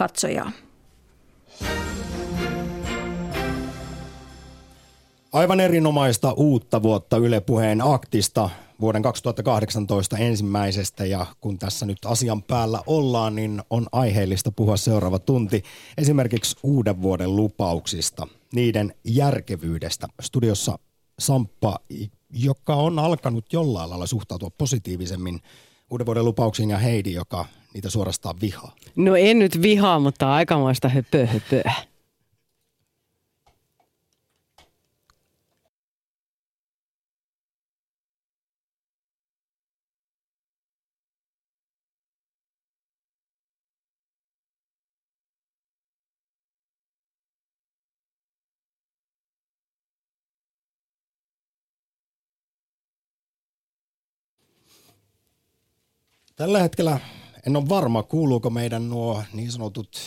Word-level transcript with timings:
katsojaa. 0.00 0.52
Aivan 5.32 5.60
erinomaista 5.60 6.32
uutta 6.32 6.82
vuotta 6.82 7.16
Yle 7.16 7.40
Puheen 7.40 7.80
aktista 7.80 8.50
vuoden 8.80 9.02
2018 9.02 10.18
ensimmäisestä 10.18 11.04
ja 11.04 11.26
kun 11.40 11.58
tässä 11.58 11.86
nyt 11.86 11.98
asian 12.04 12.42
päällä 12.42 12.80
ollaan, 12.86 13.34
niin 13.34 13.62
on 13.70 13.86
aiheellista 13.92 14.52
puhua 14.52 14.76
seuraava 14.76 15.18
tunti 15.18 15.62
esimerkiksi 15.98 16.56
uuden 16.62 17.02
vuoden 17.02 17.36
lupauksista, 17.36 18.26
niiden 18.52 18.94
järkevyydestä. 19.04 20.06
Studiossa 20.20 20.78
Samppa, 21.18 21.78
joka 22.30 22.74
on 22.74 22.98
alkanut 22.98 23.52
jollain 23.52 23.90
lailla 23.90 24.06
suhtautua 24.06 24.50
positiivisemmin 24.58 25.40
uuden 25.90 26.06
vuoden 26.06 26.24
lupauksiin 26.24 26.70
ja 26.70 26.78
Heidi, 26.78 27.12
joka 27.12 27.46
niitä 27.74 27.90
suorastaan 27.90 28.40
vihaa. 28.40 28.74
No 28.96 29.16
en 29.16 29.38
nyt 29.38 29.62
vihaa, 29.62 30.00
mutta 30.00 30.34
aikamoista 30.34 30.88
höpö 30.88 31.26
höpöä. 31.26 31.72
Tällä 56.36 56.58
hetkellä 56.60 57.00
en 57.46 57.56
ole 57.56 57.68
varma, 57.68 58.02
kuuluuko 58.02 58.50
meidän 58.50 58.90
nuo 58.90 59.22
niin 59.32 59.52
sanotut 59.52 59.98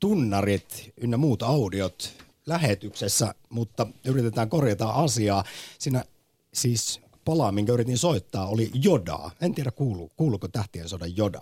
tunnarit 0.00 0.92
ynnä 1.00 1.16
muut 1.16 1.42
audiot 1.42 2.12
lähetyksessä, 2.46 3.34
mutta 3.50 3.86
yritetään 4.04 4.48
korjata 4.48 4.90
asiaa. 4.90 5.44
Siinä 5.78 6.04
siis 6.54 7.00
palaa, 7.24 7.52
minkä 7.52 7.72
yritin 7.72 7.98
soittaa, 7.98 8.46
oli 8.46 8.70
Jodaa. 8.74 9.30
En 9.40 9.54
tiedä, 9.54 9.70
kuulu, 9.70 10.10
kuuluuko 10.16 10.48
tähtien 10.48 10.88
sodan 10.88 11.16
Joda. 11.16 11.40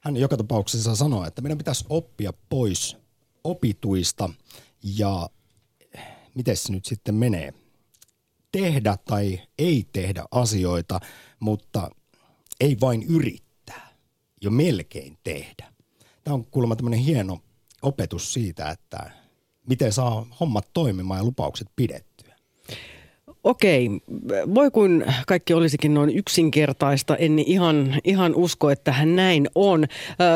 Hän 0.00 0.16
joka 0.16 0.36
tapauksessa 0.36 0.96
sanoi, 0.96 1.28
että 1.28 1.42
meidän 1.42 1.58
pitäisi 1.58 1.84
oppia 1.88 2.32
pois 2.48 2.96
opituista 3.44 4.30
ja 4.82 5.30
miten 6.34 6.56
se 6.56 6.72
nyt 6.72 6.84
sitten 6.84 7.14
menee. 7.14 7.54
Tehdä 8.52 8.96
tai 9.04 9.40
ei 9.58 9.88
tehdä 9.92 10.24
asioita, 10.30 11.00
mutta 11.40 11.90
ei 12.60 12.76
vain 12.80 13.02
yrittää, 13.02 13.45
jo 14.46 14.50
melkein 14.50 15.18
tehdä. 15.24 15.66
Tämä 16.24 16.34
on 16.34 16.44
kuulemma 16.44 16.76
tämmöinen 16.76 17.00
hieno 17.00 17.38
opetus 17.82 18.32
siitä, 18.32 18.70
että 18.70 19.10
miten 19.68 19.92
saa 19.92 20.26
hommat 20.40 20.68
toimimaan 20.74 21.20
ja 21.20 21.24
lupaukset 21.24 21.68
pidettyä. 21.76 22.36
Okei, 23.44 23.90
voi 24.54 24.70
kun 24.70 25.04
kaikki 25.26 25.54
olisikin 25.54 25.94
noin 25.94 26.10
yksinkertaista, 26.10 27.16
en 27.16 27.38
ihan, 27.38 28.00
ihan 28.04 28.34
usko, 28.34 28.70
että 28.70 28.92
hän 28.92 29.16
näin 29.16 29.48
on. 29.54 29.86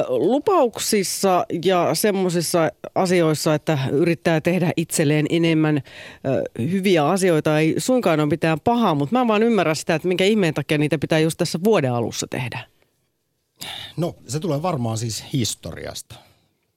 Lupauksissa 0.08 1.46
ja 1.64 1.94
semmoisissa 1.94 2.70
asioissa, 2.94 3.54
että 3.54 3.78
yrittää 3.92 4.40
tehdä 4.40 4.72
itselleen 4.76 5.26
enemmän 5.30 5.82
hyviä 6.58 7.06
asioita, 7.08 7.58
ei 7.58 7.74
suinkaan 7.78 8.20
ole 8.20 8.28
mitään 8.28 8.60
pahaa, 8.64 8.94
mutta 8.94 9.18
mä 9.18 9.28
vaan 9.28 9.42
ymmärrän 9.42 9.76
sitä, 9.76 9.94
että 9.94 10.08
minkä 10.08 10.24
ihmeen 10.24 10.54
takia 10.54 10.78
niitä 10.78 10.98
pitää 10.98 11.18
just 11.18 11.38
tässä 11.38 11.58
vuoden 11.64 11.92
alussa 11.92 12.26
tehdä. 12.30 12.60
No 13.96 14.14
se 14.28 14.40
tulee 14.40 14.62
varmaan 14.62 14.98
siis 14.98 15.24
historiasta 15.32 16.14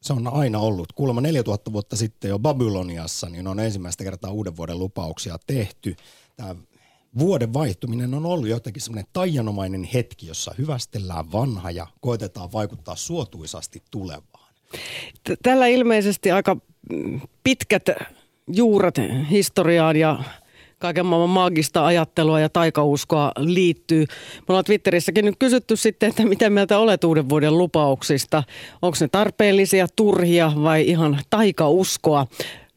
se 0.04 0.14
on 0.14 0.28
aina 0.28 0.60
ollut. 0.60 0.94
Kuulemma 0.94 1.22
4000 1.22 1.74
vuotta 1.74 1.96
sitten 1.96 2.30
jo 2.30 2.40
Babyloniassa 2.40 3.30
niin 3.30 3.48
on 3.48 3.60
ensimmäistä 3.60 4.04
kertaa 4.04 4.32
uuden 4.32 4.58
vuoden 4.58 4.80
lupauksia 4.80 5.38
tehty. 5.48 5.96
Tämä 6.36 6.56
vuoden 7.20 7.54
vaihtuminen 7.54 8.14
on 8.14 8.26
ollut 8.26 8.48
jotenkin 8.48 8.82
semmoinen 8.82 9.10
taianomainen 9.14 9.84
hetki, 9.84 10.28
jossa 10.28 10.56
hyvästellään 10.58 11.32
vanha 11.32 11.72
ja 11.72 11.88
koetetaan 12.02 12.52
vaikuttaa 12.52 12.96
suotuisasti 12.96 13.84
tulevaan. 13.92 14.54
Tällä 15.44 15.68
ilmeisesti 15.68 16.32
aika 16.32 16.58
pitkät 17.44 17.86
juuret 18.48 18.96
historiaan 19.30 19.96
ja 19.96 20.24
kaiken 20.84 21.06
maailman 21.06 21.30
maagista 21.30 21.86
ajattelua 21.86 22.40
ja 22.40 22.50
taikauskoa 22.50 23.32
liittyy. 23.38 24.06
Me 24.40 24.46
ollaan 24.50 24.66
Twitterissäkin 24.66 25.26
nyt 25.26 25.36
kysytty 25.40 25.76
sitten, 25.76 26.10
että 26.10 26.26
miten 26.26 26.54
mieltä 26.54 26.80
olet 26.80 27.04
uuden 27.04 27.30
vuoden 27.30 27.58
lupauksista. 27.58 28.44
Onko 28.82 28.98
ne 29.02 29.08
tarpeellisia, 29.08 29.88
turhia 29.96 30.52
vai 30.64 30.88
ihan 30.88 31.20
taikauskoa? 31.30 32.28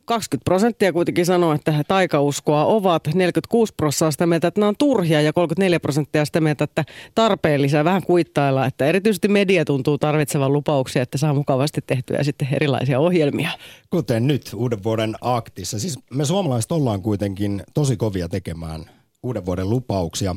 20 0.06 0.44
prosenttia 0.44 0.92
kuitenkin 0.92 1.26
sanoo, 1.26 1.52
että 1.52 1.84
taikauskoa 1.88 2.64
ovat. 2.64 3.02
46 3.14 3.74
prosenttia 3.76 4.10
sitä 4.10 4.26
mieltä, 4.26 4.48
että 4.48 4.60
nämä 4.60 4.68
on 4.68 4.74
turhia 4.78 5.20
ja 5.20 5.32
34 5.32 5.80
prosenttia 5.80 6.24
sitä 6.24 6.40
mieltä, 6.40 6.64
että 6.64 6.84
tarpeellisia. 7.14 7.84
Vähän 7.84 8.02
kuittailla, 8.02 8.66
että 8.66 8.86
erityisesti 8.86 9.28
media 9.28 9.64
tuntuu 9.64 9.98
tarvitsevan 9.98 10.52
lupauksia, 10.52 11.02
että 11.02 11.18
saa 11.18 11.34
mukavasti 11.34 11.80
tehtyä 11.86 12.22
sitten 12.22 12.48
erilaisia 12.52 13.00
ohjelmia. 13.00 13.50
Kuten 13.90 14.26
nyt 14.26 14.50
uuden 14.54 14.84
vuoden 14.84 15.14
aktissa. 15.20 15.78
Siis 15.78 15.98
me 16.10 16.24
suomalaiset 16.24 16.72
ollaan 16.72 17.02
kuitenkin 17.02 17.62
tosi 17.74 17.96
kovia 17.96 18.28
tekemään 18.28 18.84
uuden 19.22 19.46
vuoden 19.46 19.70
lupauksia. 19.70 20.36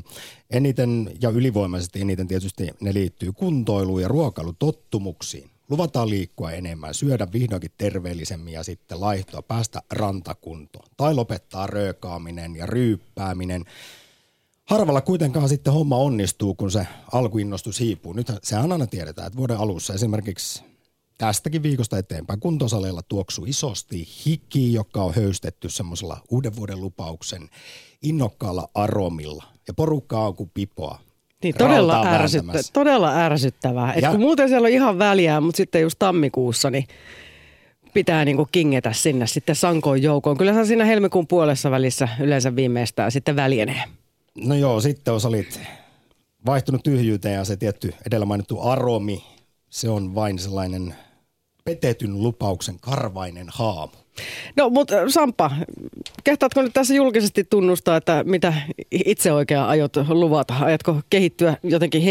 Eniten 0.52 1.12
ja 1.22 1.30
ylivoimaisesti 1.30 2.02
eniten 2.02 2.28
tietysti 2.28 2.70
ne 2.82 2.94
liittyy 2.94 3.32
kuntoiluun 3.32 4.02
ja 4.02 4.08
ruokailutottumuksiin. 4.08 5.50
Luvataan 5.70 6.10
liikkua 6.10 6.52
enemmän, 6.52 6.94
syödä 6.94 7.28
vihdoinkin 7.34 7.72
terveellisemmin 7.78 8.54
ja 8.54 8.64
sitten 8.64 9.02
laihtoa, 9.02 9.42
päästä 9.42 9.82
rantakuntoon. 9.92 10.90
Tai 10.98 11.14
lopettaa 11.14 11.68
röökaaminen 11.68 12.56
ja 12.56 12.66
ryyppääminen. 12.66 13.66
Harvalla 14.66 15.02
kuitenkaan 15.02 15.50
sitten 15.50 15.74
homma 15.74 15.98
onnistuu, 15.98 16.56
kun 16.56 16.72
se 16.72 16.88
alkuinnostus 17.12 17.80
hiipuu. 17.80 18.14
Nyt 18.14 18.28
sehän 18.44 18.72
aina 18.72 18.88
tiedetään, 18.88 19.28
että 19.28 19.38
vuoden 19.38 19.58
alussa 19.58 19.94
esimerkiksi 19.94 20.64
tästäkin 21.18 21.64
viikosta 21.64 21.98
eteenpäin 21.98 22.40
kuntosaleilla 22.40 23.02
tuoksuu 23.02 23.46
isosti 23.46 24.08
hiki, 24.26 24.74
joka 24.74 25.04
on 25.04 25.16
höystetty 25.16 25.70
semmoisella 25.70 26.22
uuden 26.30 26.56
vuoden 26.56 26.82
lupauksen 26.82 27.50
innokkaalla 28.02 28.70
aromilla. 28.74 29.44
Ja 29.68 29.74
porukkaa 29.74 30.28
on 30.28 30.36
kuin 30.36 30.52
pipoa. 30.54 31.09
Niin, 31.44 31.56
todella, 31.56 32.04
ärsyttä, 32.06 32.60
todella 32.74 33.16
ärsyttävää. 33.16 33.94
Et 33.94 34.08
kun 34.12 34.20
muuten 34.20 34.50
siellä 34.50 34.66
on 34.66 34.72
ihan 34.72 35.00
väliä, 35.00 35.42
mutta 35.42 35.58
sitten 35.58 35.82
just 35.82 35.96
tammikuussa, 36.00 36.70
niin 36.70 36.88
pitää 37.94 38.26
niinku 38.26 38.48
kingetä 38.52 38.94
sinne 38.94 39.28
sitten 39.28 39.56
sankoon 39.56 40.02
joukoon. 40.02 40.38
Kyllä 40.38 40.54
se 40.54 40.66
siinä 40.66 40.86
helmikuun 40.86 41.28
puolessa 41.28 41.72
välissä 41.72 42.08
yleensä 42.20 42.56
viimeistään 42.56 43.12
sitten 43.12 43.36
väljenee. 43.36 43.84
No 44.36 44.56
joo, 44.56 44.82
sitten 44.82 45.12
jos 45.12 45.26
olit 45.26 45.60
vaihtunut 46.46 46.84
tyhjyyteen 46.84 47.36
ja 47.36 47.46
se 47.46 47.58
tietty 47.58 47.94
edellä 48.08 48.26
mainittu 48.26 48.62
aromi, 48.62 49.24
se 49.70 49.90
on 49.90 50.16
vain 50.16 50.40
sellainen 50.40 50.96
petetyn 51.64 52.24
lupauksen 52.24 52.80
karvainen 52.80 53.48
haamu. 53.50 53.92
No 54.56 54.70
mutta 54.70 55.10
Sampa, 55.10 55.52
kehtaatko 56.24 56.62
nyt 56.62 56.74
tässä 56.74 56.94
julkisesti 56.94 57.44
tunnustaa, 57.44 57.98
että 57.98 58.24
mitä 58.28 58.54
itse 58.92 59.32
oikein 59.32 59.60
aiot 59.60 59.98
luvata? 60.10 60.56
Ajatko 60.62 61.02
kehittyä 61.10 61.58
jotenkin 61.64 62.02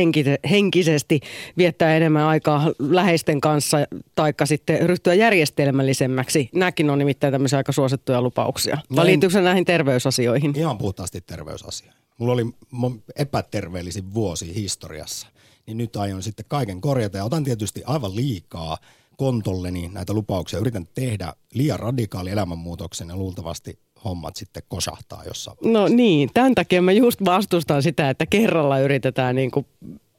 henkisesti, 0.50 1.20
viettää 1.56 1.97
enemmän 1.97 2.24
aikaa 2.24 2.72
läheisten 2.78 3.41
kanssa, 3.41 3.78
taikka 4.14 4.47
sitten 4.47 4.88
ryhtyä 4.88 5.14
järjestelmällisemmäksi? 5.14 6.50
Nämäkin 6.54 6.91
on 6.91 6.98
nimittäin 6.98 7.32
tämmöisiä 7.32 7.56
aika 7.56 7.72
suosittuja 7.72 8.22
lupauksia. 8.22 8.78
Vai 8.97 9.06
liittyykö 9.06 9.41
näihin 9.41 9.64
terveysasioihin? 9.64 10.52
Ihan 10.56 10.78
puhtaasti 10.78 11.20
terveysasioihin. 11.20 11.98
Mulla 12.18 12.32
oli 12.32 12.47
epäterveellisin 13.16 14.14
vuosi 14.14 14.54
historiassa, 14.54 15.26
niin 15.66 15.78
nyt 15.78 15.97
aion 15.97 16.22
sitten 16.22 16.44
kaiken 16.48 16.80
korjata 16.80 17.16
ja 17.16 17.24
otan 17.24 17.44
tietysti 17.44 17.82
aivan 17.86 18.16
liikaa– 18.16 18.78
kontolleni 19.18 19.90
näitä 19.92 20.12
lupauksia. 20.12 20.59
Yritän 20.59 20.88
tehdä 20.94 21.32
liian 21.54 21.80
radikaali 21.80 22.30
elämänmuutoksen 22.30 23.09
ja 23.09 23.16
luultavasti 23.16 23.78
hommat 24.04 24.36
sitten 24.36 24.62
kosahtaa 24.68 25.24
jossain 25.24 25.56
vaiheessa. 25.65 25.80
No 25.80 25.97
niin, 25.97 26.30
tämän 26.34 26.54
takia 26.54 26.82
mä 26.82 26.92
just 26.92 27.24
vastustan 27.24 27.82
sitä, 27.82 28.10
että 28.10 28.26
kerralla 28.26 28.78
yritetään 28.78 29.36
niin 29.36 29.50
kuin 29.50 29.66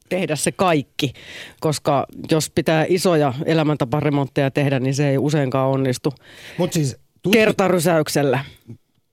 tehdä 0.10 0.36
se 0.36 0.52
kaikki, 0.52 1.14
koska 1.60 2.06
jos 2.32 2.50
pitää 2.50 2.86
isoja 2.90 3.34
elämäntaparemontteja 3.46 4.52
tehdä, 4.52 4.80
niin 4.80 4.96
se 4.96 5.10
ei 5.10 5.18
useinkaan 5.18 5.70
onnistu 5.70 6.14
Mut 6.58 6.74
siis 6.74 6.98
tutki- 7.22 7.38
kertarysäyksellä. 7.38 8.46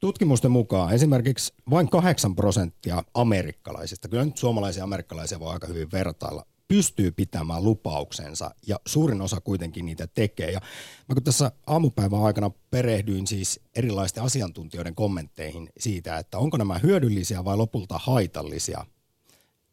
Tutkimusten 0.00 0.50
mukaan 0.50 0.94
esimerkiksi 0.94 1.54
vain 1.70 1.88
8 1.88 2.36
prosenttia 2.36 3.02
amerikkalaisista, 3.14 4.08
kyllä 4.08 4.24
nyt 4.24 4.36
suomalaisia 4.36 4.80
ja 4.80 4.84
amerikkalaisia 4.84 5.40
voi 5.40 5.52
aika 5.52 5.66
hyvin 5.66 5.92
vertailla, 5.92 6.44
pystyy 6.68 7.10
pitämään 7.10 7.64
lupauksensa 7.64 8.50
ja 8.66 8.80
suurin 8.86 9.20
osa 9.20 9.40
kuitenkin 9.40 9.86
niitä 9.86 10.06
tekee. 10.06 10.50
Ja 10.50 10.60
mä 11.08 11.14
kun 11.14 11.22
tässä 11.22 11.52
aamupäivän 11.66 12.22
aikana 12.22 12.50
perehdyin 12.70 13.26
siis 13.26 13.60
erilaisten 13.74 14.22
asiantuntijoiden 14.22 14.94
kommentteihin 14.94 15.70
siitä, 15.78 16.18
että 16.18 16.38
onko 16.38 16.56
nämä 16.56 16.78
hyödyllisiä 16.78 17.44
vai 17.44 17.56
lopulta 17.56 17.98
haitallisia 17.98 18.86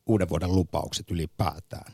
uuden 0.05 0.29
vuoden 0.29 0.55
lupaukset 0.55 1.11
ylipäätään, 1.11 1.93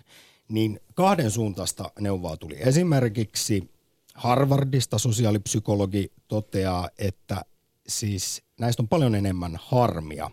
niin 0.50 0.80
kahden 0.94 1.32
suuntaista 1.32 1.92
neuvoa 2.00 2.38
tuli. 2.38 2.56
Esimerkiksi 2.60 3.70
Harvardista 4.16 4.98
sosiaalipsykologi 4.98 6.12
toteaa, 6.28 6.90
että 6.98 7.46
siis 7.88 8.44
näistä 8.60 8.84
on 8.84 8.88
paljon 8.88 9.16
enemmän 9.16 9.60
harmia, 9.62 10.32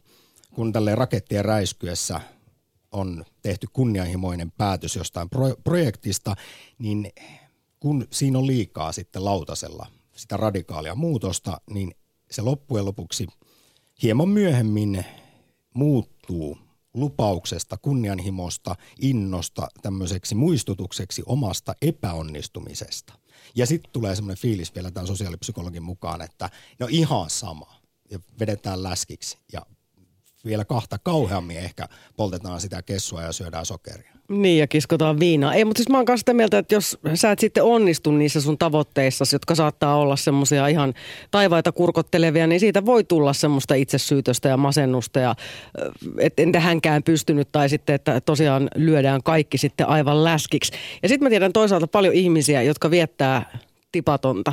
kun 0.54 0.72
tälle 0.72 0.94
rakettien 0.94 1.44
räiskyessä 1.44 2.20
on 2.96 3.24
tehty 3.42 3.66
kunnianhimoinen 3.72 4.52
päätös 4.52 4.96
jostain 4.96 5.30
pro- 5.30 5.56
projektista, 5.64 6.34
niin 6.78 7.12
kun 7.80 8.06
siinä 8.10 8.38
on 8.38 8.46
liikaa 8.46 8.92
sitten 8.92 9.24
lautasella 9.24 9.86
sitä 10.16 10.36
radikaalia 10.36 10.94
muutosta, 10.94 11.60
niin 11.70 11.94
se 12.30 12.42
loppujen 12.42 12.84
lopuksi 12.84 13.26
hieman 14.02 14.28
myöhemmin 14.28 15.04
muuttuu 15.74 16.58
lupauksesta, 16.94 17.76
kunnianhimosta, 17.76 18.76
innosta 19.00 19.68
tämmöiseksi 19.82 20.34
muistutukseksi 20.34 21.22
omasta 21.26 21.74
epäonnistumisesta. 21.82 23.12
Ja 23.54 23.66
sitten 23.66 23.92
tulee 23.92 24.16
semmoinen 24.16 24.42
fiilis 24.42 24.74
vielä 24.74 24.90
tämän 24.90 25.06
sosiaalipsykologin 25.06 25.82
mukaan, 25.82 26.22
että 26.22 26.50
no 26.78 26.86
ihan 26.90 27.30
sama 27.30 27.74
ja 28.10 28.18
vedetään 28.40 28.82
läskiksi 28.82 29.38
ja 29.52 29.66
vielä 30.44 30.64
kahta 30.64 30.98
kauheammin 31.02 31.56
ehkä 31.56 31.88
poltetaan 32.16 32.60
sitä 32.60 32.82
kessua 32.82 33.22
ja 33.22 33.32
syödään 33.32 33.66
sokeria. 33.66 34.16
Niin 34.28 34.58
ja 34.58 34.66
kiskotaan 34.66 35.20
viinaa. 35.20 35.54
Ei, 35.54 35.64
mutta 35.64 35.78
siis 35.78 35.88
mä 35.88 35.96
oon 35.96 36.04
kanssa 36.04 36.20
sitä 36.20 36.34
mieltä, 36.34 36.58
että 36.58 36.74
jos 36.74 36.98
sä 37.14 37.30
et 37.30 37.38
sitten 37.38 37.64
onnistu 37.64 38.10
niissä 38.10 38.40
sun 38.40 38.58
tavoitteissa, 38.58 39.24
jotka 39.32 39.54
saattaa 39.54 39.96
olla 39.96 40.16
semmoisia 40.16 40.68
ihan 40.68 40.94
taivaita 41.30 41.72
kurkottelevia, 41.72 42.46
niin 42.46 42.60
siitä 42.60 42.86
voi 42.86 43.04
tulla 43.04 43.32
semmoista 43.32 43.74
itsesyytöstä 43.74 44.48
ja 44.48 44.56
masennusta 44.56 45.20
ja 45.20 45.34
että 46.18 46.42
en 46.42 46.52
tähänkään 46.52 47.02
pystynyt 47.02 47.52
tai 47.52 47.68
sitten, 47.68 47.94
että 47.94 48.20
tosiaan 48.20 48.70
lyödään 48.74 49.22
kaikki 49.22 49.58
sitten 49.58 49.88
aivan 49.88 50.24
läskiksi. 50.24 50.72
Ja 51.02 51.08
sitten 51.08 51.26
mä 51.26 51.30
tiedän 51.30 51.52
toisaalta 51.52 51.86
paljon 51.86 52.14
ihmisiä, 52.14 52.62
jotka 52.62 52.90
viettää 52.90 53.58
tipatonta 53.92 54.52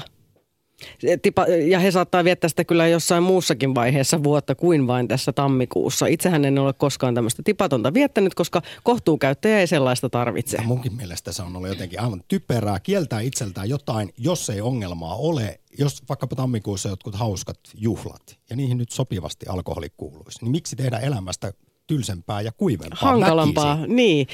ja 1.70 1.80
he 1.80 1.92
saattaa 1.92 2.24
viettää 2.24 2.50
sitä 2.50 2.64
kyllä 2.64 2.88
jossain 2.88 3.24
muussakin 3.24 3.76
vaiheessa 3.76 4.24
vuotta 4.24 4.56
kuin 4.56 4.88
vain 4.88 5.08
tässä 5.08 5.34
tammikuussa. 5.34 6.06
Itsehän 6.06 6.46
en 6.46 6.60
ole 6.60 6.74
koskaan 6.74 7.16
tämmöistä 7.16 7.44
tipatonta 7.46 7.94
viettänyt, 7.94 8.36
koska 8.36 8.62
kohtuukäyttäjä 8.84 9.60
ei 9.60 9.68
sellaista 9.68 10.10
tarvitse. 10.10 10.58
Ja 10.58 10.64
munkin 10.64 10.94
mielestä 10.94 11.32
se 11.32 11.42
on 11.42 11.56
ollut 11.56 11.70
jotenkin 11.70 12.02
aivan 12.02 12.24
typerää 12.28 12.80
kieltää 12.80 13.20
itseltään 13.20 13.70
jotain, 13.70 14.14
jos 14.18 14.50
ei 14.50 14.62
ongelmaa 14.62 15.16
ole. 15.16 15.60
Jos 15.80 16.04
vaikkapa 16.10 16.36
tammikuussa 16.36 16.90
jotkut 16.90 17.16
hauskat 17.16 17.60
juhlat 17.76 18.38
ja 18.50 18.56
niihin 18.56 18.78
nyt 18.78 18.92
sopivasti 18.92 19.46
alkoholi 19.48 19.88
kuuluisi, 19.98 20.40
niin 20.42 20.52
miksi 20.52 20.76
tehdä 20.76 20.98
elämästä 20.98 21.54
tylsempää 21.88 22.42
ja 22.42 22.52
kuivempaa 22.52 23.00
Hankalampaa, 23.02 23.78
väkisin? 23.78 23.96
niin. 23.96 24.28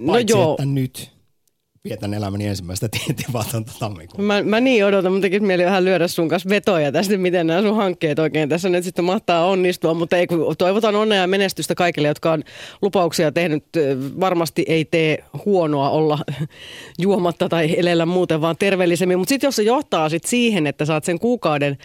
No 0.00 0.12
Paitsi, 0.12 0.36
joo. 0.36 0.52
että 0.52 0.64
nyt 0.64 1.10
vietän 1.88 2.14
elämäni 2.14 2.46
ensimmäistä 2.46 2.88
tietivatonta 2.88 3.72
tammikuuta. 3.78 4.22
Mä, 4.22 4.42
mä 4.42 4.60
niin 4.60 4.84
odotan, 4.84 5.12
mutta 5.12 5.24
tekisi 5.24 5.42
mieli 5.42 5.64
vähän 5.64 5.84
lyödä 5.84 6.08
sun 6.08 6.28
kanssa 6.28 6.48
vetoja 6.48 6.92
tästä, 6.92 7.16
miten 7.16 7.46
nämä 7.46 7.62
sun 7.62 7.76
hankkeet 7.76 8.18
oikein 8.18 8.48
tässä 8.48 8.68
nyt 8.68 8.84
sitten 8.84 9.04
mahtaa 9.04 9.46
onnistua, 9.46 9.94
mutta 9.94 10.16
ei, 10.16 10.26
toivotan 10.58 10.96
onnea 10.96 11.20
ja 11.20 11.26
menestystä 11.26 11.74
kaikille, 11.74 12.08
jotka 12.08 12.32
on 12.32 12.42
lupauksia 12.82 13.32
tehnyt. 13.32 13.64
Varmasti 14.20 14.64
ei 14.68 14.84
tee 14.84 15.24
huonoa 15.44 15.90
olla 15.90 16.18
juomatta 16.98 17.48
tai 17.48 17.74
elellä 17.78 18.06
muuten, 18.06 18.40
vaan 18.40 18.56
terveellisemmin, 18.58 19.18
mutta 19.18 19.28
sitten 19.28 19.48
jos 19.48 19.56
se 19.56 19.62
johtaa 19.62 20.08
sit 20.08 20.24
siihen, 20.24 20.66
että 20.66 20.84
saat 20.84 21.04
sen 21.04 21.18
kuukauden 21.18 21.78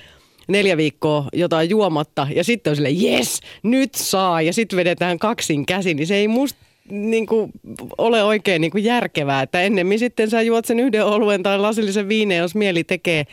neljä 0.48 0.78
viikkoa 0.78 1.30
jotain 1.34 1.70
juomatta 1.70 2.28
ja 2.36 2.44
sitten 2.44 2.72
on 2.72 2.76
sille 2.76 2.92
yes, 3.04 3.42
nyt 3.64 3.96
saa 3.96 4.42
ja 4.42 4.54
sitten 4.54 4.78
vedetään 4.78 5.20
kaksin 5.20 5.66
käsin, 5.66 5.98
niin 5.98 6.08
se 6.08 6.16
ei 6.16 6.28
musta 6.28 6.69
niin 6.92 7.26
kuin, 7.26 7.52
ole 7.98 8.24
oikein 8.24 8.62
niin 8.62 8.72
kuin 8.72 8.84
järkevää, 8.84 9.42
että 9.42 9.62
ennemmin 9.62 10.00
sitten 10.00 10.30
sä 10.30 10.42
juot 10.42 10.66
sen 10.66 10.80
yhden 10.80 11.06
oluen 11.06 11.44
tai 11.44 11.60
lasillisen 11.60 12.10
viineen, 12.10 12.40
jos 12.40 12.56
mieli 12.56 12.84
tekee, 12.84 13.26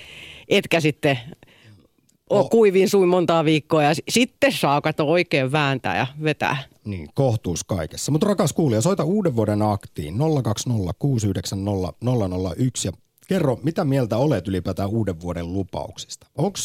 etkä 0.49 0.81
sitten 0.81 1.19
ole 2.31 2.41
oh. 2.41 2.51
kuiviin 2.51 2.91
suin 2.91 3.09
montaa 3.09 3.45
viikkoa 3.45 3.83
ja 3.83 3.93
sitten 4.09 4.53
saa 4.53 4.81
kato 4.81 5.11
oikein 5.11 5.53
vääntää 5.53 5.97
ja 5.97 6.07
vetää. 6.23 6.57
Niin, 6.85 7.09
kohtuus 7.15 7.65
kaikessa. 7.65 8.13
Mutta 8.13 8.27
rakas 8.27 8.53
kuulija, 8.53 8.81
soita 8.81 9.05
uuden 9.05 9.37
vuoden 9.37 9.63
aktiin 9.63 10.15
020 10.43 10.93
ja 12.85 12.93
kerro, 13.29 13.59
mitä 13.63 13.85
mieltä 13.85 14.17
olet 14.17 14.49
ylipäätään 14.49 14.89
uuden 14.89 15.21
vuoden 15.21 15.53
lupauksista. 15.53 16.27
Onko 16.37 16.59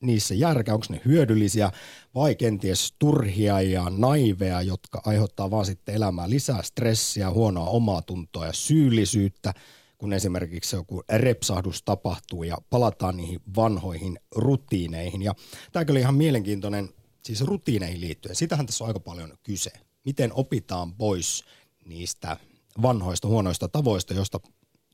niissä 0.00 0.34
järkeä, 0.34 0.74
onko 0.74 0.86
ne 0.90 1.00
hyödyllisiä 1.04 1.72
vai 2.14 2.34
kenties 2.34 2.94
turhia 2.98 3.60
ja 3.60 3.90
naiveja, 3.90 4.62
jotka 4.62 5.02
aiheuttaa 5.06 5.50
vaan 5.50 5.66
sitten 5.66 5.94
elämään 5.94 6.30
lisää 6.30 6.62
stressiä, 6.62 7.30
huonoa 7.30 7.70
omaa 7.70 8.02
tuntoa 8.02 8.46
ja 8.46 8.52
syyllisyyttä, 8.52 9.54
kun 9.98 10.12
esimerkiksi 10.12 10.76
joku 10.76 11.02
repsahdus 11.12 11.82
tapahtuu 11.82 12.42
ja 12.42 12.58
palataan 12.70 13.16
niihin 13.16 13.40
vanhoihin 13.56 14.18
rutiineihin. 14.36 15.22
Ja 15.22 15.34
tämä 15.72 15.84
oli 15.90 16.00
ihan 16.00 16.14
mielenkiintoinen, 16.14 16.88
siis 17.24 17.40
rutiineihin 17.40 18.00
liittyen. 18.00 18.36
Sitähän 18.36 18.66
tässä 18.66 18.84
on 18.84 18.88
aika 18.88 19.00
paljon 19.00 19.32
kyse. 19.42 19.70
Miten 20.04 20.32
opitaan 20.32 20.94
pois 20.94 21.44
niistä 21.84 22.36
vanhoista 22.82 23.28
huonoista 23.28 23.68
tavoista, 23.68 24.14
josta 24.14 24.40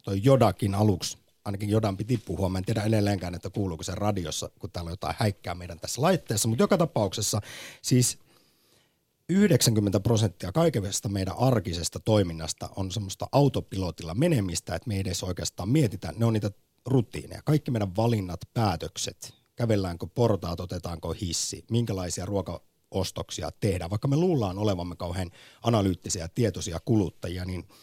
toi 0.05 0.21
Jodakin 0.23 0.75
aluksi 0.75 1.19
ainakin 1.47 1.69
Jodan 1.69 1.97
piti 1.97 2.19
puhua. 2.19 2.49
Mä 2.49 2.59
en 2.59 2.65
tiedä 2.65 2.83
edelleenkään, 2.83 3.35
että 3.35 3.51
kuuluuko 3.51 3.83
se 3.83 3.95
radiossa, 3.95 4.51
kun 4.59 4.71
täällä 4.71 4.89
on 4.89 4.93
jotain 4.93 5.15
häikkää 5.19 5.55
meidän 5.55 5.81
tässä 5.81 6.03
laitteessa. 6.03 6.49
Mutta 6.49 6.63
joka 6.63 6.79
tapauksessa 6.79 7.41
siis 7.83 8.19
90 9.29 10.01
prosenttia 10.01 10.53
kaikesta 10.53 11.09
meidän 11.09 11.39
arkisesta 11.39 12.01
toiminnasta 12.01 12.69
on 12.77 12.91
semmoista 12.91 13.27
autopilotilla 13.33 14.15
menemistä, 14.15 14.75
että 14.75 14.89
me 14.89 14.95
ei 14.95 15.01
edes 15.01 15.23
oikeastaan 15.23 15.69
mietitä. 15.69 16.13
Ne 16.17 16.25
on 16.25 16.33
niitä 16.33 16.51
rutiineja. 16.87 17.43
Kaikki 17.45 17.71
meidän 17.71 17.97
valinnat, 17.97 18.41
päätökset, 18.55 19.35
kävelläänkö 19.57 20.07
portaat, 20.15 20.61
otetaanko 20.61 21.15
hissi, 21.21 21.65
minkälaisia 21.71 22.27
ruokaostoksia 22.27 23.51
tehdään. 23.61 23.91
Vaikka 23.91 24.09
me 24.09 24.17
luullaan 24.17 24.59
olevamme 24.59 24.97
kauhean 24.97 25.31
analyyttisiä 25.63 26.25
ja 26.25 26.29
tietoisia 26.29 26.81
kuluttajia, 26.85 27.45
niin– 27.45 27.65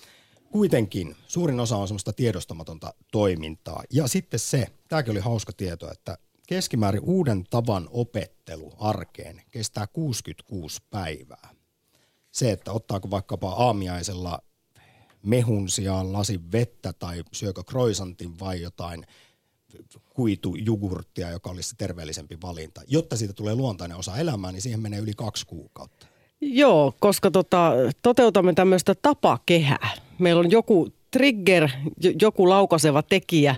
kuitenkin 0.54 1.16
suurin 1.28 1.60
osa 1.60 1.78
on 1.78 1.88
semmoista 1.88 2.14
tiedostamatonta 2.14 2.94
toimintaa. 3.12 3.84
Ja 3.90 4.08
sitten 4.08 4.40
se, 4.40 4.68
tämäkin 4.88 5.12
oli 5.12 5.20
hauska 5.20 5.54
tieto, 5.54 5.92
että 5.92 6.18
keskimäärin 6.48 7.02
uuden 7.04 7.44
tavan 7.50 7.90
opettelu 7.92 8.74
arkeen 8.80 9.42
kestää 9.52 9.88
66 9.88 10.82
päivää. 10.90 11.50
Se, 12.32 12.52
että 12.52 12.72
ottaako 12.72 13.12
vaikkapa 13.12 13.50
aamiaisella 13.50 14.40
mehun 15.24 15.70
sijaan 15.70 16.14
lasin 16.14 16.52
vettä 16.52 16.94
tai 16.94 17.24
syökö 17.32 17.64
kroisantin 17.64 18.40
vai 18.40 18.62
jotain 18.62 19.06
kuitujugurttia, 20.14 21.32
joka 21.32 21.50
olisi 21.50 21.76
terveellisempi 21.78 22.38
valinta. 22.42 22.82
Jotta 22.88 23.18
siitä 23.18 23.34
tulee 23.34 23.56
luontainen 23.56 23.98
osa 23.98 24.18
elämää, 24.18 24.52
niin 24.52 24.62
siihen 24.62 24.80
menee 24.80 25.00
yli 25.00 25.14
kaksi 25.14 25.46
kuukautta. 25.46 26.13
Joo, 26.46 26.94
koska 27.00 27.32
tota, 27.32 27.72
toteutamme 28.02 28.54
tämmöistä 28.54 28.96
tapakehää. 29.02 29.90
Meillä 30.20 30.40
on 30.40 30.52
joku 30.52 30.90
trigger, 31.12 31.70
joku 32.22 32.50
laukaseva 32.50 33.04
tekijä, 33.04 33.56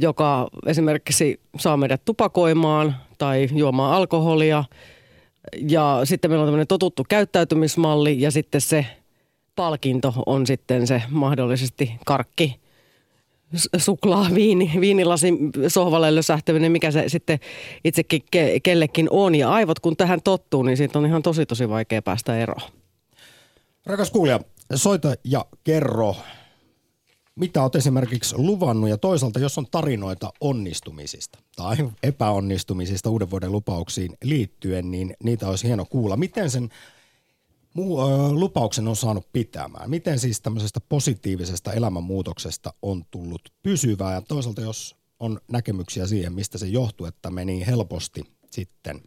joka 0.00 0.48
esimerkiksi 0.66 1.40
saa 1.58 1.76
meidät 1.76 2.04
tupakoimaan 2.04 2.96
tai 3.18 3.48
juomaan 3.54 3.94
alkoholia. 3.94 4.64
Ja 5.68 6.00
sitten 6.04 6.30
meillä 6.30 6.42
on 6.42 6.46
tämmöinen 6.46 6.66
totuttu 6.66 7.04
käyttäytymismalli 7.08 8.20
ja 8.20 8.30
sitten 8.30 8.60
se 8.60 8.86
palkinto 9.56 10.14
on 10.26 10.46
sitten 10.46 10.86
se 10.86 11.02
mahdollisesti 11.10 11.92
karkki 12.06 12.61
suklaa, 13.76 14.26
viini, 14.34 14.72
viinilasi 14.80 15.32
sohvalle 15.68 16.14
lösähtäminen, 16.14 16.72
mikä 16.72 16.90
se 16.90 17.04
sitten 17.06 17.38
itsekin 17.84 18.22
ke, 18.30 18.60
kellekin 18.62 19.08
on. 19.10 19.34
Ja 19.34 19.52
aivot 19.52 19.80
kun 19.80 19.96
tähän 19.96 20.22
tottuu, 20.22 20.62
niin 20.62 20.76
siitä 20.76 20.98
on 20.98 21.06
ihan 21.06 21.22
tosi 21.22 21.46
tosi 21.46 21.68
vaikea 21.68 22.02
päästä 22.02 22.38
eroon. 22.38 22.70
Rakas 23.86 24.10
kuulija, 24.10 24.40
soita 24.74 25.14
ja 25.24 25.44
kerro, 25.64 26.16
mitä 27.34 27.62
olet 27.62 27.74
esimerkiksi 27.74 28.34
luvannut 28.38 28.90
ja 28.90 28.98
toisaalta 28.98 29.38
jos 29.38 29.58
on 29.58 29.66
tarinoita 29.70 30.32
onnistumisista 30.40 31.38
tai 31.56 31.76
epäonnistumisista 32.02 33.10
uuden 33.10 33.30
vuoden 33.30 33.52
lupauksiin 33.52 34.16
liittyen, 34.24 34.90
niin 34.90 35.14
niitä 35.24 35.48
olisi 35.48 35.66
hieno 35.66 35.84
kuulla. 35.90 36.16
Miten 36.16 36.50
sen 36.50 36.68
muu, 37.74 38.00
ö, 38.00 38.32
lupauksen 38.32 38.88
on 38.88 38.96
saanut 38.96 39.32
pitämään? 39.32 39.90
Miten 39.90 40.18
siis 40.18 40.40
tämmöisestä 40.40 40.80
positiivisesta 40.88 41.72
elämänmuutoksesta 41.72 42.74
on 42.82 43.04
tullut 43.10 43.42
pysyvää 43.62 44.14
ja 44.14 44.22
toisaalta 44.22 44.60
jos 44.60 44.96
on 45.20 45.40
näkemyksiä 45.48 46.06
siihen, 46.06 46.32
mistä 46.32 46.58
se 46.58 46.66
johtuu, 46.66 47.06
että 47.06 47.30
me 47.30 47.44
niin 47.44 47.66
helposti 47.66 48.24
sitten 48.50 49.02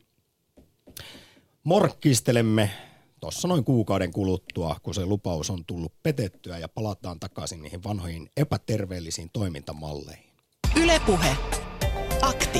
morkkistelemme 1.63 2.69
tuossa 3.19 3.47
noin 3.47 3.63
kuukauden 3.63 4.11
kuluttua, 4.11 4.75
kun 4.83 4.93
se 4.93 5.05
lupaus 5.05 5.49
on 5.49 5.65
tullut 5.65 5.93
petettyä 6.03 6.57
ja 6.57 6.69
palataan 6.69 7.19
takaisin 7.19 7.61
niihin 7.61 7.83
vanhoihin 7.83 8.29
epäterveellisiin 8.37 9.29
toimintamalleihin. 9.33 10.25
Ylepuhe. 10.75 11.37
Akti. 12.21 12.59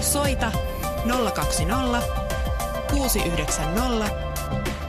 Soita 0.00 0.52
020 1.34 2.02
690 2.90 4.31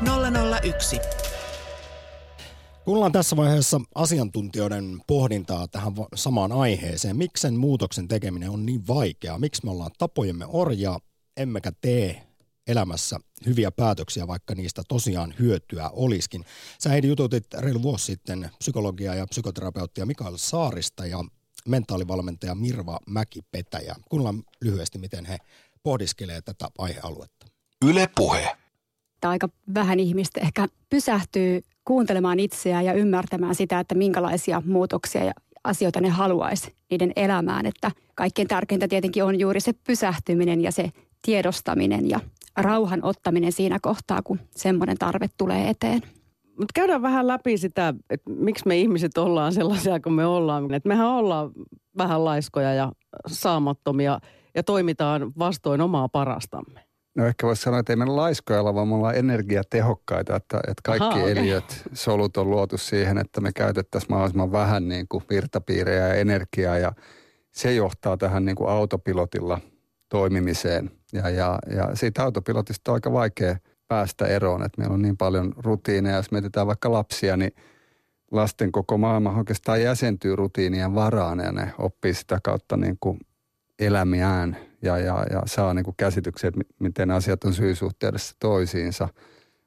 001. 0.01 0.99
Kuullaan 2.85 3.11
tässä 3.11 3.35
vaiheessa 3.35 3.81
asiantuntijoiden 3.95 5.01
pohdintaa 5.07 5.67
tähän 5.67 5.93
samaan 6.15 6.51
aiheeseen. 6.51 7.17
Miksen 7.17 7.53
muutoksen 7.53 8.07
tekeminen 8.07 8.49
on 8.49 8.65
niin 8.65 8.87
vaikeaa? 8.87 9.39
Miksi 9.39 9.65
me 9.65 9.71
ollaan 9.71 9.91
tapojemme 9.97 10.45
orjaa, 10.47 10.99
emmekä 11.37 11.71
tee 11.81 12.27
elämässä 12.67 13.19
hyviä 13.45 13.71
päätöksiä, 13.71 14.27
vaikka 14.27 14.55
niistä 14.55 14.81
tosiaan 14.87 15.33
hyötyä 15.39 15.89
olisikin. 15.89 16.45
Sä 16.79 16.89
Heidi 16.89 17.07
jututit 17.07 17.53
reilu 17.53 17.81
vuosi 17.83 18.05
sitten 18.05 18.49
psykologia 18.59 19.15
ja 19.15 19.27
psykoterapeuttia 19.27 20.05
Mikael 20.05 20.37
Saarista 20.37 21.05
ja 21.05 21.25
mentaalivalmentaja 21.67 22.55
Mirva 22.55 22.99
Mäkipetäjä. 23.07 23.95
Kuunnellaan 24.09 24.43
lyhyesti, 24.61 24.97
miten 24.99 25.25
he 25.25 25.37
pohdiskelee 25.83 26.41
tätä 26.41 26.67
aihealuetta. 26.77 27.47
Yle 27.85 28.09
Puhe. 28.15 28.62
Aika 29.29 29.49
vähän 29.73 29.99
ihmistä 29.99 30.41
ehkä 30.41 30.67
pysähtyy 30.89 31.61
kuuntelemaan 31.85 32.39
itseään 32.39 32.85
ja 32.85 32.93
ymmärtämään 32.93 33.55
sitä, 33.55 33.79
että 33.79 33.95
minkälaisia 33.95 34.61
muutoksia 34.65 35.23
ja 35.23 35.33
asioita 35.63 36.01
ne 36.01 36.09
haluaisi 36.09 36.73
niiden 36.91 37.11
elämään. 37.15 37.65
Että 37.65 37.91
kaikkein 38.15 38.47
tärkeintä 38.47 38.87
tietenkin 38.87 39.23
on 39.23 39.39
juuri 39.39 39.59
se 39.59 39.73
pysähtyminen 39.87 40.61
ja 40.61 40.71
se 40.71 40.89
tiedostaminen 41.21 42.09
ja 42.09 42.19
rauhan 42.57 43.03
ottaminen 43.03 43.51
siinä 43.51 43.79
kohtaa, 43.81 44.21
kun 44.23 44.39
semmoinen 44.51 44.97
tarve 44.97 45.27
tulee 45.37 45.69
eteen. 45.69 46.01
Mutta 46.47 46.71
käydään 46.75 47.01
vähän 47.01 47.27
läpi 47.27 47.57
sitä, 47.57 47.93
että 48.09 48.29
miksi 48.29 48.67
me 48.67 48.77
ihmiset 48.77 49.17
ollaan 49.17 49.53
sellaisia 49.53 49.99
kuin 49.99 50.13
me 50.13 50.25
ollaan. 50.25 50.73
Et 50.73 50.85
mehän 50.85 51.07
ollaan 51.07 51.51
vähän 51.97 52.25
laiskoja 52.25 52.73
ja 52.73 52.91
saamattomia 53.27 54.19
ja 54.55 54.63
toimitaan 54.63 55.31
vastoin 55.39 55.81
omaa 55.81 56.09
parastamme. 56.09 56.92
No 57.15 57.25
ehkä 57.25 57.47
voisi 57.47 57.61
sanoa, 57.61 57.79
että 57.79 57.93
ei 57.93 57.97
meillä 57.97 58.15
laiskoja 58.15 58.59
olla, 58.59 58.75
vaan 58.75 58.87
me 58.87 58.95
ollaan 58.95 59.15
energiatehokkaita, 59.15 60.35
että, 60.35 60.57
että 60.57 60.81
kaikki 60.83 61.05
Aha, 61.05 61.19
okay. 61.19 61.31
eliöt, 61.31 61.83
solut 61.93 62.37
on 62.37 62.49
luotu 62.49 62.77
siihen, 62.77 63.17
että 63.17 63.41
me 63.41 63.51
käytettäisiin 63.55 64.11
mahdollisimman 64.11 64.51
vähän 64.51 64.87
niin 64.87 65.05
kuin 65.09 65.23
virtapiirejä 65.29 66.07
ja 66.07 66.13
energiaa 66.13 66.77
ja 66.77 66.93
se 67.51 67.73
johtaa 67.73 68.17
tähän 68.17 68.45
niin 68.45 68.55
kuin 68.55 68.69
autopilotilla 68.69 69.59
toimimiseen. 70.09 70.91
Ja, 71.13 71.29
ja, 71.29 71.59
ja 71.75 71.95
siitä 71.95 72.23
autopilotista 72.23 72.91
on 72.91 72.93
aika 72.93 73.11
vaikea 73.11 73.57
päästä 73.87 74.25
eroon, 74.25 74.63
että 74.63 74.81
meillä 74.81 74.93
on 74.93 75.01
niin 75.01 75.17
paljon 75.17 75.53
rutiineja. 75.57 76.15
Jos 76.15 76.31
mietitään 76.31 76.67
vaikka 76.67 76.91
lapsia, 76.91 77.37
niin 77.37 77.51
lasten 78.31 78.71
koko 78.71 78.97
maailma 78.97 79.37
oikeastaan 79.37 79.81
jäsentyy 79.81 80.35
rutiinien 80.35 80.95
varaan 80.95 81.39
ja 81.39 81.51
ne 81.51 81.73
oppii 81.77 82.13
sitä 82.13 82.39
kautta 82.43 82.77
niin 82.77 82.97
kuin 82.99 83.19
elämiään 83.79 84.57
ja, 84.83 84.97
ja, 84.97 85.25
ja 85.31 85.41
saa 85.45 85.73
niin 85.73 85.85
kuin 85.85 85.95
käsityksen, 85.97 86.47
että 86.47 86.75
miten 86.79 87.11
asiat 87.11 87.43
on 87.43 87.53
syysuhteudessa 87.53 88.35
toisiinsa. 88.39 89.09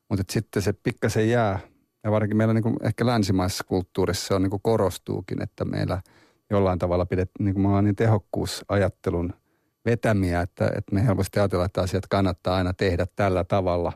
Mutta 0.09 0.25
sitten 0.31 0.63
se 0.63 0.73
pikkasen 0.73 1.31
jää, 1.31 1.59
ja 2.05 2.11
varsinkin 2.11 2.37
meillä 2.37 2.55
niin 2.55 2.63
kuin 2.63 2.77
ehkä 2.83 3.07
länsimaisessa 3.07 3.65
kulttuurissa 3.65 4.27
se 4.27 4.35
on 4.35 4.43
niin 4.43 4.51
kuin 4.51 4.63
korostuukin, 4.63 5.43
että 5.43 5.65
meillä 5.65 6.03
jollain 6.51 6.79
tavalla 6.79 7.07
pidet, 7.07 7.31
niin 7.39 7.55
kuin 7.55 7.63
me 7.63 7.69
ollaan 7.69 7.85
niin 7.85 7.97
tehokkuusajattelun 7.97 9.33
vetämiä, 9.85 10.41
että, 10.41 10.71
että 10.77 10.95
me 10.95 11.07
helposti 11.07 11.41
ajatellaan, 11.41 11.67
että 11.67 11.81
asiat 11.81 12.07
kannattaa 12.07 12.57
aina 12.57 12.73
tehdä 12.73 13.07
tällä 13.17 13.45
tavalla. 13.45 13.93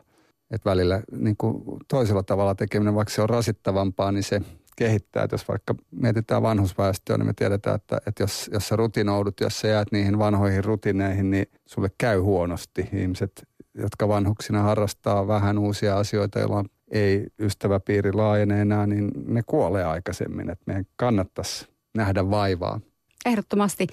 Että 0.51 0.69
välillä 0.69 1.01
niin 1.11 1.37
kuin 1.37 1.63
toisella 1.87 2.23
tavalla 2.23 2.55
tekeminen, 2.55 2.95
vaikka 2.95 3.13
se 3.13 3.21
on 3.21 3.29
rasittavampaa, 3.29 4.11
niin 4.11 4.23
se 4.23 4.41
kehittää. 4.75 5.23
Että 5.23 5.33
jos 5.33 5.47
vaikka 5.47 5.75
mietitään 5.91 6.41
vanhusväestöä, 6.41 7.17
niin 7.17 7.25
me 7.25 7.33
tiedetään, 7.33 7.75
että, 7.75 8.01
että 8.05 8.23
jos, 8.23 8.49
jos 8.53 8.67
sä 8.67 8.75
rutinoudut, 8.75 9.39
jos 9.39 9.59
sä 9.59 9.67
jäät 9.67 9.91
niihin 9.91 10.19
vanhoihin 10.19 10.63
rutineihin, 10.63 11.31
niin 11.31 11.45
sulle 11.65 11.91
käy 11.97 12.19
huonosti. 12.19 12.89
Ihmiset, 12.93 13.47
jotka 13.75 14.07
vanhuksina 14.07 14.61
harrastaa 14.61 15.27
vähän 15.27 15.57
uusia 15.57 15.97
asioita, 15.97 16.39
joilla 16.39 16.63
ei 16.91 17.27
ystäväpiiri 17.39 18.13
laajene 18.13 18.61
enää, 18.61 18.87
niin 18.87 19.11
ne 19.25 19.41
kuolee 19.45 19.83
aikaisemmin. 19.83 20.49
Että 20.49 20.63
meidän 20.65 20.85
kannattaisi 20.95 21.67
nähdä 21.95 22.29
vaivaa. 22.29 22.79
Ehdottomasti 23.25 23.87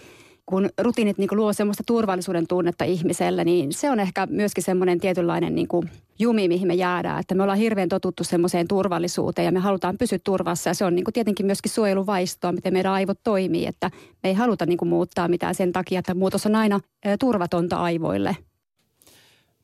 kun 0.48 0.70
rutiinit 0.78 1.18
niin 1.18 1.28
kuin 1.28 1.38
luo 1.38 1.52
semmoista 1.52 1.82
turvallisuuden 1.86 2.46
tunnetta 2.46 2.84
ihmiselle, 2.84 3.44
niin 3.44 3.72
se 3.72 3.90
on 3.90 4.00
ehkä 4.00 4.26
myöskin 4.30 4.64
semmoinen 4.64 5.00
tietynlainen 5.00 5.54
niin 5.54 5.68
kuin 5.68 5.90
jumi, 6.18 6.48
mihin 6.48 6.68
me 6.68 6.74
jäädään. 6.74 7.20
Että 7.20 7.34
me 7.34 7.42
ollaan 7.42 7.58
hirveän 7.58 7.88
totuttu 7.88 8.24
semmoiseen 8.24 8.68
turvallisuuteen 8.68 9.44
ja 9.46 9.52
me 9.52 9.60
halutaan 9.60 9.98
pysyä 9.98 10.18
turvassa. 10.24 10.70
Ja 10.70 10.74
se 10.74 10.84
on 10.84 10.94
niin 10.94 11.04
kuin 11.04 11.12
tietenkin 11.12 11.46
myöskin 11.46 11.72
suojeluvaistoa, 11.72 12.52
miten 12.52 12.72
meidän 12.72 12.92
aivot 12.92 13.18
toimii. 13.24 13.66
Että 13.66 13.90
me 14.22 14.28
ei 14.28 14.34
haluta 14.34 14.66
niin 14.66 14.78
kuin 14.78 14.88
muuttaa 14.88 15.28
mitään 15.28 15.54
sen 15.54 15.72
takia, 15.72 15.98
että 15.98 16.14
muutos 16.14 16.46
on 16.46 16.54
aina 16.54 16.80
turvatonta 17.20 17.76
aivoille. 17.76 18.36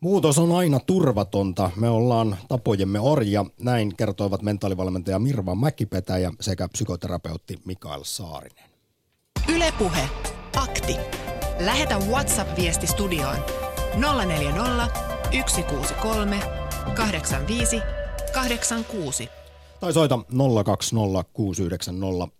Muutos 0.00 0.38
on 0.38 0.52
aina 0.52 0.80
turvatonta. 0.86 1.70
Me 1.76 1.88
ollaan 1.88 2.36
tapojemme 2.48 3.00
orja. 3.00 3.44
Näin 3.60 3.96
kertoivat 3.96 4.42
mentaalivalmentaja 4.42 5.18
Mirva 5.18 5.54
Mäkipetäjä 5.54 6.32
sekä 6.40 6.68
psykoterapeutti 6.68 7.58
Mikael 7.64 8.00
Saarinen. 8.04 8.64
Ylepuhe 9.54 10.08
Akti. 10.64 10.96
Lähetä 11.64 11.94
WhatsApp-viesti 12.10 12.86
studioon 12.86 13.36
040 14.26 14.88
163 15.46 16.36
85 16.94 17.82
86. 18.34 19.28
Tai 19.80 19.92
soita 19.92 20.18
020 20.64 21.24
690 21.32 22.36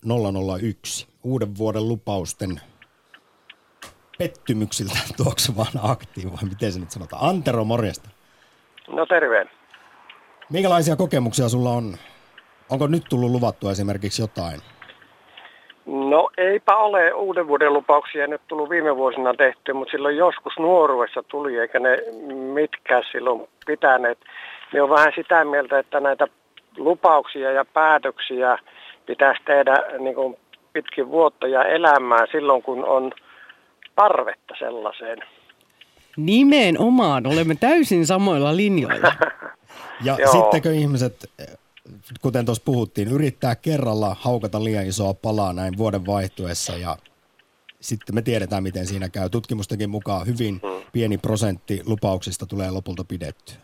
001. 0.59 1.09
Uuden 1.23 1.59
vuoden 1.59 1.89
lupausten 1.89 2.61
pettymyksiltä 4.19 4.99
tuoksuvaan 5.17 5.81
aktiin, 5.83 6.33
vai 6.33 6.45
miten 6.49 6.73
se 6.73 6.81
nyt 6.81 6.91
sanotaan? 6.91 7.29
Antero, 7.29 7.65
morjesta. 7.65 8.11
No 8.89 9.07
terve. 9.07 9.47
Minkälaisia 10.51 10.97
kokemuksia 10.97 11.49
sulla 11.49 11.71
on? 11.71 11.97
Onko 12.71 12.87
nyt 12.87 13.05
tullut 13.09 13.31
luvattua 13.31 13.73
esimerkiksi 13.73 14.23
jotain? 14.23 14.61
No 15.87 16.31
eipä 16.37 16.77
ole 16.77 17.13
uuden 17.13 17.49
vuoden 17.49 17.73
lupauksia 17.73 18.27
nyt 18.27 18.41
tullut 18.49 18.71
viime 18.71 18.97
vuosina 18.97 19.35
tehty, 19.35 19.73
mutta 19.73 19.93
silloin 19.93 20.17
joskus 20.17 20.53
nuoruudessa 20.59 21.23
tuli, 21.23 21.59
eikä 21.59 21.81
ne 21.81 21.99
mitkä 22.53 23.03
silloin 23.13 23.49
pitäneet. 23.67 24.19
Ne 24.73 24.83
on 24.83 24.91
vähän 24.91 25.13
sitä 25.15 25.45
mieltä, 25.45 25.79
että 25.79 26.01
näitä 26.01 26.27
lupauksia 26.77 27.53
ja 27.53 27.65
päätöksiä 27.65 28.59
pitäisi 29.07 29.43
tehdä 29.45 29.77
niin 29.99 30.15
kuin 30.15 30.37
pitkin 30.73 31.09
vuotta 31.09 31.47
ja 31.47 31.65
elämää 31.65 32.27
silloin, 32.33 32.63
kun 32.63 32.85
on 32.85 33.13
tarvetta 33.97 34.55
sellaiseen. 34.59 35.19
Nimenomaan, 36.17 37.27
olemme 37.27 37.55
täysin 37.55 38.07
samoilla 38.07 38.57
linjoilla. 38.57 39.13
ja 40.05 40.17
sittenkö 40.33 40.73
ihmiset 40.73 41.31
kuten 42.23 42.45
tuossa 42.47 42.63
puhuttiin, 42.65 43.09
yrittää 43.09 43.55
kerralla 43.55 44.17
haukata 44.21 44.65
liian 44.65 44.87
isoa 44.87 45.15
palaa 45.15 45.53
näin 45.53 45.79
vuoden 45.79 46.07
vaihtuessa 46.07 46.77
ja 46.77 46.97
sitten 47.81 48.15
me 48.15 48.23
tiedetään, 48.23 48.63
miten 48.63 48.87
siinä 48.87 49.09
käy. 49.09 49.31
Tutkimustenkin 49.31 49.91
mukaan 49.91 50.27
hyvin 50.27 50.61
hmm. 50.63 50.85
pieni 50.93 51.19
prosentti 51.19 51.83
lupauksista 51.87 52.47
tulee 52.47 52.71
lopulta 52.71 53.05
pidettyä. 53.09 53.57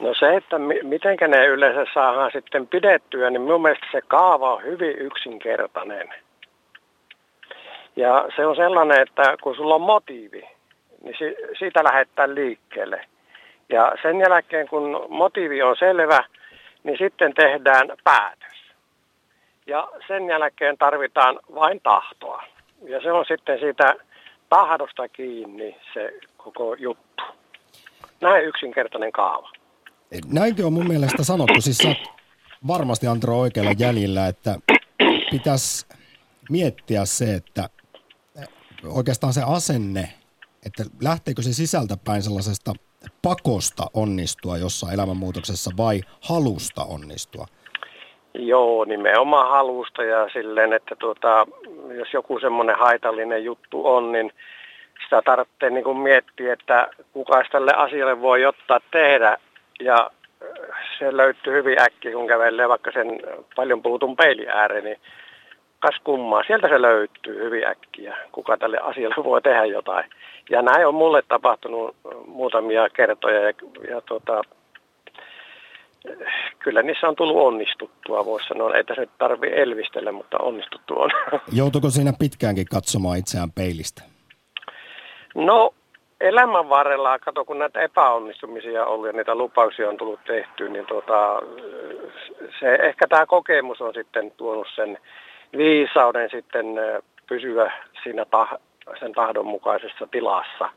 No 0.00 0.14
se, 0.14 0.36
että 0.36 0.58
miten 0.82 1.16
ne 1.28 1.46
yleensä 1.46 1.90
saadaan 1.94 2.30
sitten 2.32 2.66
pidettyä, 2.66 3.30
niin 3.30 3.42
minun 3.42 3.62
mielestä 3.62 3.86
se 3.92 4.00
kaava 4.00 4.54
on 4.54 4.62
hyvin 4.62 4.98
yksinkertainen. 4.98 6.08
Ja 7.96 8.28
se 8.36 8.46
on 8.46 8.56
sellainen, 8.56 9.02
että 9.02 9.36
kun 9.42 9.56
sulla 9.56 9.74
on 9.74 9.80
motiivi, 9.80 10.42
niin 11.02 11.16
siitä 11.58 11.84
lähdetään 11.84 12.34
liikkeelle. 12.34 13.06
Ja 13.68 13.92
sen 14.02 14.20
jälkeen, 14.20 14.68
kun 14.68 15.06
motiivi 15.08 15.62
on 15.62 15.76
selvä, 15.78 16.24
niin 16.86 16.98
sitten 16.98 17.34
tehdään 17.34 17.88
päätös. 18.04 18.56
Ja 19.66 19.88
sen 20.06 20.28
jälkeen 20.28 20.78
tarvitaan 20.78 21.38
vain 21.54 21.80
tahtoa. 21.80 22.42
Ja 22.82 23.00
se 23.02 23.12
on 23.12 23.24
sitten 23.28 23.58
siitä 23.58 23.94
tahdosta 24.48 25.08
kiinni 25.08 25.76
se 25.94 26.12
koko 26.36 26.74
juttu. 26.74 27.22
Näin 28.20 28.44
yksinkertainen 28.44 29.12
kaava. 29.12 29.50
Näinkö 30.32 30.66
on 30.66 30.72
mun 30.72 30.88
mielestä 30.88 31.24
sanottu, 31.24 31.60
siis 31.60 31.78
sä 31.78 31.94
varmasti 32.66 33.06
Antro 33.06 33.38
oikealla 33.38 33.72
jäljellä, 33.78 34.26
että 34.26 34.58
pitäisi 35.30 35.86
miettiä 36.50 37.04
se, 37.04 37.34
että 37.34 37.68
oikeastaan 38.84 39.32
se 39.32 39.42
asenne, 39.46 40.12
että 40.66 40.84
lähteekö 41.02 41.42
se 41.42 41.52
sisältäpäin 41.52 42.22
sellaisesta 42.22 42.72
pakosta 43.22 43.82
onnistua 43.94 44.56
jossain 44.56 44.94
elämänmuutoksessa 44.94 45.70
vai 45.76 46.00
halusta 46.28 46.82
onnistua? 46.84 47.46
Joo, 48.34 48.84
nimenomaan 48.84 49.50
halusta 49.50 50.04
ja 50.04 50.28
silleen, 50.32 50.72
että 50.72 50.96
tuota, 50.96 51.46
jos 51.98 52.12
joku 52.12 52.38
semmoinen 52.40 52.76
haitallinen 52.78 53.44
juttu 53.44 53.86
on, 53.86 54.12
niin 54.12 54.32
sitä 55.04 55.22
tarvitsee 55.22 55.70
niin 55.70 55.84
kuin 55.84 55.98
miettiä, 55.98 56.52
että 56.52 56.88
kuka 57.12 57.42
tälle 57.52 57.72
asialle 57.76 58.20
voi 58.20 58.46
ottaa 58.46 58.80
tehdä 58.90 59.38
ja 59.80 60.10
se 60.98 61.16
löytyy 61.16 61.52
hyvin 61.52 61.82
äkkiä, 61.82 62.12
kun 62.12 62.26
kävelee 62.26 62.68
vaikka 62.68 62.90
sen 62.92 63.20
paljon 63.56 63.82
puhutun 63.82 64.16
peilin 64.16 64.48
ääreen, 64.48 64.84
niin 64.84 64.98
kas 65.80 65.96
kummaa, 66.04 66.42
sieltä 66.46 66.68
se 66.68 66.82
löytyy 66.82 67.44
hyvin 67.44 67.66
äkkiä, 67.66 68.16
kuka 68.32 68.56
tälle 68.56 68.78
asialle 68.78 69.24
voi 69.24 69.42
tehdä 69.42 69.64
jotain. 69.64 70.10
Ja 70.50 70.62
näin 70.62 70.86
on 70.86 70.94
mulle 70.94 71.22
tapahtunut 71.28 71.96
muutamia 72.26 72.88
kertoja 72.88 73.40
ja, 73.40 73.52
ja 73.90 74.00
tuota, 74.00 74.42
kyllä 76.58 76.82
niissä 76.82 77.08
on 77.08 77.16
tullut 77.16 77.42
onnistuttua, 77.42 78.26
voisi 78.26 78.48
sanoa. 78.48 78.74
Ei 78.74 78.84
tässä 78.84 79.00
nyt 79.00 79.10
tarvitse 79.18 79.62
elvistellä, 79.62 80.12
mutta 80.12 80.38
onnistuttu 80.38 80.94
on. 80.94 81.10
Joutuiko 81.52 81.90
siinä 81.90 82.12
pitkäänkin 82.18 82.66
katsomaan 82.70 83.18
itseään 83.18 83.52
peilistä? 83.52 84.02
No 85.34 85.74
elämän 86.20 86.68
varrella, 86.68 87.18
kato 87.18 87.44
kun 87.44 87.58
näitä 87.58 87.80
epäonnistumisia 87.80 88.86
on 88.86 88.92
ollut 88.92 89.06
ja 89.06 89.12
niitä 89.12 89.34
lupauksia 89.34 89.88
on 89.88 89.96
tullut 89.96 90.20
tehty, 90.26 90.68
niin 90.68 90.86
tuota, 90.86 91.42
se, 92.60 92.74
ehkä 92.74 93.06
tämä 93.08 93.26
kokemus 93.26 93.80
on 93.80 93.94
sitten 93.94 94.30
tuonut 94.30 94.66
sen 94.74 94.98
viisauden 95.56 96.30
sitten 96.30 96.66
pysyä 97.28 97.72
siinä 98.02 98.24
tah, 98.24 98.54
sen 99.00 99.12
tahdonmukaisessa 99.12 100.06
tilassa. 100.06 100.70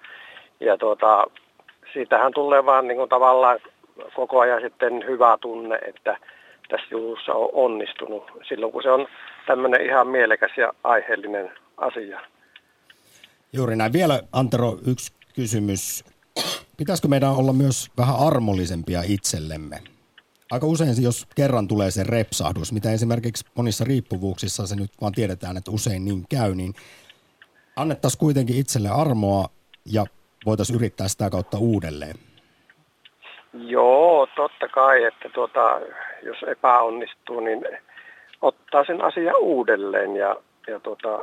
Ja 0.59 0.77
tuota, 0.77 1.27
siitähän 1.93 2.33
tulee 2.33 2.65
vaan 2.65 2.87
niin 2.87 2.97
kuin 2.97 3.09
tavallaan 3.09 3.59
koko 4.15 4.39
ajan 4.39 4.61
sitten 4.61 5.05
hyvä 5.07 5.37
tunne, 5.41 5.75
että 5.75 6.17
tässä 6.69 6.87
jutussa 6.91 7.33
on 7.33 7.49
onnistunut 7.53 8.23
silloin, 8.47 8.71
kun 8.71 8.83
se 8.83 8.91
on 8.91 9.07
tämmöinen 9.47 9.85
ihan 9.85 10.07
mielekäs 10.07 10.51
ja 10.57 10.73
aiheellinen 10.83 11.51
asia. 11.77 12.19
Juuri 13.53 13.75
näin. 13.75 13.93
Vielä 13.93 14.21
Antero, 14.31 14.77
yksi 14.87 15.13
kysymys. 15.35 16.03
Pitäisikö 16.77 17.07
meidän 17.07 17.35
olla 17.35 17.53
myös 17.53 17.87
vähän 17.97 18.15
armollisempia 18.19 19.01
itsellemme? 19.05 19.79
Aika 20.51 20.67
usein, 20.67 21.03
jos 21.03 21.27
kerran 21.35 21.67
tulee 21.67 21.91
se 21.91 22.03
repsahdus, 22.03 22.71
mitä 22.71 22.91
esimerkiksi 22.91 23.45
monissa 23.55 23.83
riippuvuuksissa 23.83 24.67
se 24.67 24.75
nyt 24.75 24.91
vaan 25.01 25.13
tiedetään, 25.13 25.57
että 25.57 25.71
usein 25.71 26.05
niin 26.05 26.25
käy, 26.29 26.55
niin 26.55 26.73
annettaisiin 27.81 28.19
kuitenkin 28.19 28.59
itselle 28.59 28.89
armoa 28.89 29.45
ja 29.93 30.05
voitaisiin 30.45 30.79
yrittää 30.79 31.07
sitä 31.07 31.29
kautta 31.29 31.57
uudelleen. 31.57 32.15
Joo, 33.53 34.27
totta 34.35 34.67
kai, 34.67 35.03
että 35.03 35.29
tuota, 35.29 35.79
jos 36.23 36.37
epäonnistuu, 36.47 37.39
niin 37.39 37.65
ottaa 38.41 38.83
sen 38.83 39.01
asian 39.01 39.35
uudelleen 39.39 40.15
ja, 40.15 40.35
ja 40.67 40.79
tuota, 40.79 41.19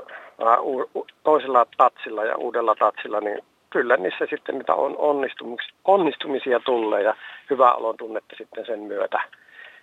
toisella 1.24 1.66
tatsilla 1.76 2.24
ja 2.24 2.36
uudella 2.36 2.74
tatsilla, 2.74 3.20
niin 3.20 3.38
kyllä 3.70 3.96
niissä 3.96 4.26
sitten 4.30 4.58
niitä 4.58 4.74
on 4.74 4.94
onnistumisia, 4.98 5.72
onnistumisia 5.84 6.60
tulee 6.60 7.02
ja 7.02 7.14
hyvä 7.50 7.72
olon 7.72 7.96
tunnetta 7.96 8.34
sitten 8.38 8.66
sen 8.66 8.80
myötä. 8.80 9.20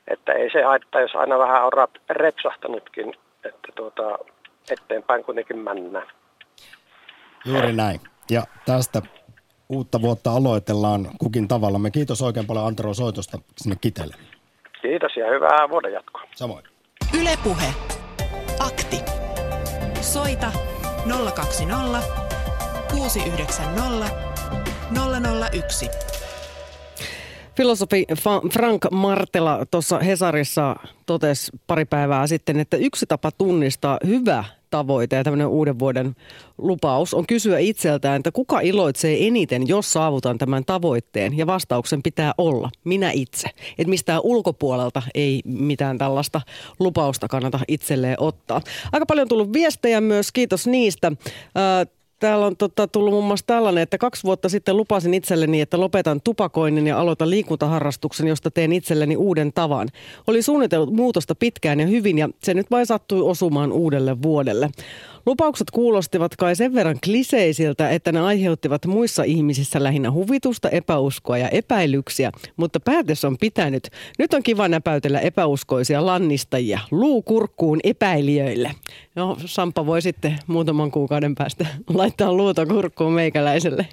Että 0.07 0.31
ei 0.31 0.49
se 0.51 0.63
haittaa, 0.63 1.01
jos 1.01 1.15
aina 1.15 1.39
vähän 1.39 1.65
on 1.65 1.71
repsahtanutkin, 2.09 3.13
että 3.45 3.67
tuota, 3.75 4.19
eteenpäin 4.71 5.23
kuitenkin 5.23 5.57
mennään. 5.57 6.07
Juuri 7.45 7.73
näin. 7.73 7.99
Ja 8.31 8.43
tästä 8.65 9.01
uutta 9.69 10.01
vuotta 10.01 10.31
aloitellaan 10.31 11.09
kukin 11.19 11.47
tavalla. 11.47 11.79
Me 11.79 11.91
kiitos 11.91 12.21
oikein 12.21 12.45
paljon 12.45 12.65
Antero 12.65 12.93
soitosta 12.93 13.39
sinne 13.57 13.75
Kitelle. 13.81 14.15
Kiitos 14.81 15.11
ja 15.17 15.29
hyvää 15.29 15.69
vuoden 15.69 15.93
jatkoa. 15.93 16.23
Samoin. 16.35 16.65
Ylepuhe. 17.19 17.73
Akti. 18.59 18.97
Soita 20.01 20.51
020 21.35 22.01
690 22.91 24.09
001. 25.53 25.89
Filosofi 27.57 28.05
Frank 28.53 28.85
Martela 28.91 29.65
tuossa 29.71 29.99
Hesarissa 29.99 30.75
totesi 31.05 31.51
pari 31.67 31.85
päivää 31.85 32.27
sitten, 32.27 32.59
että 32.59 32.77
yksi 32.77 33.05
tapa 33.05 33.31
tunnistaa 33.31 33.97
hyvä 34.07 34.43
tavoite 34.73 35.15
ja 35.15 35.23
tämmöinen 35.23 35.47
uuden 35.47 35.79
vuoden 35.79 36.15
lupaus 36.57 37.13
on 37.13 37.27
kysyä 37.27 37.59
itseltään, 37.59 38.15
että 38.15 38.31
kuka 38.31 38.59
iloitsee 38.59 39.27
eniten, 39.27 39.67
jos 39.67 39.93
saavutan 39.93 40.37
tämän 40.37 40.65
tavoitteen. 40.65 41.37
Ja 41.37 41.47
vastauksen 41.47 42.03
pitää 42.03 42.33
olla 42.37 42.69
minä 42.83 43.11
itse. 43.11 43.47
Että 43.77 43.89
mistään 43.89 44.21
ulkopuolelta 44.23 45.01
ei 45.13 45.41
mitään 45.45 45.97
tällaista 45.97 46.41
lupausta 46.79 47.27
kannata 47.27 47.59
itselleen 47.67 48.15
ottaa. 48.19 48.61
Aika 48.91 49.05
paljon 49.05 49.27
tullut 49.27 49.53
viestejä 49.53 50.01
myös, 50.01 50.31
kiitos 50.31 50.67
niistä. 50.67 51.11
Täällä 52.23 52.45
on 52.45 52.57
tota, 52.57 52.87
tullut 52.87 53.13
muun 53.13 53.25
muassa 53.25 53.45
tällainen, 53.45 53.81
että 53.81 53.97
kaksi 53.97 54.23
vuotta 54.23 54.49
sitten 54.49 54.77
lupasin 54.77 55.13
itselleni, 55.13 55.61
että 55.61 55.79
lopetan 55.79 56.21
tupakoinnin 56.23 56.87
ja 56.87 56.99
aloitan 56.99 57.29
liikuntaharrastuksen, 57.29 58.27
josta 58.27 58.51
teen 58.51 58.73
itselleni 58.73 59.15
uuden 59.15 59.53
tavan. 59.53 59.89
Oli 60.27 60.41
suunnitellut 60.41 60.93
muutosta 60.93 61.35
pitkään 61.35 61.79
ja 61.79 61.87
hyvin 61.87 62.17
ja 62.17 62.29
se 62.43 62.53
nyt 62.53 62.71
vain 62.71 62.85
sattui 62.85 63.21
osumaan 63.21 63.71
uudelle 63.71 64.21
vuodelle. 64.21 64.69
Lupaukset 65.25 65.71
kuulostivat 65.71 66.35
kai 66.35 66.55
sen 66.55 66.73
verran 66.73 66.99
kliseisiltä, 67.03 67.89
että 67.89 68.11
ne 68.11 68.19
aiheuttivat 68.19 68.85
muissa 68.85 69.23
ihmisissä 69.23 69.83
lähinnä 69.83 70.11
huvitusta, 70.11 70.69
epäuskoa 70.69 71.37
ja 71.37 71.49
epäilyksiä, 71.49 72.31
mutta 72.57 72.79
päätös 72.79 73.25
on 73.25 73.37
pitänyt. 73.37 73.89
Nyt 74.19 74.33
on 74.33 74.43
kiva 74.43 74.67
näpäytellä 74.67 75.19
epäuskoisia 75.19 76.05
lannistajia 76.05 76.79
luukurkkuun 76.91 77.79
epäilijöille. 77.83 78.71
No, 79.15 79.37
Sampa 79.45 79.85
voi 79.85 80.01
sitten 80.01 80.39
muutaman 80.47 80.91
kuukauden 80.91 81.35
päästä 81.35 81.65
laittaa 81.93 82.33
luuta 82.33 82.65
kurkkuun 82.65 83.13
meikäläiselle. 83.13 83.87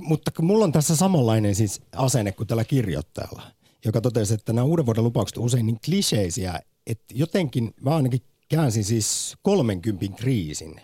Mutta 0.00 0.30
mulla 0.42 0.64
on 0.64 0.72
tässä 0.72 0.96
samanlainen 0.96 1.54
siis 1.54 1.82
asenne 1.96 2.32
kuin 2.32 2.46
tällä 2.46 2.64
kirjoittajalla, 2.64 3.42
joka 3.84 4.00
totesi, 4.00 4.34
että 4.34 4.52
nämä 4.52 4.64
uuden 4.64 4.86
vuoden 4.86 5.04
lupaukset 5.04 5.38
on 5.38 5.44
usein 5.44 5.66
niin 5.66 5.78
kliseisiä, 5.84 6.60
että 6.86 7.04
jotenkin 7.14 7.74
mä 7.80 7.96
ainakin 7.96 8.20
käänsin 8.48 8.84
siis 8.84 9.36
30 9.42 10.16
kriisin 10.16 10.80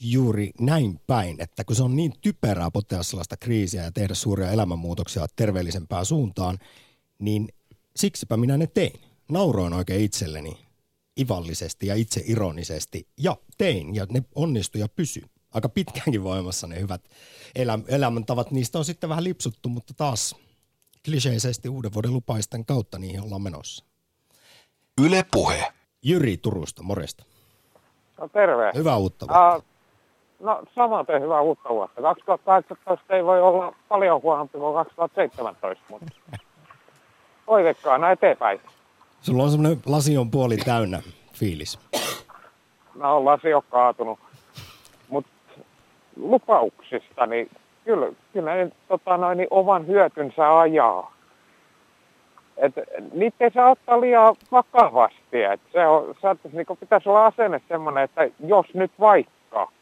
juuri 0.00 0.50
näin 0.60 1.00
päin, 1.06 1.36
että 1.40 1.64
kun 1.64 1.76
se 1.76 1.82
on 1.82 1.96
niin 1.96 2.12
typerää 2.20 2.70
potea 2.70 3.02
sellaista 3.02 3.36
kriisiä 3.36 3.82
ja 3.82 3.92
tehdä 3.92 4.14
suuria 4.14 4.50
elämänmuutoksia 4.50 5.26
terveellisempään 5.36 6.06
suuntaan, 6.06 6.58
niin 7.18 7.48
siksipä 7.96 8.36
minä 8.36 8.56
ne 8.56 8.66
tein. 8.66 9.00
Nauroin 9.28 9.72
oikein 9.72 10.04
itselleni 10.04 10.58
ivallisesti 11.20 11.86
ja 11.86 11.94
itse 11.94 12.22
ironisesti 12.24 13.08
ja 13.18 13.36
tein 13.58 13.94
ja 13.94 14.06
ne 14.10 14.22
onnistui 14.34 14.80
ja 14.80 14.88
pysy. 14.88 15.22
Aika 15.50 15.68
pitkäänkin 15.68 16.22
voimassa 16.22 16.66
ne 16.66 16.80
hyvät 16.80 17.08
elä- 17.54 17.78
elämäntavat. 17.88 18.50
Niistä 18.50 18.78
on 18.78 18.84
sitten 18.84 19.10
vähän 19.10 19.24
lipsuttu, 19.24 19.68
mutta 19.68 19.94
taas 19.94 20.36
kliseisesti 21.04 21.68
uuden 21.68 21.94
vuoden 21.94 22.12
lupaisten 22.12 22.64
kautta 22.64 22.98
niihin 22.98 23.20
ollaan 23.20 23.42
menossa. 23.42 23.84
Yle 25.00 25.24
Puhe. 25.32 25.72
Jyri 26.02 26.36
Turusta, 26.36 26.82
morjesta. 26.82 27.24
No 28.20 28.28
terve. 28.28 28.72
Hyvää 28.74 28.96
uutta 28.96 29.26
vuotta. 29.28 29.56
Uh, 29.56 29.64
no 30.40 30.62
samaten 30.74 31.22
hyvää 31.22 31.40
uutta 31.40 31.68
vuotta. 31.68 32.02
2018 32.02 33.16
ei 33.16 33.24
voi 33.24 33.42
olla 33.42 33.74
paljon 33.88 34.22
huonompi 34.22 34.58
kuin 34.58 34.74
2017, 34.74 35.84
mutta 35.88 36.06
toivekkaa 37.46 38.10
eteenpäin. 38.10 38.60
Sulla 39.20 39.42
on 39.42 39.50
semmoinen 39.50 39.82
lasi 39.86 40.18
on 40.18 40.30
puoli 40.30 40.56
täynnä 40.56 41.02
fiilis. 41.32 41.78
No 42.94 43.24
lasi 43.24 43.54
on 43.54 43.62
kaatunut. 43.70 44.18
Mutta 45.08 45.30
lupauksista, 46.16 47.26
niin 47.26 47.50
kyllä, 47.84 48.06
kyllä 48.32 48.54
ne 48.54 48.72
tota, 48.88 49.16
noin, 49.16 49.38
niin 49.38 49.48
oman 49.50 49.86
hyötynsä 49.86 50.58
ajaa. 50.58 51.11
Et, 52.56 52.72
niitä 53.12 53.36
ei 53.44 53.50
saa 53.50 53.70
ottaa 53.70 54.00
liian 54.00 54.36
vakavasti. 54.52 55.42
Et 55.52 55.60
se 55.72 55.86
on, 55.86 56.14
saattaisi, 56.22 56.56
niin 56.56 56.78
pitäisi 56.80 57.08
olla 57.08 57.26
asenne 57.26 57.60
semmoinen, 57.68 58.04
että 58.04 58.28
jos 58.46 58.66
nyt 58.74 58.92
vaikka. 59.00 59.72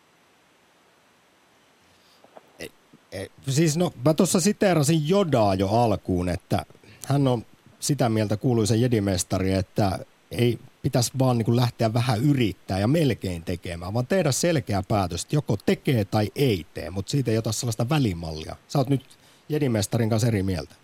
E, 2.59 2.66
e, 3.12 3.26
siis 3.48 3.76
no, 3.76 3.90
mä 4.04 4.14
tuossa 4.14 4.40
siteerasin 4.40 5.09
Jodaa 5.09 5.54
jo 5.54 5.68
alkuun, 5.68 6.28
että 6.28 6.64
hän 7.09 7.28
on 7.28 7.42
sitä 7.80 8.09
mieltä 8.09 8.37
kuuluisa 8.37 8.74
jedimestari, 8.74 9.52
että 9.52 9.98
ei 10.30 10.59
pitäisi 10.83 11.12
vaan 11.18 11.38
niin 11.38 11.56
lähteä 11.56 11.94
vähän 11.94 12.20
yrittää 12.24 12.78
ja 12.78 12.88
melkein 12.88 13.42
tekemään, 13.42 13.94
vaan 13.94 14.06
tehdä 14.06 14.33
selkeä 14.33 14.83
päätös, 14.88 15.22
että 15.22 15.37
joko 15.37 15.56
tekee 15.56 16.04
tai 16.04 16.30
ei 16.37 16.66
tee, 16.74 16.90
mutta 16.90 17.11
siitä 17.11 17.30
ei 17.30 17.38
ota 17.38 17.52
sellaista 17.52 17.88
välimallia. 17.88 18.56
Sä 18.68 18.78
oot 18.78 18.88
nyt 18.88 19.18
jedimestarin 19.48 20.11
kanssa 20.11 20.28
eri 20.28 20.42
mieltä. 20.42 20.79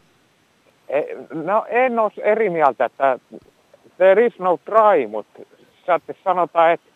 No 1.33 1.66
en 1.68 1.99
ole 1.99 2.11
eri 2.22 2.51
mieltä, 2.51 2.85
että 2.85 3.18
there 3.96 4.27
is 4.27 4.38
no 4.38 4.59
try, 4.64 5.07
mutta 5.07 5.42
sanotaan, 6.25 6.72
että 6.72 6.87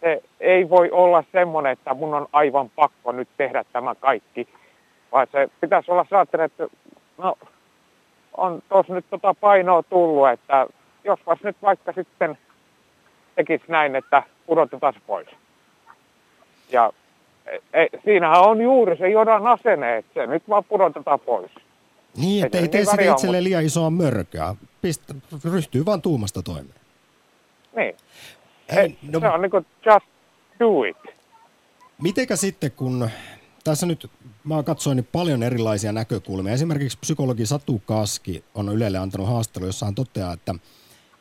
se 0.00 0.22
ei 0.40 0.70
voi 0.70 0.90
olla 0.90 1.24
semmoinen, 1.32 1.72
että 1.72 1.94
mun 1.94 2.14
on 2.14 2.26
aivan 2.32 2.70
pakko 2.70 3.12
nyt 3.12 3.28
tehdä 3.36 3.64
tämä 3.72 3.94
kaikki, 3.94 4.48
vaan 5.12 5.26
se 5.32 5.48
pitäisi 5.60 5.90
olla 5.90 6.06
saattanut, 6.10 6.44
että 6.44 6.66
no 7.18 7.38
on 8.36 8.62
tuossa 8.68 8.94
nyt 8.94 9.06
tota 9.10 9.34
painoa 9.34 9.82
tullut, 9.82 10.28
että 10.28 10.66
jospas 11.04 11.38
nyt 11.42 11.56
vaikka 11.62 11.92
sitten 11.92 12.38
tekisi 13.34 13.64
näin, 13.68 13.96
että 13.96 14.22
pudotetaan 14.46 14.94
pois. 15.06 15.28
Ja 16.68 16.92
ei, 17.72 17.88
siinähän 18.04 18.42
on 18.42 18.60
juuri 18.60 18.96
se 18.96 19.10
jodan 19.10 19.46
asenne, 19.46 19.96
että 19.96 20.20
se 20.20 20.26
nyt 20.26 20.48
vaan 20.48 20.64
pudotetaan 20.64 21.20
pois. 21.20 21.50
Niin, 22.16 22.46
että 22.46 22.58
ei 22.58 22.68
tee 22.68 22.84
niin 22.96 23.10
itselle 23.10 23.44
liian 23.44 23.64
isoa 23.64 23.90
mörköä. 23.90 24.54
Pistä, 24.82 25.14
ryhtyy 25.44 25.86
vaan 25.86 26.02
tuumasta 26.02 26.42
toimeen. 26.42 26.80
Niin. 27.76 27.96
Hei, 28.74 28.98
no, 29.12 29.20
se 29.20 29.28
on 29.28 29.42
niin 29.42 29.50
kuin 29.50 29.66
just 29.86 30.06
do 30.60 30.84
it. 30.84 30.96
Mitenkä 32.02 32.36
sitten, 32.36 32.72
kun 32.72 33.10
tässä 33.64 33.86
nyt 33.86 34.10
mä 34.44 34.62
katsoin 34.62 34.96
niin 34.96 35.08
paljon 35.12 35.42
erilaisia 35.42 35.92
näkökulmia. 35.92 36.52
Esimerkiksi 36.52 36.98
psykologi 36.98 37.46
Satu 37.46 37.82
Kaski 37.86 38.44
on 38.54 38.68
Ylelle 38.68 38.98
antanut 38.98 39.28
haastattelu, 39.28 39.66
jossa 39.66 39.86
hän 39.86 39.94
toteaa, 39.94 40.32
että 40.32 40.54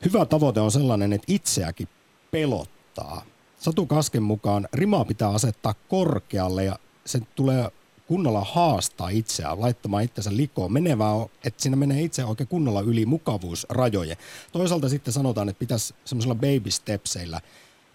hyvä 0.06 0.26
tavoite 0.26 0.60
on 0.60 0.72
sellainen, 0.72 1.14
että 1.14 1.34
itseäkin 1.34 1.88
pelottaa. 2.32 3.22
Satu 3.64 3.86
Kasken 3.86 4.24
mukaan 4.24 4.68
rimaa 4.74 5.06
pitää 5.06 5.30
asettaa 5.30 5.76
korkealle 5.90 6.64
ja 6.64 6.80
se 7.06 7.20
tulee 7.36 7.72
kunnolla 8.08 8.44
haastaa 8.44 9.10
itseään, 9.10 9.62
laittamaan 9.62 10.04
itsensä 10.04 10.36
likoon. 10.36 10.74
Menevää 10.74 11.10
on, 11.10 11.30
että 11.46 11.64
siinä 11.64 11.76
menee 11.76 12.02
itse 12.02 12.26
oikein 12.26 12.48
kunnolla 12.48 12.82
yli 12.82 13.06
mukavuusrajojen. 13.06 14.18
Toisaalta 14.52 14.90
sitten 14.90 15.14
sanotaan, 15.14 15.50
että 15.50 15.60
pitäisi 15.60 15.96
semmoisella 16.06 16.36
baby 16.36 16.72
stepseillä 16.72 17.42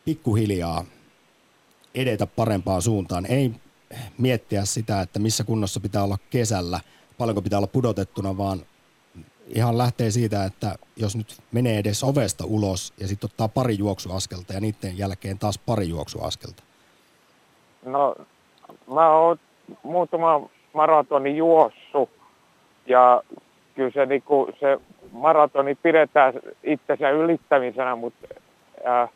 pikkuhiljaa 0.04 0.85
edetä 1.94 2.26
parempaan 2.26 2.83
suuntaan. 2.83 3.26
Ei 3.26 3.52
miettiä 4.18 4.64
sitä, 4.64 5.00
että 5.00 5.18
missä 5.18 5.44
kunnossa 5.44 5.81
pitää 5.81 6.04
olla 6.04 6.18
kesällä, 6.31 6.81
paljonko 7.18 7.42
pitää 7.42 7.59
olla 7.59 7.66
pudotettuna, 7.66 8.37
vaan 8.37 8.62
ihan 9.54 9.78
lähtee 9.78 10.11
siitä, 10.11 10.44
että 10.44 10.74
jos 10.96 11.16
nyt 11.16 11.26
menee 11.52 11.78
edes 11.78 12.04
ovesta 12.04 12.44
ulos 12.46 12.92
ja 13.00 13.08
sitten 13.08 13.28
ottaa 13.28 13.48
pari 13.48 13.78
juoksuaskelta 13.78 14.52
ja 14.52 14.61
niiden 14.61 14.98
jälkeen 14.98 15.38
taas 15.38 15.58
pari 15.58 15.88
juoksuaskelta. 15.88 16.62
No, 17.84 18.14
mä 18.94 19.11
oon 19.11 19.38
muutama 19.82 20.48
maratoni 20.72 21.37
juossu 21.37 22.11
ja 22.87 23.22
kyllä 23.74 23.90
se, 23.90 24.06
niinku, 24.06 24.48
se 24.61 24.78
maratoni 25.12 25.74
pidetään 25.74 26.34
itsensä 26.62 27.11
ylittämisenä, 27.11 27.96
mutta 27.96 28.28
äh, 28.87 29.08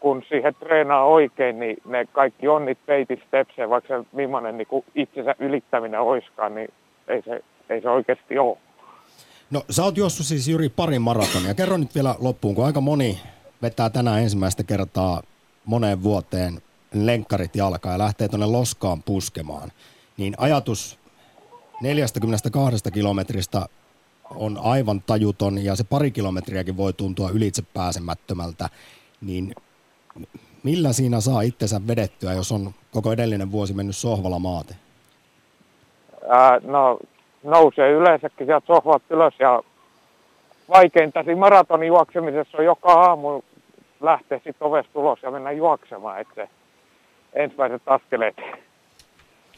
kun 0.00 0.22
siihen 0.28 0.54
treenaa 0.54 1.04
oikein, 1.04 1.60
niin 1.60 1.76
ne 1.84 2.06
kaikki 2.12 2.48
on 2.48 2.64
niitä 2.64 2.80
baby 2.86 3.22
stepsejä, 3.26 3.70
vaikka 3.70 3.98
se 3.98 4.04
millainen 4.12 4.58
niin 4.58 4.68
kuin 4.68 4.84
itsensä 4.94 5.34
ylittäminen 5.38 6.00
oiskaan, 6.00 6.54
niin 6.54 6.68
ei 7.08 7.22
se, 7.22 7.40
ei 7.68 7.80
se 7.80 7.90
oikeasti 7.90 8.38
ole. 8.38 8.58
No 9.50 9.64
sä 9.70 9.84
oot 9.84 9.96
juossut 9.96 10.26
siis 10.26 10.48
Jyri 10.48 10.68
pari 10.68 10.98
maratonia. 10.98 11.54
Kerro 11.54 11.76
nyt 11.76 11.94
vielä 11.94 12.14
loppuun, 12.18 12.54
kun 12.54 12.66
aika 12.66 12.80
moni 12.80 13.20
vetää 13.62 13.90
tänään 13.90 14.22
ensimmäistä 14.22 14.62
kertaa 14.62 15.22
moneen 15.64 16.02
vuoteen 16.02 16.62
lenkkarit 16.94 17.56
jalkaa 17.56 17.92
ja 17.92 17.98
lähtee 17.98 18.28
tuonne 18.28 18.46
loskaan 18.46 19.02
puskemaan. 19.02 19.72
Niin 20.16 20.34
ajatus 20.38 20.98
42 21.80 22.90
kilometristä 22.92 23.66
on 24.30 24.58
aivan 24.62 25.02
tajuton 25.06 25.64
ja 25.64 25.76
se 25.76 25.84
pari 25.84 26.10
kilometriäkin 26.10 26.76
voi 26.76 26.92
tuntua 26.92 27.30
ylitse 27.30 27.62
pääsemättömältä. 27.62 28.68
Niin 29.20 29.54
millä 30.62 30.92
siinä 30.92 31.20
saa 31.20 31.42
itsensä 31.42 31.80
vedettyä, 31.86 32.32
jos 32.32 32.52
on 32.52 32.74
koko 32.90 33.12
edellinen 33.12 33.52
vuosi 33.52 33.74
mennyt 33.74 33.96
sohvalla 33.96 34.38
maate? 34.38 34.76
Ää, 36.28 36.60
no 36.60 36.98
nousee 37.42 37.90
yleensäkin 37.90 38.46
sieltä 38.46 38.66
sohvat 38.66 39.02
ylös 39.10 39.34
ja 39.38 39.62
vaikeinta 40.68 41.22
siinä 41.22 41.40
maratonin 41.40 41.86
juoksemisessa 41.86 42.58
on 42.58 42.64
joka 42.64 42.92
aamu 42.92 43.42
lähteä 44.00 44.38
sitten 44.38 44.68
ovesta 44.68 44.98
ulos 44.98 45.22
ja 45.22 45.30
mennä 45.30 45.52
juoksemaan, 45.52 46.20
että 46.20 46.34
se 46.34 46.48
ensimmäiset 47.32 47.82
askeleet 47.86 48.36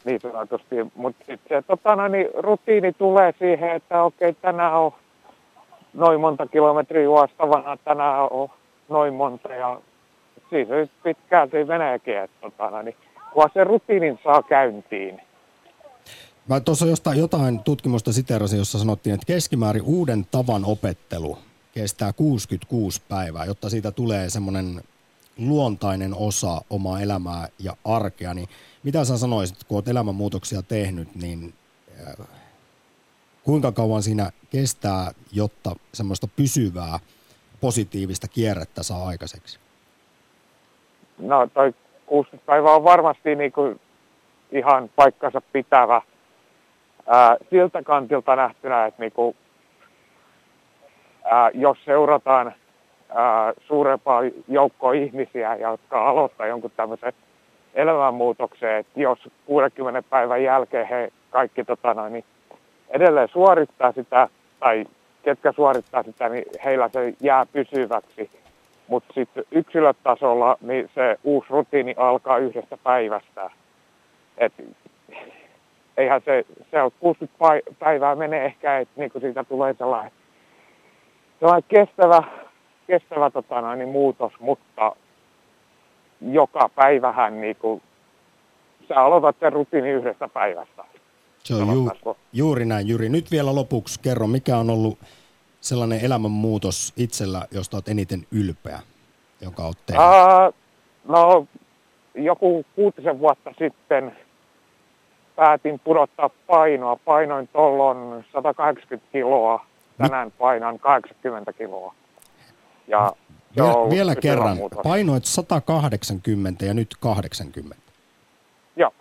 niin 0.05 0.21
sanotusti. 0.21 0.77
Mutta 0.95 1.25
sitten 1.27 1.63
se 1.63 1.67
tota, 1.67 2.09
niin 2.09 2.29
rutiini 2.35 2.93
tulee 2.93 3.35
siihen, 3.39 3.71
että 3.71 4.03
okei, 4.03 4.33
tänään 4.33 4.75
on 4.75 4.93
noin 5.95 6.21
monta 6.21 6.47
kilometriä 6.47 7.03
juostavana, 7.03 7.77
tänään 7.85 8.29
on 8.31 8.49
noin 8.89 9.15
monta 9.15 9.49
ja 9.49 9.81
siis 10.51 10.69
pitkälti 11.03 11.65
meneekin, 11.65 12.19
että 12.19 12.37
tota, 12.41 12.83
niin, 12.83 12.97
kun 13.33 13.49
se 13.55 13.65
rutiinin 13.65 14.19
saa 14.25 14.43
käyntiin. 14.43 15.21
Mä 16.51 16.61
tuossa 16.61 16.87
jostain 16.87 17.19
jotain 17.19 17.61
tutkimusta 17.61 18.13
siterasin, 18.13 18.59
jossa 18.59 18.79
sanottiin, 18.79 19.15
että 19.15 19.27
keskimäärin 19.27 19.83
uuden 19.83 20.27
tavan 20.31 20.65
opettelu 20.65 21.39
kestää 21.75 22.13
66 22.13 23.03
päivää, 23.09 23.45
jotta 23.45 23.71
siitä 23.71 23.91
tulee 23.91 24.31
semmoinen 24.31 24.81
luontainen 25.39 26.15
osa 26.15 26.61
omaa 26.71 27.01
elämää 27.01 27.49
ja 27.59 27.73
arkea, 27.85 28.35
niin 28.35 28.49
mitä 28.83 29.05
sä 29.05 29.19
sanoisit, 29.19 29.65
kun 29.65 29.77
olet 29.77 29.89
elämänmuutoksia 29.89 30.63
tehnyt, 30.63 31.15
niin 31.15 31.55
äh, 32.07 32.27
kuinka 33.45 33.73
kauan 33.73 34.03
siinä 34.03 34.31
kestää, 34.51 35.13
jotta 35.33 35.77
semmoista 35.95 36.29
pysyvää 36.37 36.99
positiivista 37.61 38.29
kierrettä 38.29 38.83
saa 38.83 39.07
aikaiseksi? 39.07 39.59
No 41.19 41.47
toi 41.55 41.75
60 42.07 42.47
päivää 42.47 42.75
on 42.75 42.85
varmasti 42.85 43.35
niin 43.35 43.53
kuin 43.53 43.81
ihan 44.53 44.91
paikkansa 44.97 45.41
pitävä 45.53 46.03
ää, 47.07 47.37
siltä 47.51 47.83
kantilta 47.83 48.37
nähtynä, 48.37 48.87
että 48.87 49.03
niin 49.03 49.13
kuin, 49.13 49.37
ää, 51.25 51.51
jos 51.55 51.79
seurataan 51.85 52.55
ää, 53.15 53.53
suurempaa 53.67 54.21
joukkoa 54.49 54.93
ihmisiä, 54.93 55.57
jotka 55.57 56.09
aloittaa 56.09 56.47
jonkun 56.47 56.73
tämmöisen 56.77 57.13
elämänmuutoksen, 57.75 58.77
että 58.77 59.01
jos 59.01 59.19
60 59.47 60.03
päivän 60.11 60.43
jälkeen 60.43 60.87
he 60.87 61.13
kaikki 61.31 61.65
tota 61.65 61.95
noin, 61.95 62.13
niin 62.13 62.25
edelleen 62.89 63.29
suorittaa 63.29 63.93
sitä, 63.93 64.29
tai 64.61 64.85
ketkä 65.23 65.53
suorittaa 65.53 66.03
sitä, 66.03 66.29
niin 66.29 66.45
heillä 66.65 66.89
se 66.89 67.15
jää 67.21 67.47
pysyväksi. 67.47 68.31
Mutta 68.89 69.15
sitten 69.15 69.45
yksilötasolla 69.51 70.57
niin 70.61 70.91
se 70.95 71.19
uusi 71.25 71.47
rutiini 71.51 71.95
alkaa 71.97 72.39
yhdestä 72.39 72.77
päivästä. 72.83 73.51
Et, 74.39 74.53
eihän 76.01 76.23
se, 76.25 76.45
se 76.71 76.83
on 76.83 76.91
60 77.01 77.39
päivää 77.79 78.15
menee 78.15 78.45
ehkä, 78.45 78.79
että 78.79 78.95
niinku 78.97 79.21
siitä 79.21 79.45
tulee 79.45 79.75
sellainen, 79.79 80.13
sellainen 81.41 81.69
kestävä, 81.69 82.23
kestävä 82.87 83.31
tota 83.31 83.61
noin, 83.61 83.79
niin 83.79 83.89
muutos, 83.89 84.33
mutta 84.41 84.97
joka 86.21 86.69
päivähän 86.69 87.41
niinku, 87.41 87.83
sä 88.89 88.95
aloitat 88.95 89.37
sen 89.41 89.53
rutiini 89.53 89.91
yhdestä 89.91 90.29
päivästä. 90.29 90.85
Se 91.45 91.55
on 91.55 91.69
ju, 91.75 92.17
juuri 92.33 92.65
näin, 92.65 92.89
Jyri. 92.89 93.09
Nyt 93.09 93.31
vielä 93.31 93.55
lopuksi 93.55 94.01
kerro, 94.01 94.27
mikä 94.27 94.57
on 94.57 94.71
ollut 94.71 94.99
sellainen 95.61 96.05
elämänmuutos 96.05 96.93
itsellä, 96.97 97.47
josta 97.51 97.77
olet 97.77 97.89
eniten 97.89 98.27
ylpeä, 98.33 98.81
joka 99.41 99.63
olet 99.63 99.79
tehnyt? 99.87 100.05
Uh, 100.05 100.55
no, 101.05 101.47
joku 102.15 102.65
kuutisen 102.75 103.19
vuotta 103.19 103.51
sitten 103.59 104.17
päätin 105.41 105.81
pudottaa 105.85 106.31
painoa. 106.47 106.97
Painoin 106.97 107.49
tuolloin 107.49 108.25
180 108.33 109.13
kiloa, 109.13 109.67
tänään 109.99 110.33
painan 110.39 110.79
80 110.79 111.53
kiloa. 111.53 111.95
Ja 112.89 113.13
Vielä, 113.57 113.91
vielä 113.91 114.17
kerran, 114.17 114.59
painoit 114.83 115.25
180 115.25 116.65
ja 116.65 116.75
nyt 116.75 116.97
80. 117.01 117.83
Joo. 118.77 118.93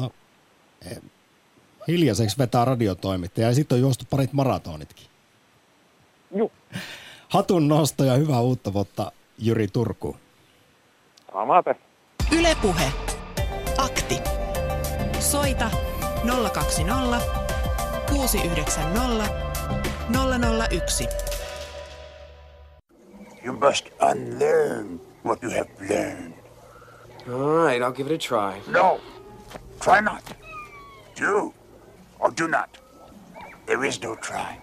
No, 0.00 0.10
eh, 0.90 0.98
hiljaiseksi 1.88 2.38
vetää 2.38 2.64
radiotoimittaja 2.64 3.46
ja 3.46 3.54
sitten 3.54 3.76
on 3.76 3.82
juostu 3.82 4.04
parit 4.10 4.32
maratonitkin. 4.32 5.06
Joo. 6.34 6.50
Hatun 7.28 7.68
nosto 7.68 8.04
ja 8.04 8.14
hyvää 8.14 8.40
uutta 8.40 8.72
vuotta 8.72 9.12
Jyri 9.38 9.68
Turku. 9.68 10.16
Samaten. 11.32 11.74
Ylepuhe. 12.38 12.92
Akti. 13.78 14.43
Soita 15.24 15.70
020 16.24 17.20
690 18.10 19.28
001. 20.12 21.08
You 23.44 23.52
must 23.52 23.90
unlearn 24.00 25.00
what 25.24 25.42
you 25.42 25.50
have 25.50 25.68
learned. 25.88 26.34
All 27.28 27.64
right, 27.64 27.82
I'll 27.82 27.92
give 27.92 28.06
it 28.06 28.14
a 28.14 28.18
try. 28.18 28.60
No, 28.72 29.00
try 29.80 30.00
not. 30.00 30.22
Do 31.20 31.52
or 32.20 32.30
do 32.40 32.48
not. 32.48 32.78
There 33.66 33.88
is 33.88 34.02
no 34.02 34.16
try. 34.16 34.58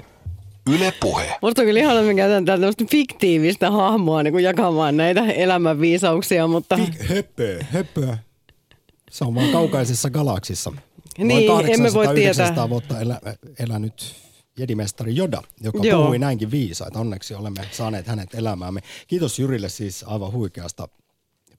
Yle 0.69 0.93
Puhe. 0.99 1.37
Musta 1.41 1.61
on 1.61 1.65
kyllä 1.65 1.79
ihana, 1.79 1.99
että 1.99 2.13
käytän 2.13 2.45
tällaista 2.45 2.83
fiktiivistä 2.91 3.71
hahmoa 3.71 4.23
niin 4.23 4.31
kuin 4.31 4.43
jakamaan 4.43 4.97
näitä 4.97 5.21
elämänviisauksia, 5.25 6.47
mutta... 6.47 6.75
Fik, 6.75 7.09
höpö, 7.09 7.63
höpö. 7.63 8.17
Se 9.11 9.25
on 9.25 9.35
vaan 9.35 9.49
kaukaisessa 9.49 10.09
galaksissa. 10.09 10.73
Niin, 11.17 11.51
emme 11.73 11.93
voi 11.93 12.15
tietää. 12.15 12.69
vuotta 12.69 12.99
elä, 12.99 13.19
elänyt 13.59 14.15
jedimestari 14.57 15.15
Joda, 15.15 15.41
joka 15.61 15.79
Joo. 15.81 16.01
puhui 16.01 16.19
näinkin 16.19 16.51
viisaita. 16.51 16.99
Onneksi 16.99 17.35
olemme 17.35 17.61
saaneet 17.71 18.07
hänet 18.07 18.33
elämäämme. 18.35 18.81
Kiitos 19.07 19.39
Jyrille 19.39 19.69
siis 19.69 20.03
aivan 20.07 20.31
huikeasta 20.31 20.87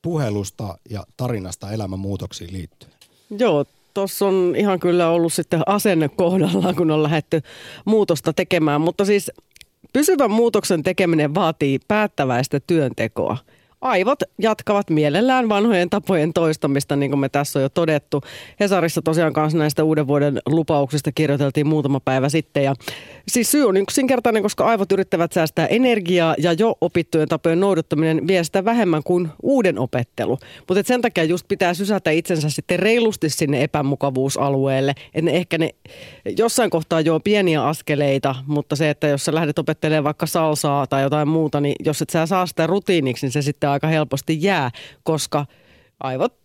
puhelusta 0.03 0.79
ja 0.91 1.05
tarinasta 1.17 1.73
elämänmuutoksiin 1.73 2.53
liittyen. 2.53 2.93
Joo, 3.39 3.65
tuossa 3.95 4.27
on 4.27 4.55
ihan 4.57 4.81
kyllä 4.81 5.09
ollut 5.09 5.33
sitten 5.33 5.63
asenne 5.67 6.09
kohdallaan, 6.09 6.77
kun 6.77 6.91
on 6.91 7.03
lähdetty 7.03 7.43
muutosta 7.85 8.33
tekemään. 8.33 8.81
Mutta 8.81 9.05
siis 9.05 9.31
pysyvän 9.93 10.31
muutoksen 10.31 10.83
tekeminen 10.83 11.35
vaatii 11.35 11.79
päättäväistä 11.89 12.61
työntekoa, 12.61 13.37
aivot 13.83 14.19
jatkavat 14.39 14.91
mielellään 14.91 15.49
vanhojen 15.49 15.91
tapojen 15.91 16.33
toistamista, 16.33 16.97
niin 16.97 17.11
kuin 17.11 17.21
me 17.21 17.29
tässä 17.29 17.59
on 17.59 17.63
jo 17.63 17.69
todettu. 17.69 18.21
Hesarissa 18.61 19.03
tosiaan 19.03 19.33
kanssa 19.33 19.59
näistä 19.59 19.85
uuden 19.85 20.07
vuoden 20.07 20.39
lupauksista 20.47 21.13
kirjoiteltiin 21.13 21.67
muutama 21.67 22.01
päivä 22.01 22.29
sitten. 22.29 22.65
Ja 22.65 22.75
siis 23.29 23.51
syy 23.51 23.69
on 23.69 23.77
yksinkertainen, 23.77 24.43
koska 24.43 24.65
aivot 24.65 24.93
yrittävät 24.93 25.33
säästää 25.33 25.67
energiaa 25.67 26.35
ja 26.39 26.53
jo 26.53 26.75
opittujen 26.81 27.29
tapojen 27.29 27.61
noudattaminen 27.61 28.27
vie 28.27 28.45
sitä 28.45 28.65
vähemmän 28.65 29.03
kuin 29.03 29.29
uuden 29.43 29.79
opettelu. 29.79 30.39
Mutta 30.69 30.83
sen 30.87 31.01
takia 31.01 31.25
just 31.25 31.49
pitää 31.49 31.75
sysätä 31.75 32.11
itsensä 32.11 32.51
sitten 32.51 32.79
reilusti 32.79 33.31
sinne 33.31 33.63
epämukavuusalueelle. 33.63 34.91
Että 34.91 35.31
ne 35.31 35.31
ehkä 35.31 35.59
ne 35.59 35.71
jossain 36.39 36.71
kohtaa 36.71 37.01
jo 37.01 37.21
pieniä 37.21 37.65
askeleita, 37.65 38.35
mutta 38.47 38.77
se, 38.77 38.91
että 38.91 39.07
jos 39.07 39.25
sä 39.25 39.35
lähdet 39.35 39.59
opettelemaan 39.59 40.05
vaikka 40.05 40.27
salsaa 40.27 40.87
tai 40.87 41.03
jotain 41.03 41.29
muuta, 41.29 41.61
niin 41.61 41.75
jos 41.85 42.03
et 42.03 42.11
sä 42.11 42.27
saa 42.27 42.47
sitä 42.47 42.67
rutiiniksi, 42.67 43.27
niin 43.27 43.33
se 43.33 43.43
sitten 43.43 43.71
aika 43.73 43.87
helposti 43.87 44.43
jää, 44.43 44.71
koska 45.03 45.47
aivot 46.01 46.43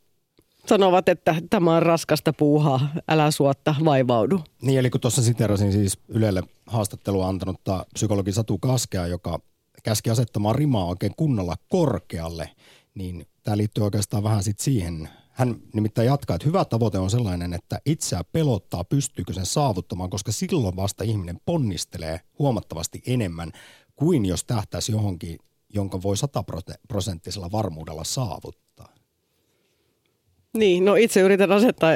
sanovat, 0.68 1.10
että 1.10 1.36
tämä 1.50 1.76
on 1.76 1.84
raskasta 1.84 2.34
puuhaa, 2.34 2.90
älä 3.08 3.32
suotta 3.32 3.76
vaivaudu. 3.86 4.42
Niin, 4.62 4.80
eli 4.80 4.90
kun 4.90 5.02
tuossa 5.02 5.22
siterasin 5.22 5.72
siis 5.72 6.00
Ylelle 6.08 6.44
haastattelua 6.68 7.28
antanutta 7.28 7.86
psykologi 7.94 8.32
Satu 8.32 8.58
Kaskea, 8.58 9.08
joka 9.08 9.40
käski 9.84 10.10
asettamaan 10.10 10.56
rimaa 10.56 10.86
oikein 10.86 11.14
kunnolla 11.18 11.56
korkealle, 11.70 12.50
niin 12.96 13.26
tämä 13.44 13.58
liittyy 13.58 13.84
oikeastaan 13.84 14.24
vähän 14.24 14.44
sitten 14.44 14.64
siihen. 14.64 15.10
Hän 15.30 15.56
nimittäin 15.74 16.06
jatkaa, 16.06 16.36
että 16.36 16.48
hyvä 16.48 16.66
tavoite 16.66 16.98
on 16.98 17.10
sellainen, 17.10 17.54
että 17.54 17.80
itseä 17.86 18.24
pelottaa, 18.24 18.84
pystyykö 18.84 19.34
sen 19.34 19.46
saavuttamaan, 19.46 20.10
koska 20.10 20.32
silloin 20.32 20.76
vasta 20.76 21.04
ihminen 21.04 21.40
ponnistelee 21.46 22.22
huomattavasti 22.40 23.02
enemmän 23.08 23.52
kuin 23.96 24.26
jos 24.26 24.44
tähtäisi 24.44 24.92
johonkin 24.92 25.40
jonka 25.78 26.02
voi 26.04 26.18
sataprosenttisella 26.18 27.52
varmuudella 27.52 28.04
saavuttaa? 28.04 28.94
Niin, 30.54 30.86
no 30.86 30.96
itse 30.96 31.22
yritän 31.22 31.52
asettaa, 31.52 31.90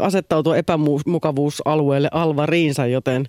asettautua 0.00 0.56
epämukavuusalueelle 0.56 2.08
alvariinsa, 2.12 2.86
joten 2.86 3.26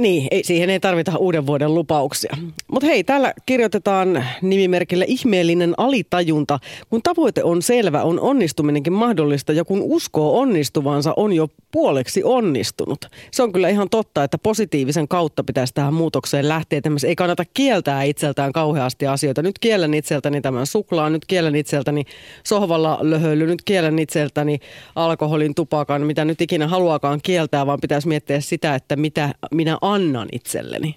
niin, 0.00 0.28
ei, 0.30 0.44
siihen 0.44 0.70
ei 0.70 0.80
tarvita 0.80 1.16
uuden 1.16 1.46
vuoden 1.46 1.74
lupauksia. 1.74 2.36
Mutta 2.72 2.86
hei, 2.86 3.04
täällä 3.04 3.34
kirjoitetaan 3.46 4.24
nimimerkillä 4.42 5.04
ihmeellinen 5.08 5.74
alitajunta. 5.76 6.58
Kun 6.90 7.02
tavoite 7.02 7.44
on 7.44 7.62
selvä, 7.62 8.02
on 8.02 8.20
onnistuminenkin 8.20 8.92
mahdollista 8.92 9.52
ja 9.52 9.64
kun 9.64 9.82
uskoo 9.82 10.38
onnistuvansa, 10.40 11.14
on 11.16 11.32
jo 11.32 11.48
puoleksi 11.72 12.24
onnistunut. 12.24 13.06
Se 13.30 13.42
on 13.42 13.52
kyllä 13.52 13.68
ihan 13.68 13.90
totta, 13.90 14.24
että 14.24 14.38
positiivisen 14.38 15.08
kautta 15.08 15.44
pitäisi 15.44 15.74
tähän 15.74 15.94
muutokseen 15.94 16.48
lähteä. 16.48 16.80
Tämmöisen 16.80 17.08
ei 17.08 17.16
kannata 17.16 17.44
kieltää 17.54 18.02
itseltään 18.02 18.52
kauheasti 18.52 19.06
asioita. 19.06 19.42
Nyt 19.42 19.58
kiellän 19.58 19.94
itseltäni 19.94 20.40
tämän 20.40 20.66
suklaan, 20.66 21.12
nyt 21.12 21.24
kiellän 21.24 21.56
itseltäni 21.56 22.04
sohvalla 22.44 22.98
löhöily, 23.00 23.46
nyt 23.46 23.62
kiellän 23.64 23.98
itseltäni 23.98 24.58
alkoholin, 24.94 25.54
tupakan, 25.54 26.02
mitä 26.02 26.24
nyt 26.24 26.40
ikinä 26.40 26.68
haluakaan 26.68 27.20
kieltää, 27.22 27.66
vaan 27.66 27.80
pitäisi 27.80 28.08
miettiä 28.08 28.40
sitä, 28.40 28.74
että 28.74 28.96
mitä 28.96 29.34
minä 29.50 29.78
annan 29.92 30.28
itselleni. 30.32 30.96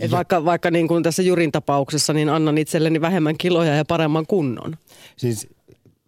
Et 0.00 0.10
vaikka 0.10 0.44
vaikka 0.44 0.70
niin 0.70 0.88
kuin 0.88 1.02
tässä 1.02 1.22
Jurin 1.22 1.52
tapauksessa, 1.52 2.12
niin 2.12 2.28
annan 2.28 2.58
itselleni 2.58 3.00
vähemmän 3.00 3.38
kiloja 3.38 3.76
ja 3.76 3.84
paremman 3.84 4.26
kunnon. 4.26 4.76
Siis 5.16 5.48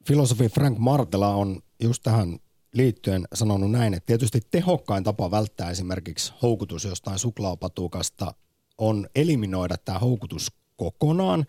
filosofi 0.07 0.49
Frank 0.49 0.79
Martela 0.79 1.35
on 1.35 1.61
just 1.83 2.03
tähän 2.03 2.39
liittyen 2.75 3.29
sanonut 3.35 3.71
näin, 3.71 3.95
että 3.95 4.07
tietysti 4.07 4.41
tehokkain 4.51 5.05
tapa 5.05 5.31
välttää 5.31 5.71
esimerkiksi 5.71 6.33
houkutus 6.43 6.85
jostain 6.85 7.19
suklaapatukasta 7.19 8.35
on 8.79 9.07
eliminoida 9.15 9.77
tämä 9.77 9.99
houkutus 9.99 10.53
kokonaan, 10.77 11.47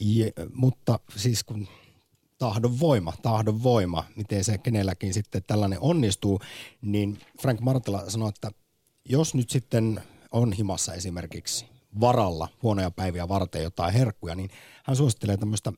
ja, 0.00 0.26
mutta 0.54 0.98
siis 1.16 1.44
kun 1.44 1.68
tahdon 2.38 2.80
voima, 2.80 3.12
tahdon 3.22 3.62
voima, 3.62 4.04
miten 4.16 4.44
se 4.44 4.58
kenelläkin 4.58 5.14
sitten 5.14 5.42
tällainen 5.46 5.80
onnistuu, 5.80 6.40
niin 6.82 7.18
Frank 7.42 7.60
Martela 7.60 8.10
sanoi, 8.10 8.28
että 8.28 8.50
jos 9.08 9.34
nyt 9.34 9.50
sitten 9.50 10.02
on 10.32 10.52
himassa 10.52 10.94
esimerkiksi 10.94 11.66
varalla 12.00 12.48
huonoja 12.62 12.90
päiviä 12.90 13.28
varten 13.28 13.62
jotain 13.62 13.94
herkkuja, 13.94 14.34
niin 14.34 14.50
hän 14.84 14.96
suosittelee 14.96 15.36
tämmöistä 15.36 15.72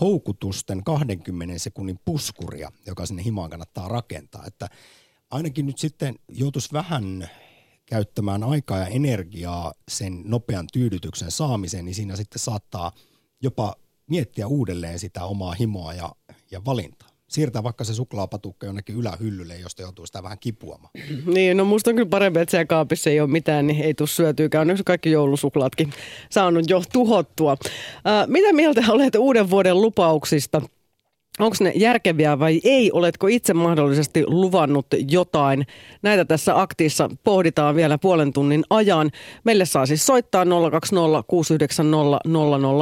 houkutusten 0.00 0.84
20 0.84 1.58
sekunnin 1.58 1.98
puskuria, 2.04 2.72
joka 2.86 3.06
sinne 3.06 3.24
himaan 3.24 3.50
kannattaa 3.50 3.88
rakentaa. 3.88 4.44
Että 4.46 4.68
ainakin 5.30 5.66
nyt 5.66 5.78
sitten 5.78 6.14
joutuisi 6.28 6.72
vähän 6.72 7.28
käyttämään 7.86 8.42
aikaa 8.42 8.78
ja 8.78 8.86
energiaa 8.86 9.74
sen 9.88 10.22
nopean 10.24 10.66
tyydytyksen 10.72 11.30
saamiseen, 11.30 11.84
niin 11.84 11.94
siinä 11.94 12.16
sitten 12.16 12.38
saattaa 12.38 12.92
jopa 13.42 13.74
miettiä 14.06 14.46
uudelleen 14.46 14.98
sitä 14.98 15.24
omaa 15.24 15.54
himoa 15.54 15.94
ja, 15.94 16.14
ja 16.50 16.64
valintaa 16.64 17.13
siirtää 17.34 17.62
vaikka 17.62 17.84
se 17.84 17.94
suklaapatukka 17.94 18.66
jonnekin 18.66 18.96
ylähyllylle, 18.96 19.56
josta 19.56 19.82
joutuu 19.82 20.06
sitä 20.06 20.22
vähän 20.22 20.38
kipuamaan. 20.38 20.90
Niin, 21.26 21.56
no 21.56 21.64
musta 21.64 21.90
on 21.90 21.96
kyllä 21.96 22.08
parempi, 22.08 22.40
että 22.40 22.50
siellä 22.50 22.66
kaapissa 22.66 23.10
ei 23.10 23.20
ole 23.20 23.30
mitään, 23.30 23.66
niin 23.66 23.82
ei 23.82 23.94
tule 23.94 24.08
syötyykään. 24.08 24.60
Onneksi 24.60 24.84
kaikki 24.84 25.10
joulusuklaatkin 25.10 25.92
saanut 26.30 26.70
jo 26.70 26.82
tuhottua. 26.92 27.56
Ää, 28.04 28.26
mitä 28.26 28.52
mieltä 28.52 28.84
olet 28.88 29.14
uuden 29.14 29.50
vuoden 29.50 29.80
lupauksista? 29.80 30.62
Onko 31.38 31.56
ne 31.60 31.72
järkeviä 31.74 32.38
vai 32.38 32.60
ei? 32.64 32.90
Oletko 32.92 33.26
itse 33.26 33.54
mahdollisesti 33.54 34.24
luvannut 34.26 34.86
jotain? 35.10 35.66
Näitä 36.02 36.24
tässä 36.24 36.60
aktiissa 36.60 37.10
pohditaan 37.24 37.76
vielä 37.76 37.98
puolen 37.98 38.32
tunnin 38.32 38.64
ajan. 38.70 39.10
Meille 39.44 39.64
saa 39.64 39.86
siis 39.86 40.06
soittaa 40.06 40.44
020 40.70 41.22
690 41.26 42.18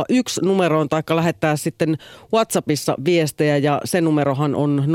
001 0.08 0.40
numeroon 0.44 0.88
tai 0.88 1.02
lähettää 1.10 1.56
sitten 1.56 1.98
WhatsAppissa 2.34 2.94
viestejä 3.04 3.56
ja 3.56 3.80
se 3.84 4.00
numerohan 4.00 4.54
on 4.54 4.84
0401638586. 4.86 4.92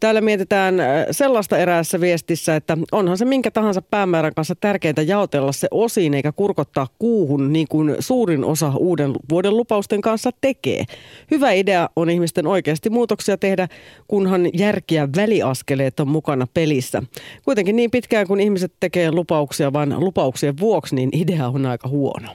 Täällä 0.00 0.20
mietitään 0.20 0.80
äh, 0.80 0.86
sellaista 1.10 1.58
eräässä 1.58 2.00
viestissä, 2.00 2.56
että 2.56 2.78
onhan 2.92 3.18
se 3.18 3.24
minkä 3.24 3.50
tahansa 3.50 3.82
päämäärän 3.82 4.34
kanssa 4.34 4.54
tärkeintä 4.54 5.02
jaotella 5.02 5.52
se 5.52 5.68
osiin 5.70 6.14
eikä 6.14 6.32
kurkottaa 6.32 6.86
kuuhun 6.98 7.52
niin 7.52 7.66
kuin 7.68 7.96
suurin 7.98 8.44
osa 8.44 8.72
uuden 8.90 9.12
vuoden 9.30 9.56
lupausten 9.56 10.00
kanssa 10.00 10.30
tekee. 10.40 10.84
Hyvä 11.30 11.52
idea 11.52 11.88
on 11.96 12.10
ihmisten 12.10 12.46
oikeasti 12.46 12.90
muutoksia 12.90 13.36
tehdä, 13.36 13.68
kunhan 14.08 14.48
järkiä 14.54 15.08
väliaskeleet 15.16 16.00
on 16.00 16.08
mukana 16.08 16.46
pelissä. 16.54 17.02
Kuitenkin 17.44 17.76
niin 17.76 17.90
pitkään 17.90 18.26
kun 18.26 18.40
ihmiset 18.40 18.72
tekee 18.80 19.12
lupauksia 19.12 19.72
vain 19.72 20.00
lupauksien 20.00 20.58
vuoksi, 20.60 20.94
niin 20.94 21.10
idea 21.12 21.48
on 21.48 21.66
aika 21.66 21.88
huono. 21.88 22.28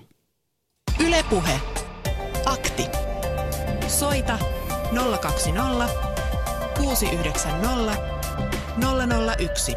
Ylepuhe. 1.07 1.59
Akti. 2.45 2.83
Soita 3.87 4.39
020 5.21 5.89
690 6.77 7.97
001. 9.39 9.75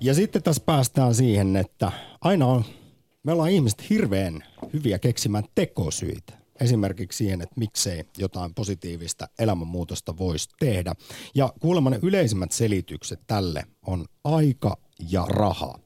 Ja 0.00 0.14
sitten 0.14 0.42
tässä 0.42 0.62
päästään 0.66 1.14
siihen, 1.14 1.56
että 1.56 1.92
aina 2.20 2.46
on 2.46 2.64
me 3.22 3.32
ollaan 3.32 3.50
ihmiset 3.50 3.90
hirveän 3.90 4.44
hyviä 4.72 4.98
keksimään 4.98 5.44
tekosyitä. 5.54 6.32
Esimerkiksi 6.60 7.16
siihen, 7.16 7.42
että 7.42 7.54
miksei 7.56 8.04
jotain 8.18 8.54
positiivista 8.54 9.28
elämänmuutosta 9.38 10.18
voisi 10.18 10.48
tehdä. 10.58 10.94
Ja 11.34 11.52
kuulemma 11.60 11.90
ne 11.90 11.98
yleisimmät 12.02 12.52
selitykset 12.52 13.20
tälle 13.26 13.64
on 13.86 14.06
aika 14.24 14.76
ja 15.10 15.24
raha. 15.28 15.78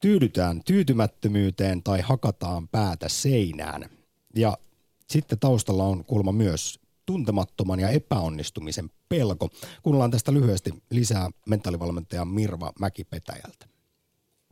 Tyydytään 0.00 0.62
tyytymättömyyteen 0.64 1.82
tai 1.82 2.00
hakataan 2.00 2.68
päätä 2.68 3.08
seinään. 3.08 3.90
Ja 4.36 4.58
sitten 5.10 5.38
taustalla 5.38 5.84
on 5.84 6.04
kuulemma 6.04 6.32
myös 6.32 6.80
tuntemattoman 7.06 7.80
ja 7.80 7.88
epäonnistumisen 7.88 8.90
pelko. 9.08 9.50
Kuunnellaan 9.82 10.10
tästä 10.10 10.32
lyhyesti 10.32 10.82
lisää 10.90 11.30
mentaalivalmentaja 11.48 12.24
Mirva 12.24 12.72
Mäkipetäjältä. 12.78 13.71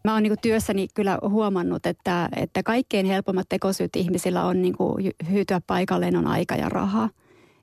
Mä 0.04 0.14
oon 0.14 0.22
niin 0.22 0.34
työssäni 0.42 0.88
kyllä 0.94 1.18
huomannut, 1.28 1.86
että, 1.86 2.28
että 2.36 2.62
kaikkein 2.62 3.06
helpommat 3.06 3.48
tekosyyt 3.48 3.96
ihmisillä 3.96 4.44
on 4.44 4.62
niin 4.62 4.74
hyytyä 5.30 5.60
paikalleen 5.66 6.16
on 6.16 6.26
aika 6.26 6.54
ja 6.54 6.68
raha. 6.68 7.08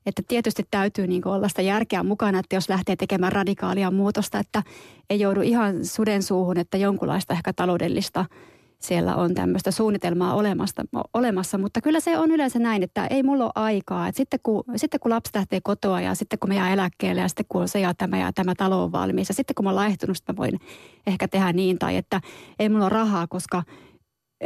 Että 0.05 0.21
tietysti 0.27 0.63
täytyy 0.71 1.07
niin 1.07 1.27
olla 1.27 1.47
sitä 1.47 1.61
järkeä 1.61 2.03
mukana, 2.03 2.39
että 2.39 2.55
jos 2.55 2.69
lähtee 2.69 2.95
tekemään 2.95 3.31
radikaalia 3.31 3.91
muutosta, 3.91 4.39
että 4.39 4.63
ei 5.09 5.19
joudu 5.19 5.41
ihan 5.41 5.85
suden 5.85 6.23
suuhun, 6.23 6.57
että 6.57 6.77
jonkunlaista 6.77 7.33
ehkä 7.33 7.53
taloudellista– 7.53 8.25
siellä 8.79 9.15
on 9.15 9.33
tämmöistä 9.33 9.71
suunnitelmaa 9.71 10.33
olemassa, 10.33 10.83
olemassa, 11.13 11.57
mutta 11.57 11.81
kyllä 11.81 11.99
se 11.99 12.17
on 12.17 12.31
yleensä 12.31 12.59
näin, 12.59 12.83
että 12.83 13.07
ei 13.07 13.23
mulla 13.23 13.43
ole 13.43 13.51
aikaa. 13.55 14.07
Että 14.07 14.17
sitten, 14.17 14.39
kun, 14.43 14.63
sitten 14.75 14.99
kun 14.99 15.11
lapsi 15.11 15.31
lähtee 15.35 15.59
kotoa 15.63 16.01
ja 16.01 16.15
sitten 16.15 16.39
kun 16.39 16.49
me 16.49 16.55
jää 16.55 16.73
eläkkeelle 16.73 17.21
ja 17.21 17.27
sitten 17.27 17.45
kun 17.49 17.61
on 17.61 17.67
se 17.67 17.79
ja 17.79 17.93
tämä 17.93 18.19
ja 18.19 18.33
tämä 18.33 18.55
talo 18.55 18.83
on 18.83 18.91
valmis 18.91 19.29
ja 19.29 19.35
sitten 19.35 19.55
kun 19.55 19.65
mä 19.65 19.69
oon 19.69 19.75
laihtunut, 19.75 20.17
mä 20.27 20.35
voin 20.35 20.59
ehkä 21.07 21.27
tehdä 21.27 21.53
niin 21.53 21.79
tai 21.79 21.95
että 21.95 22.21
ei 22.59 22.69
mulla 22.69 22.85
ole 22.85 22.93
rahaa, 22.93 23.27
koska 23.27 23.63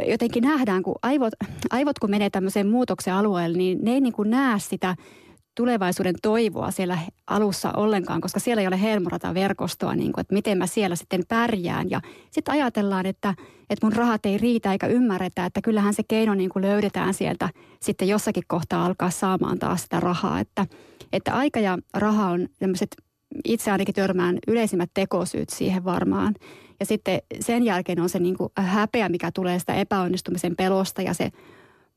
jotenkin 0.08 0.42
nähdään, 0.42 0.82
kun 0.82 0.94
aivot, 1.02 1.32
aivot 1.70 1.98
kun 1.98 2.10
menee 2.10 2.30
tämmöiseen 2.30 2.66
muutoksen 2.66 3.14
alueelle, 3.14 3.58
niin 3.58 3.78
ne 3.82 3.92
ei 3.92 4.00
niin 4.00 4.12
kuin 4.12 4.30
näe 4.30 4.58
sitä 4.58 4.96
tulevaisuuden 5.54 6.14
toivoa 6.22 6.70
siellä 6.70 6.98
alussa 7.26 7.72
ollenkaan, 7.76 8.20
koska 8.20 8.40
siellä 8.40 8.60
ei 8.60 8.66
ole 8.66 9.34
verkostoa, 9.34 9.94
niin 9.94 10.12
kuin, 10.12 10.20
että 10.20 10.34
miten 10.34 10.58
mä 10.58 10.66
siellä 10.66 10.96
sitten 10.96 11.22
pärjään. 11.28 11.90
Ja 11.90 12.00
sitten 12.30 12.52
ajatellaan, 12.52 13.06
että, 13.06 13.34
että 13.70 13.86
mun 13.86 13.92
rahat 13.92 14.26
ei 14.26 14.38
riitä 14.38 14.72
eikä 14.72 14.86
ymmärretä, 14.86 15.46
että 15.46 15.60
kyllähän 15.60 15.94
se 15.94 16.02
keino 16.08 16.34
niin 16.34 16.50
kuin 16.50 16.62
löydetään 16.62 17.14
sieltä 17.14 17.48
sitten 17.80 18.08
jossakin 18.08 18.42
kohtaa 18.46 18.86
alkaa 18.86 19.10
saamaan 19.10 19.58
taas 19.58 19.82
sitä 19.82 20.00
rahaa. 20.00 20.40
Että, 20.40 20.66
että 21.12 21.34
aika 21.34 21.60
ja 21.60 21.78
raha 21.94 22.30
on 22.30 22.48
tämmöiset 22.58 22.96
itse 23.44 23.70
ainakin 23.70 23.94
törmään 23.94 24.38
yleisimmät 24.48 24.90
tekosyyt 24.94 25.50
siihen 25.50 25.84
varmaan. 25.84 26.34
Ja 26.80 26.86
sitten 26.86 27.20
sen 27.40 27.64
jälkeen 27.64 28.00
on 28.00 28.08
se 28.08 28.18
niin 28.18 28.36
kuin 28.36 28.50
häpeä, 28.56 29.08
mikä 29.08 29.30
tulee 29.34 29.58
sitä 29.58 29.74
epäonnistumisen 29.74 30.56
pelosta 30.56 31.02
ja 31.02 31.14
se 31.14 31.30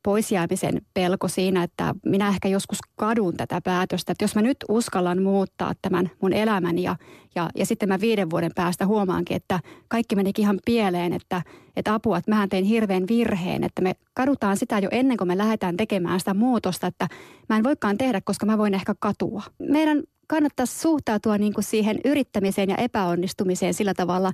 poisjäämisen 0.05 0.81
pelko 0.93 1.27
siinä, 1.27 1.63
että 1.63 1.95
minä 2.05 2.27
ehkä 2.27 2.47
joskus 2.47 2.77
kadun 2.95 3.37
tätä 3.37 3.61
päätöstä. 3.61 4.11
Että 4.11 4.23
jos 4.23 4.35
mä 4.35 4.41
nyt 4.41 4.57
uskallan 4.69 5.21
muuttaa 5.21 5.73
tämän 5.81 6.11
mun 6.21 6.33
elämäni 6.33 6.83
ja, 6.83 6.95
ja, 7.35 7.49
ja 7.55 7.65
sitten 7.65 7.89
mä 7.89 7.99
viiden 8.01 8.29
vuoden 8.29 8.51
päästä 8.55 8.85
huomaankin, 8.85 9.37
että 9.37 9.59
kaikki 9.87 10.15
menikin 10.15 10.43
ihan 10.43 10.59
pieleen, 10.65 11.13
että, 11.13 11.41
että 11.75 11.93
apua, 11.93 12.17
että 12.17 12.31
mähän 12.31 12.49
tein 12.49 12.65
hirveän 12.65 13.03
virheen, 13.09 13.63
että 13.63 13.81
me 13.81 13.95
kadutaan 14.13 14.57
sitä 14.57 14.79
jo 14.79 14.89
ennen 14.91 15.17
kuin 15.17 15.27
me 15.27 15.37
lähdetään 15.37 15.77
tekemään 15.77 16.19
sitä 16.19 16.33
muutosta, 16.33 16.87
että 16.87 17.07
mä 17.49 17.57
en 17.57 17.63
voikaan 17.63 17.97
tehdä, 17.97 18.21
koska 18.21 18.45
mä 18.45 18.57
voin 18.57 18.73
ehkä 18.73 18.95
katua. 18.99 19.43
Meidän 19.59 20.03
kannattaisi 20.27 20.79
suhtautua 20.79 21.37
niin 21.37 21.53
kuin 21.53 21.63
siihen 21.63 21.99
yrittämiseen 22.05 22.69
ja 22.69 22.77
epäonnistumiseen 22.77 23.73
sillä 23.73 23.93
tavalla 23.93 24.31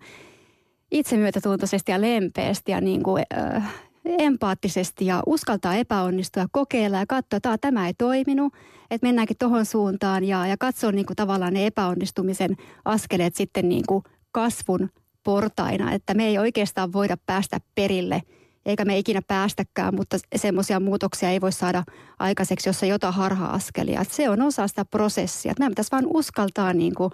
itsemyötätuntoisesti 0.92 1.92
ja 1.92 2.02
lempeästi 2.02 2.72
ja 2.72 2.82
niin 2.82 3.04
kuin, 3.04 3.24
äh, 3.38 3.74
empaattisesti 4.06 5.06
ja 5.06 5.24
uskaltaa 5.26 5.76
epäonnistua, 5.76 6.46
kokeilla 6.52 6.98
ja 6.98 7.06
katsoa, 7.08 7.38
että 7.38 7.58
tämä 7.58 7.88
ei 7.88 7.94
toiminut, 7.94 8.54
että 8.92 9.08
mennäänkin 9.08 9.38
tuohon 9.40 9.66
suuntaan 9.66 10.24
ja, 10.24 10.48
ja 10.48 10.58
katsoa 10.58 10.92
niin 10.92 11.06
kuin 11.06 11.16
tavallaan 11.16 11.54
ne 11.54 11.66
epäonnistumisen 11.66 12.58
askeleet 12.86 13.36
sitten 13.36 13.70
niin 13.70 13.84
kuin 13.88 14.04
kasvun 14.32 14.90
portaina, 15.24 15.92
että 15.92 16.14
me 16.14 16.28
ei 16.28 16.38
oikeastaan 16.38 16.94
voida 16.94 17.18
päästä 17.26 17.58
perille, 17.76 18.22
eikä 18.66 18.86
me 18.86 18.98
ikinä 18.98 19.22
päästäkään, 19.28 19.96
mutta 19.96 20.18
semmoisia 20.36 20.80
muutoksia 20.80 21.30
ei 21.30 21.42
voi 21.42 21.52
saada 21.52 21.84
aikaiseksi, 22.20 22.70
jos 22.70 22.84
ei 22.84 22.94
ota 22.94 23.12
harha-askelia. 23.12 24.02
Että 24.02 24.14
se 24.16 24.30
on 24.30 24.42
osa 24.42 24.68
sitä 24.68 24.86
prosessia. 24.86 25.54
Meidän 25.60 25.72
pitäisi 25.72 25.92
vaan 25.92 26.08
uskaltaa 26.14 26.74
niin 26.74 26.96
kuin 26.96 27.12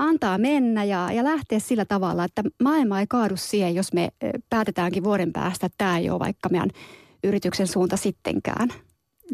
antaa 0.00 0.38
mennä 0.38 0.84
ja, 0.84 1.12
ja 1.12 1.24
lähteä 1.24 1.58
sillä 1.58 1.84
tavalla, 1.84 2.24
että 2.24 2.42
maailma 2.62 3.00
ei 3.00 3.06
kaadu 3.06 3.36
siihen, 3.36 3.74
jos 3.74 3.92
me 3.92 4.08
päätetäänkin 4.50 5.04
vuoden 5.04 5.32
päästä, 5.32 5.66
että 5.66 5.74
tämä 5.78 5.98
ei 5.98 6.10
ole 6.10 6.18
vaikka 6.18 6.48
meidän 6.48 6.70
yrityksen 7.24 7.66
suunta 7.66 7.96
sittenkään. 7.96 8.68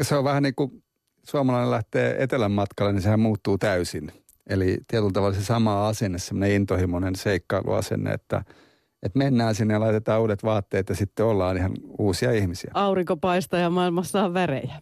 Se 0.02 0.16
on 0.16 0.24
vähän 0.24 0.42
niin 0.42 0.54
kuin 0.54 0.82
suomalainen 1.24 1.70
lähtee 1.70 2.22
etelän 2.22 2.52
matkalle, 2.52 2.92
niin 2.92 3.02
sehän 3.02 3.20
muuttuu 3.20 3.58
täysin. 3.58 4.12
Eli 4.46 4.78
tietyllä 4.88 5.12
tavalla 5.12 5.34
se 5.34 5.44
sama 5.44 5.88
asenne, 5.88 6.18
semmoinen 6.18 6.56
intohimoinen 6.56 7.16
seikkailuasenne, 7.16 8.12
että, 8.12 8.44
että 9.02 9.18
mennään 9.18 9.54
sinne 9.54 9.74
ja 9.74 9.80
laitetaan 9.80 10.20
uudet 10.20 10.44
vaatteet 10.44 10.88
ja 10.88 10.94
sitten 10.94 11.26
ollaan 11.26 11.56
ihan 11.56 11.72
uusia 11.98 12.32
ihmisiä. 12.32 12.70
Aurinko 12.74 13.16
paistaa 13.16 13.60
ja 13.60 13.70
maailmassa 13.70 14.24
on 14.24 14.34
värejä. 14.34 14.74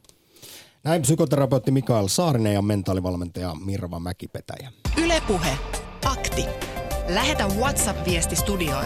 Näin 0.85 1.03
psykoterapeutti 1.03 1.71
Mikael 1.71 2.09
Saarinen 2.09 2.55
ja 2.55 2.63
mentaalivalmentaja 2.63 3.55
Mirva 3.55 4.01
Mäkipetäjä. 4.01 4.73
Ylepuhe 5.03 5.59
Akti. 6.05 6.45
Lähetä 7.09 7.47
WhatsApp-viesti 7.47 8.37
studioon 8.37 8.85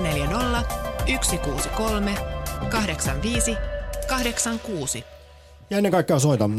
040 0.00 0.64
163 1.22 2.14
85 2.70 3.56
86. 4.08 5.04
Ja 5.70 5.76
ennen 5.76 5.92
kaikkea 5.92 6.18
soita 6.18 6.46
020690001. 6.46 6.50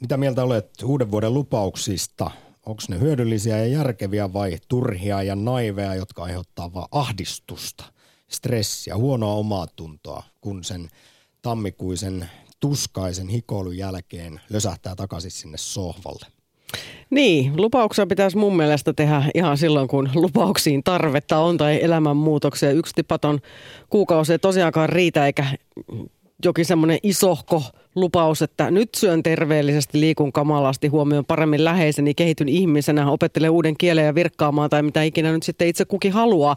Mitä 0.00 0.16
mieltä 0.16 0.44
olet 0.44 0.70
uuden 0.84 1.10
vuoden 1.10 1.34
lupauksista? 1.34 2.30
Onko 2.66 2.82
ne 2.88 3.00
hyödyllisiä 3.00 3.58
ja 3.58 3.66
järkeviä 3.66 4.32
vai 4.32 4.58
turhia 4.68 5.22
ja 5.22 5.36
naiveja, 5.36 5.94
jotka 5.94 6.22
aiheuttaa 6.22 6.74
vain 6.74 6.88
ahdistusta, 6.90 7.84
stressiä, 8.28 8.96
huonoa 8.96 9.34
omaa 9.34 9.66
tuntoa, 9.66 10.22
kun 10.40 10.64
sen 10.64 10.88
tammikuisen 11.42 12.30
tuskaisen 12.60 13.28
hikoilun 13.28 13.76
jälkeen 13.76 14.40
lösähtää 14.50 14.94
takaisin 14.96 15.30
sinne 15.30 15.58
sohvalle? 15.58 16.26
Niin, 17.10 17.52
lupauksia 17.56 18.06
pitäisi 18.06 18.36
mun 18.36 18.56
mielestä 18.56 18.92
tehdä 18.92 19.22
ihan 19.34 19.58
silloin, 19.58 19.88
kun 19.88 20.10
lupauksiin 20.14 20.82
tarvetta 20.82 21.38
on 21.38 21.56
tai 21.56 21.82
elämänmuutoksia. 21.82 22.70
Yksi 22.70 22.94
tipaton 22.94 23.40
kuukausi 23.90 24.32
ei 24.32 24.38
tosiaankaan 24.38 24.88
riitä 24.88 25.26
eikä 25.26 25.46
jokin 26.44 26.64
semmoinen 26.64 26.98
isohko 27.02 27.62
lupaus, 27.94 28.42
että 28.42 28.70
nyt 28.70 28.94
syön 28.94 29.22
terveellisesti, 29.22 30.00
liikun 30.00 30.32
kamalasti, 30.32 30.88
huomioon 30.88 31.24
paremmin 31.24 31.64
läheiseni, 31.64 32.14
kehityn 32.14 32.48
ihmisenä, 32.48 33.10
opettelen 33.10 33.50
uuden 33.50 33.76
kielen 33.78 34.06
ja 34.06 34.14
virkkaamaan 34.14 34.70
tai 34.70 34.82
mitä 34.82 35.02
ikinä 35.02 35.32
nyt 35.32 35.42
sitten 35.42 35.68
itse 35.68 35.84
kukin 35.84 36.12
haluaa. 36.12 36.56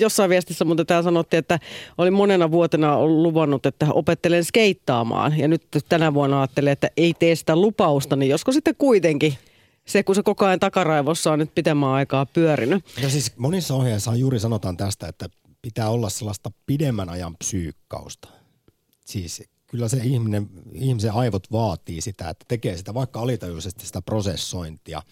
Jossain 0.00 0.30
viestissä 0.30 0.64
mutta 0.64 0.84
tämä 0.84 1.02
sanottiin, 1.02 1.38
että 1.38 1.58
oli 1.98 2.10
monena 2.10 2.50
vuotena 2.50 3.06
luvannut, 3.06 3.66
että 3.66 3.86
opettelen 3.90 4.44
skeittaamaan 4.44 5.38
ja 5.38 5.48
nyt 5.48 5.62
tänä 5.88 6.14
vuonna 6.14 6.40
ajattelee, 6.40 6.72
että 6.72 6.90
ei 6.96 7.14
tee 7.18 7.34
sitä 7.34 7.56
lupausta, 7.56 8.16
niin 8.16 8.30
josko 8.30 8.52
sitten 8.52 8.74
kuitenkin 8.78 9.34
se, 9.84 10.02
kun 10.02 10.14
se 10.14 10.22
koko 10.22 10.46
ajan 10.46 10.60
takaraivossa 10.60 11.32
on 11.32 11.38
nyt 11.38 11.54
pitemmän 11.54 11.90
aikaa 11.90 12.26
pyörinyt. 12.26 12.84
Ja 13.02 13.08
siis 13.08 13.36
monissa 13.36 13.74
ohjeissa 13.74 14.14
juuri 14.14 14.38
sanotaan 14.38 14.76
tästä, 14.76 15.08
että 15.08 15.28
pitää 15.62 15.90
olla 15.90 16.08
sellaista 16.08 16.50
pidemmän 16.66 17.08
ajan 17.08 17.36
psyykkausta. 17.36 18.28
Siis 19.06 19.42
kyllä 19.66 19.88
se 19.88 19.96
ihminen, 19.96 20.50
ihmisen 20.72 21.12
aivot 21.12 21.52
vaatii 21.52 22.00
sitä, 22.00 22.30
että 22.30 22.44
tekee 22.48 22.76
sitä 22.76 22.94
vaikka 22.94 23.20
alitajuisesti 23.20 23.86
sitä 23.86 24.02
prosessointia. 24.02 25.02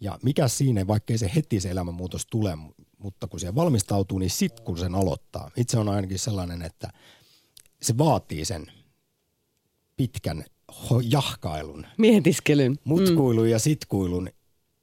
Ja 0.00 0.18
mikä 0.22 0.48
siinä, 0.48 0.86
vaikkei 0.86 1.18
se 1.18 1.30
heti 1.34 1.60
se 1.60 1.70
elämänmuutos 1.70 2.26
tule, 2.26 2.58
mutta 2.98 3.26
kun 3.26 3.40
se 3.40 3.54
valmistautuu, 3.54 4.18
niin 4.18 4.30
sit 4.30 4.60
kun 4.60 4.78
sen 4.78 4.94
aloittaa. 4.94 5.50
Itse 5.56 5.78
on 5.78 5.88
ainakin 5.88 6.18
sellainen, 6.18 6.62
että 6.62 6.88
se 7.82 7.98
vaatii 7.98 8.44
sen 8.44 8.72
pitkän 9.96 10.44
jahkailun. 11.02 11.86
Mietiskelyn. 11.98 12.78
Mutkuilun 12.84 13.44
mm. 13.44 13.50
ja 13.50 13.58
sitkuilun, 13.58 14.28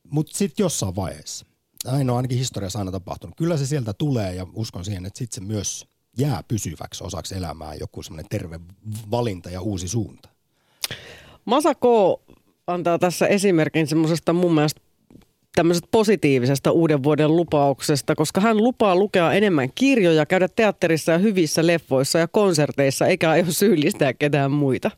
mutta 0.03 0.37
sitten 0.37 0.63
jossain 0.63 0.95
vaiheessa. 0.95 1.45
Ainoa 1.85 2.17
ainakin 2.17 2.37
historiassa 2.37 2.79
aina 2.79 2.91
tapahtunut. 2.91 3.35
Kyllä 3.37 3.57
se 3.57 3.65
sieltä 3.65 3.93
tulee 3.93 4.35
ja 4.35 4.47
uskon 4.53 4.85
siihen, 4.85 5.05
että 5.05 5.17
sitten 5.17 5.35
se 5.35 5.47
myös 5.47 5.85
jää 6.17 6.43
pysyväksi 6.47 7.03
osaksi 7.03 7.35
elämää 7.35 7.75
joku 7.75 8.03
semmoinen 8.03 8.29
terve 8.29 8.59
valinta 9.11 9.49
ja 9.49 9.61
uusi 9.61 9.87
suunta. 9.87 10.29
Masako 11.45 12.21
antaa 12.67 12.99
tässä 12.99 13.27
esimerkin 13.27 13.87
semmoisesta 13.87 14.33
mun 14.33 14.53
mielestä 14.53 14.81
tämmöisestä 15.55 15.87
positiivisesta 15.91 16.71
uuden 16.71 17.03
vuoden 17.03 17.35
lupauksesta, 17.35 18.15
koska 18.15 18.41
hän 18.41 18.57
lupaa 18.57 18.95
lukea 18.95 19.33
enemmän 19.33 19.69
kirjoja, 19.75 20.25
käydä 20.25 20.47
teatterissa 20.47 21.11
ja 21.11 21.17
hyvissä 21.17 21.67
leffoissa 21.67 22.19
ja 22.19 22.27
konserteissa, 22.27 23.07
eikä 23.07 23.29
aio 23.29 23.45
syyllistää 23.49 24.13
ketään 24.13 24.51
muita. 24.51 24.91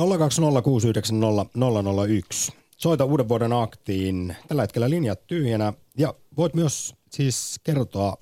020690001. 0.00 0.04
Soita 2.76 3.04
uuden 3.04 3.28
vuoden 3.28 3.52
aktiin. 3.52 4.36
Tällä 4.48 4.62
hetkellä 4.62 4.90
linjat 4.90 5.26
tyhjänä 5.26 5.72
ja 5.98 6.14
voit 6.36 6.54
myös 6.54 6.94
siis 7.10 7.60
kertoa 7.64 8.16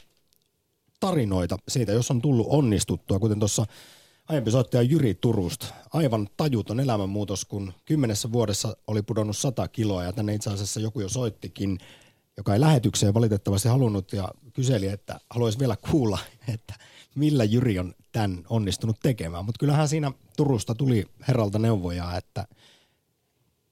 tarinoita 1.01 1.57
siitä, 1.69 1.93
jos 1.93 2.11
on 2.11 2.23
tullut 2.23 2.47
onnistuttua, 2.51 3.19
kuten 3.19 3.39
tuossa 3.39 3.67
aiempi 4.29 4.51
soittaja 4.51 4.83
Jyri 4.83 5.15
Turusta. 5.15 5.67
Aivan 5.93 6.29
tajuton 6.37 6.81
elämänmuutos, 6.81 7.45
kun 7.45 7.73
kymmenessä 7.85 8.33
vuodessa 8.33 8.77
oli 8.87 9.03
pudonnut 9.03 9.37
100 9.37 9.69
kiloa 9.69 10.05
ja 10.05 10.13
tänne 10.13 10.35
itse 10.35 10.51
asiassa 10.51 10.81
joku 10.81 11.01
jo 11.01 11.09
soittikin, 11.09 11.79
joka 12.37 12.55
ei 12.55 12.61
lähetykseen 12.61 13.15
valitettavasti 13.15 13.69
halunnut 13.69 14.13
ja 14.13 14.29
kyseli, 14.53 14.87
että 14.87 15.21
haluaisi 15.31 15.59
vielä 15.59 15.77
kuulla, 15.91 16.19
että 16.55 16.75
millä 17.15 17.45
Jyri 17.45 17.79
on 17.79 17.95
tämän 18.13 18.45
onnistunut 18.49 18.97
tekemään. 19.03 19.45
Mutta 19.45 19.59
kyllähän 19.59 19.89
siinä 19.89 20.13
Turusta 20.37 20.75
tuli 20.75 21.07
herralta 21.29 21.59
neuvoja, 21.59 22.17
että 22.17 22.47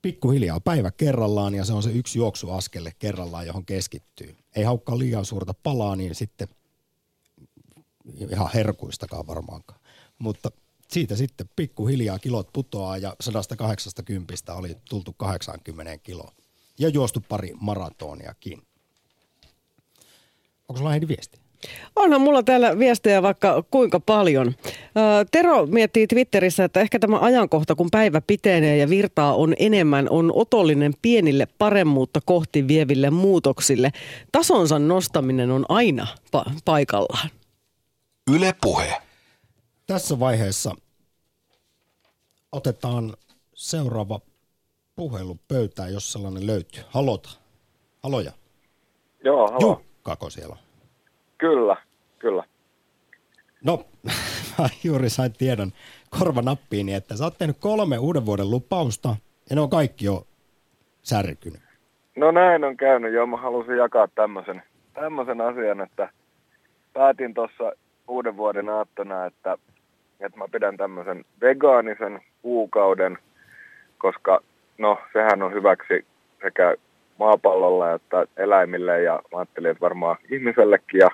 pikkuhiljaa 0.02 0.60
päivä 0.60 0.90
kerrallaan 0.90 1.54
ja 1.54 1.64
se 1.64 1.72
on 1.72 1.82
se 1.82 1.90
yksi 1.90 2.18
juoksuaskelle 2.18 2.92
kerrallaan, 2.98 3.46
johon 3.46 3.64
keskittyy. 3.64 4.36
Ei 4.56 4.64
haukkaa 4.64 4.98
liian 4.98 5.24
suurta 5.24 5.54
palaa, 5.62 5.96
niin 5.96 6.14
sitten 6.14 6.48
ihan 8.30 8.50
herkuistakaan 8.54 9.26
varmaankaan. 9.26 9.80
Mutta 10.18 10.50
siitä 10.88 11.16
sitten 11.16 11.50
pikkuhiljaa 11.56 12.18
kilot 12.18 12.48
putoaa 12.52 12.98
ja 12.98 13.16
180 13.20 14.54
oli 14.54 14.76
tultu 14.88 15.14
80 15.16 15.98
kiloa. 15.98 16.32
Ja 16.78 16.88
juostu 16.88 17.24
pari 17.28 17.52
maratoniakin. 17.60 18.62
Onko 20.68 20.78
sulla 20.78 20.90
Heidi 20.90 21.08
viesti? 21.08 21.38
Onhan 21.96 22.20
mulla 22.20 22.42
täällä 22.42 22.78
viestejä 22.78 23.22
vaikka 23.22 23.64
kuinka 23.70 24.00
paljon. 24.00 24.54
Tero 25.30 25.66
miettii 25.66 26.06
Twitterissä, 26.06 26.64
että 26.64 26.80
ehkä 26.80 26.98
tämä 26.98 27.18
ajankohta, 27.18 27.74
kun 27.74 27.88
päivä 27.90 28.20
pitenee 28.20 28.76
ja 28.76 28.88
virtaa 28.88 29.34
on 29.34 29.54
enemmän, 29.58 30.06
on 30.10 30.32
otollinen 30.34 30.94
pienille 31.02 31.46
paremmuutta 31.58 32.20
kohti 32.24 32.68
vieville 32.68 33.10
muutoksille. 33.10 33.90
Tasonsa 34.32 34.78
nostaminen 34.78 35.50
on 35.50 35.64
aina 35.68 36.06
pa- 36.36 36.52
paikallaan. 36.64 37.28
Yle 38.34 38.54
Puhe. 38.62 38.94
Tässä 39.86 40.20
vaiheessa 40.20 40.74
otetaan 42.52 43.14
seuraava 43.54 44.20
puhelu 44.96 45.38
pöytään, 45.48 45.92
jos 45.92 46.12
sellainen 46.12 46.46
löytyy. 46.46 46.82
Halota. 46.88 47.28
Haloja. 48.02 48.32
Joo, 49.24 49.46
halo. 49.46 49.60
Jukkako 49.60 50.30
siellä 50.30 50.52
on? 50.52 50.58
Kyllä, 51.38 51.76
kyllä. 52.18 52.44
No, 53.64 53.84
mä 54.58 54.68
juuri 54.84 55.10
sain 55.10 55.32
tiedon 55.32 55.72
korvanappiini, 56.18 56.94
että 56.94 57.16
sä 57.16 57.24
oot 57.24 57.38
tehnyt 57.38 57.56
kolme 57.60 57.98
uuden 57.98 58.26
vuoden 58.26 58.50
lupausta 58.50 59.16
ja 59.50 59.56
ne 59.56 59.60
on 59.62 59.70
kaikki 59.70 60.04
jo 60.04 60.26
särkynyt. 61.02 61.60
No 62.16 62.30
näin 62.30 62.64
on 62.64 62.76
käynyt, 62.76 63.12
joo. 63.12 63.26
Mä 63.26 63.36
halusin 63.36 63.76
jakaa 63.76 64.08
tämmöisen, 64.08 64.62
tämmöisen 64.94 65.40
asian, 65.40 65.80
että 65.80 66.12
päätin 66.92 67.34
tuossa 67.34 67.72
uuden 68.08 68.36
vuoden 68.36 68.68
aattona, 68.68 69.26
että, 69.26 69.58
että 70.20 70.38
mä 70.38 70.44
pidän 70.52 70.76
tämmöisen 70.76 71.24
vegaanisen 71.40 72.20
kuukauden, 72.42 73.18
koska 73.98 74.40
no 74.78 74.98
sehän 75.12 75.42
on 75.42 75.52
hyväksi 75.52 76.06
sekä 76.42 76.74
maapallolla 77.18 77.92
että 77.92 78.26
eläimille 78.36 79.02
ja 79.02 79.12
mä 79.12 79.38
ajattelin, 79.38 79.70
että 79.70 79.80
varmaan 79.80 80.16
ihmisellekin 80.30 80.98
ja 80.98 81.08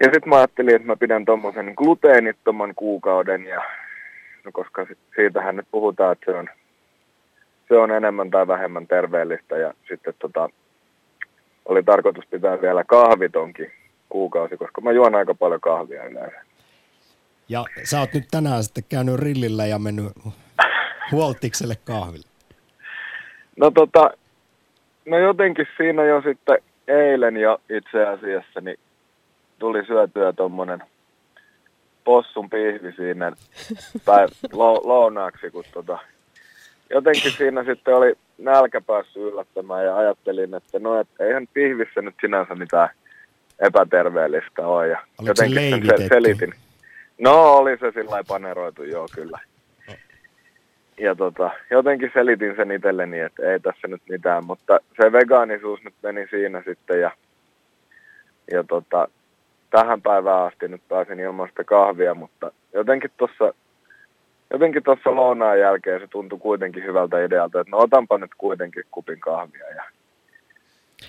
ja 0.00 0.06
sitten 0.06 0.28
mä 0.28 0.36
ajattelin, 0.36 0.76
että 0.76 0.86
mä 0.86 0.96
pidän 0.96 1.24
tuommoisen 1.24 1.72
gluteenittoman 1.76 2.74
kuukauden, 2.74 3.46
ja, 3.46 3.62
no 4.44 4.50
koska 4.52 4.86
siitähän 5.16 5.56
nyt 5.56 5.66
puhutaan, 5.70 6.12
että 6.12 6.32
se 6.32 6.38
on, 6.38 6.48
se 7.68 7.74
on 7.74 7.90
enemmän 7.90 8.30
tai 8.30 8.46
vähemmän 8.46 8.86
terveellistä. 8.86 9.56
Ja 9.56 9.74
sitten 9.88 10.14
tota, 10.18 10.48
oli 11.64 11.82
tarkoitus 11.82 12.26
pitää 12.26 12.62
vielä 12.62 12.84
kahvitonkin 12.84 13.72
kuukausi, 14.08 14.56
koska 14.56 14.80
mä 14.80 14.92
juon 14.92 15.14
aika 15.14 15.34
paljon 15.34 15.60
kahvia 15.60 16.04
yleensä. 16.04 16.36
Ja 17.48 17.64
sä 17.84 18.00
oot 18.00 18.14
nyt 18.14 18.24
tänään 18.30 18.64
sitten 18.64 18.84
käynyt 18.88 19.14
rillillä 19.14 19.66
ja 19.66 19.78
mennyt 19.78 20.12
huoltikselle 21.12 21.74
kahville. 21.84 22.28
No 23.56 23.70
tota, 23.70 24.10
no 25.06 25.18
jotenkin 25.18 25.66
siinä 25.76 26.04
jo 26.04 26.22
sitten 26.22 26.58
eilen 26.88 27.36
jo 27.36 27.60
itse 27.70 28.06
asiassa, 28.06 28.60
niin 28.60 28.78
tuli 29.58 29.86
syötyä 29.86 30.32
tuommoinen 30.32 30.82
possun 32.04 32.50
pihvi 32.50 32.92
siinä 32.92 33.32
tai 34.04 34.26
lo, 34.52 34.80
lounaaksi, 34.84 35.50
kun 35.50 35.64
tota, 35.72 35.98
jotenkin 36.90 37.32
siinä 37.32 37.64
sitten 37.64 37.96
oli 37.96 38.14
nälkä 38.38 38.80
päässyt 38.80 39.22
yllättämään 39.22 39.84
ja 39.84 39.96
ajattelin, 39.96 40.54
että 40.54 40.78
no, 40.78 41.00
et 41.00 41.08
eihän 41.20 41.46
pihvissä 41.52 42.02
nyt 42.02 42.14
sinänsä 42.20 42.54
mitään 42.54 42.88
epäterveellistä 43.60 44.66
ole. 44.66 44.88
Ja 44.88 44.98
Oliko 45.18 45.30
jotenkin 45.30 45.86
se 45.86 45.96
sen 45.96 46.08
selitin. 46.08 46.54
No 47.18 47.54
oli 47.54 47.78
se 47.78 47.90
sillä 47.94 48.24
paneroitu, 48.28 48.82
joo 48.82 49.08
kyllä. 49.14 49.38
Ja 50.98 51.14
tota, 51.14 51.50
jotenkin 51.70 52.10
selitin 52.14 52.56
sen 52.56 52.70
itselleni, 52.70 53.20
että 53.20 53.52
ei 53.52 53.60
tässä 53.60 53.88
nyt 53.88 54.02
mitään, 54.08 54.44
mutta 54.44 54.80
se 55.02 55.12
vegaanisuus 55.12 55.84
nyt 55.84 55.94
meni 56.02 56.26
siinä 56.30 56.62
sitten 56.64 57.00
ja, 57.00 57.10
ja 58.52 58.64
tota, 58.64 59.08
tähän 59.70 60.02
päivään 60.02 60.46
asti 60.46 60.68
nyt 60.68 60.82
pääsin 60.88 61.20
ilman 61.20 61.48
sitä 61.48 61.64
kahvia, 61.64 62.14
mutta 62.14 62.52
jotenkin 62.72 63.10
tuossa 63.16 63.54
jotenkin 64.50 64.82
tuossa 64.82 65.14
lounaan 65.14 65.60
jälkeen 65.60 66.00
se 66.00 66.06
tuntui 66.06 66.38
kuitenkin 66.38 66.84
hyvältä 66.84 67.24
idealta, 67.24 67.60
että 67.60 67.70
no 67.70 67.78
otanpa 67.78 68.18
nyt 68.18 68.30
kuitenkin 68.38 68.84
kupin 68.90 69.20
kahvia. 69.20 69.68
Ja, 69.68 69.84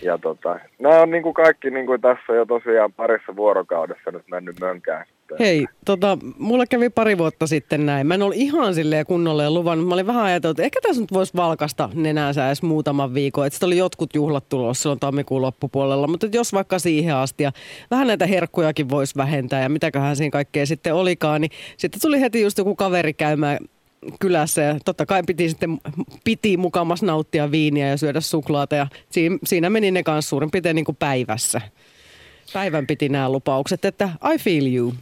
ja 0.01 0.17
tota, 0.17 0.59
nämä 0.79 1.01
on 1.01 1.11
niin 1.11 1.23
kuin 1.23 1.33
kaikki 1.33 1.69
niin 1.69 1.85
kuin 1.85 2.01
tässä 2.01 2.33
jo 2.33 2.45
tosiaan 2.45 2.93
parissa 2.93 3.35
vuorokaudessa 3.35 4.11
nyt 4.11 4.27
mennyt 4.31 4.59
mönkään. 4.59 5.05
Hei, 5.39 5.65
tota, 5.85 6.17
mulla 6.37 6.65
kävi 6.65 6.89
pari 6.89 7.17
vuotta 7.17 7.47
sitten 7.47 7.85
näin. 7.85 8.07
Mä 8.07 8.13
en 8.13 8.21
ollut 8.21 8.37
ihan 8.37 8.75
silleen 8.75 9.05
kunnolle 9.05 9.49
luvannut. 9.49 9.87
Mä 9.87 9.93
olin 9.93 10.07
vähän 10.07 10.23
ajatellut, 10.23 10.59
että 10.59 10.65
ehkä 10.65 10.79
tässä 10.81 11.01
nyt 11.01 11.13
voisi 11.13 11.33
valkasta 11.35 11.89
nenänsä 11.93 12.47
edes 12.47 12.63
muutaman 12.63 13.13
viikon. 13.13 13.47
Että 13.47 13.65
oli 13.65 13.77
jotkut 13.77 14.15
juhlat 14.15 14.49
tulossa 14.49 14.81
silloin 14.81 14.99
tammikuun 14.99 15.41
loppupuolella. 15.41 16.07
Mutta 16.07 16.27
jos 16.31 16.53
vaikka 16.53 16.79
siihen 16.79 17.15
asti 17.15 17.43
ja 17.43 17.51
vähän 17.91 18.07
näitä 18.07 18.25
herkkujakin 18.25 18.89
voisi 18.89 19.15
vähentää 19.17 19.61
ja 19.61 19.69
mitäköhän 19.69 20.15
siinä 20.15 20.31
kaikkea 20.31 20.65
sitten 20.65 20.93
olikaan, 20.93 21.41
niin 21.41 21.51
sitten 21.77 22.01
tuli 22.01 22.21
heti 22.21 22.41
just 22.41 22.57
joku 22.57 22.75
kaveri 22.75 23.13
käymään 23.13 23.57
kylässä 24.19 24.61
ja 24.61 24.75
totta 24.85 25.05
kai 25.05 25.23
piti 25.27 25.49
sitten 25.49 25.77
piti 26.23 26.57
mukamas 26.57 27.03
nauttia 27.03 27.51
viiniä 27.51 27.87
ja 27.87 27.97
syödä 27.97 28.21
suklaata 28.21 28.75
ja 28.75 28.87
siinä, 29.09 29.37
siinä 29.43 29.69
meni 29.69 29.91
ne 29.91 30.03
kanssa 30.03 30.29
suurin 30.29 30.51
piirtein 30.51 30.75
niin 30.75 30.85
kuin 30.85 30.95
päivässä. 30.95 31.61
Päivän 32.53 32.87
piti 32.87 33.09
nämä 33.09 33.31
lupaukset, 33.31 33.85
että 33.85 34.09
I 34.33 34.37
feel 34.37 34.73
you. 34.75 34.93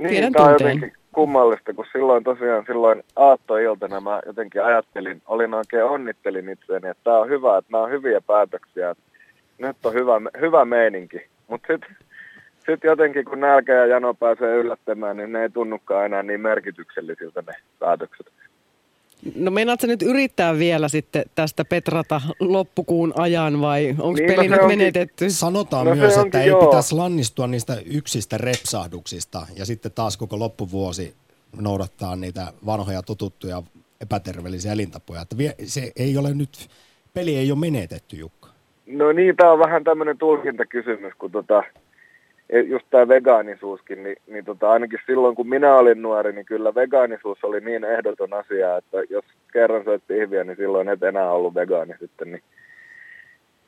Niin, 0.00 0.32
tämä 0.32 0.44
on 0.44 0.52
jotenkin 0.52 0.92
kummallista, 1.12 1.74
kun 1.74 1.86
silloin 1.92 2.24
tosiaan 2.24 2.64
silloin 2.66 3.02
aattoiltana 3.16 4.00
mä 4.00 4.20
jotenkin 4.26 4.64
ajattelin, 4.64 5.22
olin 5.26 5.54
oikein 5.54 5.84
onnittelin 5.84 6.48
itseäni, 6.48 6.88
että 6.88 7.04
tämä 7.04 7.18
on 7.18 7.28
hyvä, 7.28 7.58
että 7.58 7.72
nämä 7.72 7.84
on 7.84 7.90
hyviä 7.90 8.20
päätöksiä, 8.20 8.90
että 8.90 9.04
nyt 9.58 9.86
on 9.86 9.94
hyvä, 9.94 10.12
hyvä 10.40 10.64
meininki. 10.64 11.26
Mutta 11.48 11.72
sitten 11.72 11.96
sit 12.70 12.84
jotenkin 12.84 13.24
kun 13.24 13.40
nälkä 13.40 13.72
ja 13.74 13.86
jano 13.86 14.14
pääsee 14.14 14.56
yllättämään, 14.56 15.16
niin 15.16 15.32
ne 15.32 15.42
ei 15.42 15.50
tunnukaan 15.50 16.06
enää 16.06 16.22
niin 16.22 16.40
merkityksellisiltä 16.40 17.42
ne 17.46 17.52
päätökset. 17.78 18.26
No 19.36 19.50
meinaatko 19.50 19.86
nyt 19.86 20.02
yrittää 20.02 20.58
vielä 20.58 20.88
sitten 20.88 21.22
tästä 21.34 21.64
petrata 21.64 22.20
loppukuun 22.40 23.12
ajan 23.16 23.60
vai 23.60 23.90
onko 23.98 24.12
Niin, 24.12 24.30
no 24.30 24.34
peli 24.36 24.48
se 24.48 24.54
nyt 24.54 24.62
onkin- 24.62 24.78
menetetty? 24.78 25.30
Sanotaan 25.30 25.86
No 25.86 25.94
myös, 25.94 26.16
onkin 26.16 26.26
että 26.26 26.40
ei 26.42 26.48
joo. 26.48 26.66
pitäisi 26.66 26.94
lannistua 26.94 27.46
niistä 27.46 27.76
yksistä 27.86 28.38
repsahduksista 28.38 29.46
ja 29.58 29.64
sitten 29.66 29.92
taas 29.92 30.16
koko 30.16 30.38
loppuvuosi 30.38 31.14
noudattaa 31.60 32.16
niitä 32.16 32.52
vanhoja 32.66 33.02
totuttuja 33.02 33.62
epäterveellisiä 34.00 34.72
elintapoja. 34.72 35.20
Että 35.22 35.36
se 35.64 35.92
ei 35.96 36.16
ole 36.16 36.34
nyt, 36.34 36.68
peli 37.14 37.36
ei 37.36 37.52
ole 37.52 37.60
menetetty, 37.60 38.16
Jukka. 38.16 38.48
No 38.86 39.12
niin, 39.12 39.36
tämä 39.36 39.52
on 39.52 39.58
vähän 39.58 39.84
tämmöinen 39.84 40.18
tulkintakysymys, 40.18 41.12
kun 41.18 41.30
tota, 41.30 41.62
just 42.68 42.86
tämä 42.90 43.08
vegaanisuuskin, 43.08 44.02
niin, 44.02 44.16
niin 44.26 44.44
tota, 44.44 44.70
ainakin 44.70 44.98
silloin 45.06 45.36
kun 45.36 45.48
minä 45.48 45.76
olin 45.76 46.02
nuori, 46.02 46.32
niin 46.32 46.46
kyllä 46.46 46.74
vegaanisuus 46.74 47.44
oli 47.44 47.60
niin 47.60 47.84
ehdoton 47.84 48.32
asia, 48.32 48.76
että 48.76 48.96
jos 49.10 49.24
kerran 49.52 49.84
söit 49.84 50.02
pihviä, 50.06 50.44
niin 50.44 50.56
silloin 50.56 50.88
et 50.88 51.02
enää 51.02 51.32
ollut 51.32 51.54
vegaani 51.54 51.94
sitten. 52.00 52.32
Niin, 52.32 52.42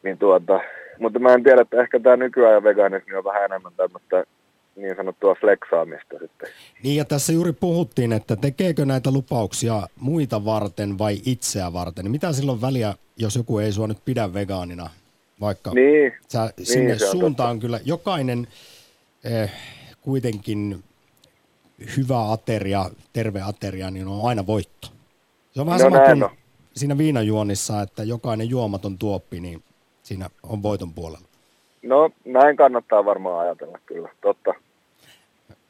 niin 0.02 0.18
tuota, 0.18 0.60
mutta 0.98 1.18
mä 1.18 1.34
en 1.34 1.42
tiedä, 1.42 1.60
että 1.60 1.80
ehkä 1.80 2.00
tämä 2.00 2.16
nykyajan 2.16 2.64
veganismi 2.64 3.14
on 3.14 3.24
vähän 3.24 3.44
enemmän 3.44 3.72
tämmöistä 3.76 4.24
niin 4.76 4.96
sanottua 4.96 5.34
fleksaamista 5.34 6.18
sitten. 6.18 6.48
Niin 6.82 6.96
ja 6.96 7.04
tässä 7.04 7.32
juuri 7.32 7.52
puhuttiin, 7.52 8.12
että 8.12 8.36
tekeekö 8.36 8.84
näitä 8.84 9.10
lupauksia 9.10 9.82
muita 10.00 10.44
varten 10.44 10.98
vai 10.98 11.16
itseä 11.26 11.72
varten. 11.72 12.10
Mitä 12.10 12.32
silloin 12.32 12.60
väliä, 12.60 12.94
jos 13.16 13.36
joku 13.36 13.58
ei 13.58 13.72
sua 13.72 13.86
nyt 13.86 13.98
pidä 14.04 14.34
vegaanina, 14.34 14.90
vaikka 15.40 15.70
Niin, 15.74 16.12
sä 16.28 16.52
niin, 16.56 16.66
sinne 16.66 16.92
on 16.92 16.98
suuntaan 16.98 17.60
kyllä 17.60 17.80
jokainen 17.84 18.46
kuitenkin 20.00 20.84
hyvä 21.96 22.32
ateria, 22.32 22.90
terve 23.12 23.42
ateria, 23.42 23.90
niin 23.90 24.08
on 24.08 24.28
aina 24.28 24.46
voitto. 24.46 24.88
Se 25.50 25.60
on 25.60 25.66
vähän 25.66 25.80
No 25.80 25.84
sama 25.90 26.04
kuin 26.06 26.22
on. 26.24 26.30
siinä 26.76 26.98
viinajuonissa, 26.98 27.82
että 27.82 28.02
jokainen 28.04 28.50
juomaton 28.50 28.98
tuoppi, 28.98 29.40
niin 29.40 29.62
siinä 30.02 30.30
on 30.42 30.62
voiton 30.62 30.92
puolella. 30.94 31.26
No 31.82 32.10
näin 32.24 32.56
kannattaa 32.56 33.04
varmaan 33.04 33.40
ajatella 33.40 33.78
kyllä, 33.86 34.08
totta. 34.22 34.54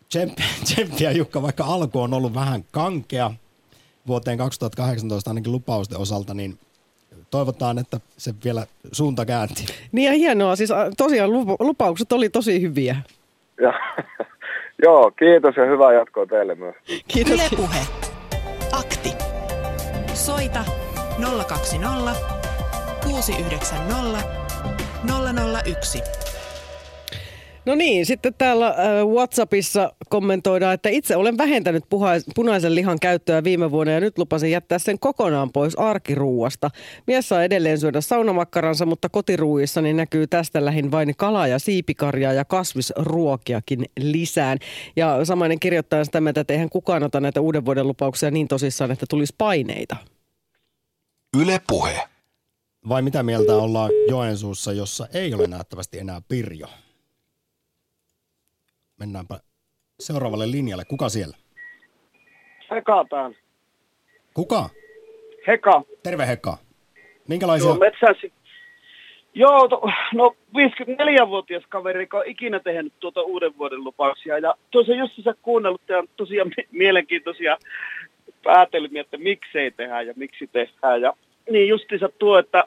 Tsemppiä, 0.08 0.46
tsemppiä 0.64 1.10
Jukka, 1.12 1.42
vaikka 1.42 1.64
alku 1.64 2.00
on 2.00 2.14
ollut 2.14 2.34
vähän 2.34 2.64
kankea 2.70 3.30
vuoteen 4.06 4.38
2018 4.38 5.30
ainakin 5.30 5.52
lupausten 5.52 5.98
osalta, 5.98 6.34
niin 6.34 6.58
toivotaan, 7.30 7.78
että 7.78 8.00
se 8.16 8.34
vielä 8.44 8.66
suunta 8.92 9.24
käänti. 9.26 9.66
Niin 9.92 10.06
ja 10.06 10.12
hienoa, 10.12 10.56
siis 10.56 10.70
tosiaan 10.96 11.32
lupa- 11.32 11.56
lupaukset 11.60 12.12
oli 12.12 12.28
tosi 12.28 12.60
hyviä. 12.60 12.96
Ja, 13.62 13.72
joo, 14.84 15.10
kiitos 15.18 15.56
ja 15.56 15.64
hyvää 15.64 15.92
jatkoa 15.92 16.26
teille 16.26 16.54
myös. 16.54 16.74
Kiitos. 17.08 17.32
Yle 17.32 17.42
Puhe. 17.56 17.78
Akti. 18.72 19.12
Soita 20.14 20.64
020 21.48 22.12
690 23.04 24.18
001. 25.64 26.02
No 27.66 27.74
niin, 27.74 28.06
sitten 28.06 28.34
täällä 28.34 28.68
äh, 28.68 29.06
WhatsAppissa 29.06 29.92
kommentoidaan, 30.08 30.74
että 30.74 30.88
itse 30.88 31.16
olen 31.16 31.38
vähentänyt 31.38 31.84
puha- 31.90 32.32
punaisen 32.34 32.74
lihan 32.74 33.00
käyttöä 33.00 33.44
viime 33.44 33.70
vuonna 33.70 33.92
ja 33.92 34.00
nyt 34.00 34.18
lupasin 34.18 34.50
jättää 34.50 34.78
sen 34.78 34.98
kokonaan 34.98 35.52
pois 35.52 35.74
arkiruuasta. 35.78 36.70
Mies 37.06 37.28
saa 37.28 37.44
edelleen 37.44 37.78
syödä 37.78 38.00
saunamakkaransa, 38.00 38.86
mutta 38.86 39.08
kotiruuissani 39.08 39.92
näkyy 39.92 40.26
tästä 40.26 40.64
lähin 40.64 40.90
vain 40.90 41.14
kalaa 41.16 41.46
ja 41.46 41.58
siipikarjaa 41.58 42.32
ja 42.32 42.44
kasvisruokiakin 42.44 43.84
lisään. 43.98 44.58
Ja 44.96 45.24
samainen 45.24 45.60
kirjoittaa 45.60 46.04
sitä 46.04 46.20
mieltä, 46.20 46.40
että 46.40 46.52
eihän 46.52 46.70
kukaan 46.70 47.02
ota 47.02 47.20
näitä 47.20 47.40
uuden 47.40 47.64
vuoden 47.64 47.88
lupauksia 47.88 48.30
niin 48.30 48.48
tosissaan, 48.48 48.90
että 48.90 49.06
tulisi 49.08 49.34
paineita. 49.38 49.96
Yle 51.40 51.60
Puhe. 51.68 52.08
Vai 52.88 53.02
mitä 53.02 53.22
mieltä 53.22 53.56
ollaan 53.56 53.90
Joensuussa, 54.08 54.72
jossa 54.72 55.08
ei 55.14 55.34
ole 55.34 55.46
nähtävästi 55.46 55.98
enää 55.98 56.22
Pirjo? 56.28 56.66
Mennäänpä 59.02 59.40
seuraavalle 60.00 60.50
linjalle. 60.50 60.84
Kuka 60.84 61.08
siellä? 61.08 61.36
Sekapään. 62.68 63.36
Kuka? 64.34 64.68
Heka. 65.46 65.82
Terve 66.02 66.26
Heka. 66.26 66.58
Minkälaisia? 67.28 67.68
Joo, 67.68 67.78
metsäsi. 67.78 68.32
Joo, 69.34 69.68
to, 69.68 69.80
no 70.14 70.36
54-vuotias 70.58 71.62
kaveri, 71.68 72.02
joka 72.02 72.18
on 72.18 72.26
ikinä 72.26 72.60
tehnyt 72.60 72.92
tuota 73.00 73.22
uuden 73.22 73.58
vuoden 73.58 73.84
lupauksia. 73.84 74.38
Ja 74.38 74.54
tuossa 74.70 74.94
justiinsa 74.94 75.34
kuunnellut 75.42 75.82
ja 75.88 76.04
tosiaan 76.16 76.52
mielenkiintoisia 76.70 77.58
päätelmiä, 78.44 79.00
että 79.00 79.18
miksei 79.18 79.70
tehdä 79.70 80.02
ja 80.02 80.12
miksi 80.16 80.46
tehdään. 80.46 81.00
Ja 81.00 81.12
niin 81.50 81.68
justiinsa 81.68 82.08
tuo, 82.18 82.38
että 82.38 82.64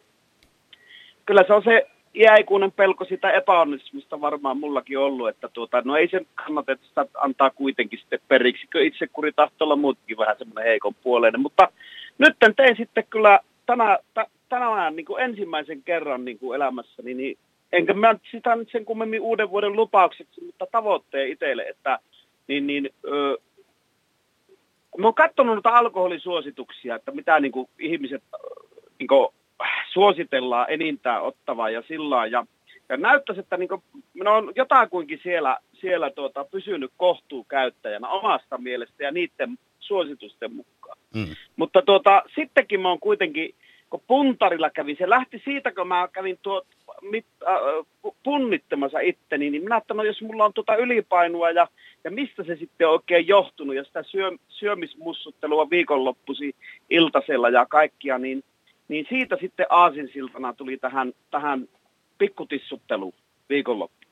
kyllä 1.25 1.43
se 1.47 1.53
on 1.53 1.63
se 1.63 1.87
iäikuinen 2.15 2.71
pelko 2.71 3.05
sitä 3.05 3.31
epäonnistumista 3.31 4.21
varmaan 4.21 4.57
mullakin 4.57 4.99
ollut, 4.99 5.29
että 5.29 5.49
tuota, 5.49 5.81
no 5.85 5.95
ei 5.95 6.07
sen 6.07 6.27
kannata, 6.35 6.71
että 6.71 6.87
sitä 6.87 7.05
antaa 7.13 7.49
kuitenkin 7.49 7.99
sitten 7.99 8.19
periksi, 8.27 8.67
kun 8.71 8.81
itse 8.81 9.07
kuri 9.07 9.31
olla 9.59 9.75
muutkin 9.75 10.17
vähän 10.17 10.35
semmoinen 10.37 10.65
heikon 10.65 10.95
puoleinen, 11.03 11.41
mutta 11.41 11.71
nyt 12.17 12.35
tein 12.55 12.77
sitten 12.77 13.07
kyllä 13.09 13.39
tänä, 13.65 13.99
t- 14.13 14.31
tänään 14.49 14.95
niin 14.95 15.05
kuin 15.05 15.23
ensimmäisen 15.23 15.83
kerran 15.83 16.25
niin 16.25 16.39
kuin 16.39 16.55
elämässäni, 16.55 17.13
niin 17.13 17.37
enkä 17.71 17.93
mä 17.93 18.15
sitä 18.31 18.55
nyt 18.55 18.69
sen 18.71 18.85
kummemmin 18.85 19.21
uuden 19.21 19.49
vuoden 19.49 19.73
lupaukseksi, 19.73 20.45
mutta 20.45 20.65
tavoitteen 20.71 21.29
itselle, 21.29 21.63
että 21.63 21.99
niin, 22.47 22.67
niin, 22.67 22.89
öö, 23.07 23.35
mä 24.97 25.07
oon 25.07 25.13
katsonut 25.13 25.55
noita 25.55 25.77
alkoholisuosituksia, 25.77 26.95
että 26.95 27.11
mitä 27.11 27.39
niin 27.39 27.51
kuin 27.51 27.69
ihmiset 27.79 28.23
niin 28.99 29.07
kuin, 29.07 29.27
suositellaan 29.95 30.65
enintään 30.69 31.21
ottavaa 31.21 31.69
ja 31.69 31.83
sillä 31.87 32.25
ja, 32.25 32.45
ja 32.89 32.97
näyttäisi, 32.97 33.39
että 33.39 33.57
niin 33.57 33.69
kuin, 33.69 33.83
minä 34.13 34.31
olen 34.31 34.53
jotakuinkin 34.55 35.19
siellä, 35.23 35.57
siellä 35.73 36.09
tuota, 36.09 36.45
pysynyt 36.51 36.91
kohtuukäyttäjänä 36.97 38.07
omasta 38.07 38.57
mielestä 38.57 39.03
ja 39.03 39.11
niiden 39.11 39.57
suositusten 39.79 40.55
mukaan. 40.55 40.97
Mm. 41.15 41.35
Mutta 41.55 41.81
tuota, 41.81 42.23
sittenkin 42.35 42.81
mä 42.81 42.89
oon 42.89 42.99
kuitenkin, 42.99 43.55
kun 43.89 44.01
puntarilla 44.07 44.69
kävin, 44.69 44.95
se 44.99 45.09
lähti 45.09 45.41
siitä, 45.45 45.71
kun 45.71 45.87
mä 45.87 46.07
kävin 46.13 46.39
tuot, 46.41 46.67
mit, 47.01 47.25
äh, 47.47 47.57
punnittamassa 48.23 48.99
itteni, 48.99 49.49
niin 49.49 49.63
minä 49.63 49.77
että 49.77 49.93
no 49.93 50.03
jos 50.03 50.21
mulla 50.21 50.45
on 50.45 50.53
tuota 50.53 50.75
ylipainoa 50.75 51.51
ja, 51.51 51.67
ja 52.03 52.11
mistä 52.11 52.43
se 52.43 52.55
sitten 52.55 52.87
on 52.87 52.93
oikein 52.93 53.27
johtunut 53.27 53.75
ja 53.75 53.83
sitä 53.83 54.03
syö, 54.03 54.31
syömismussuttelua 54.47 55.69
viikonloppusi 55.69 56.55
iltasella 56.89 57.49
ja 57.49 57.65
kaikkia, 57.65 58.17
niin, 58.17 58.43
niin 58.87 59.05
siitä 59.09 59.37
sitten 59.41 59.65
aasinsiltana 59.69 60.53
tuli 60.53 60.77
tähän, 60.77 61.13
tähän 61.31 61.67
pikkutissutteluun 62.17 63.13
viikonloppuun. 63.49 64.05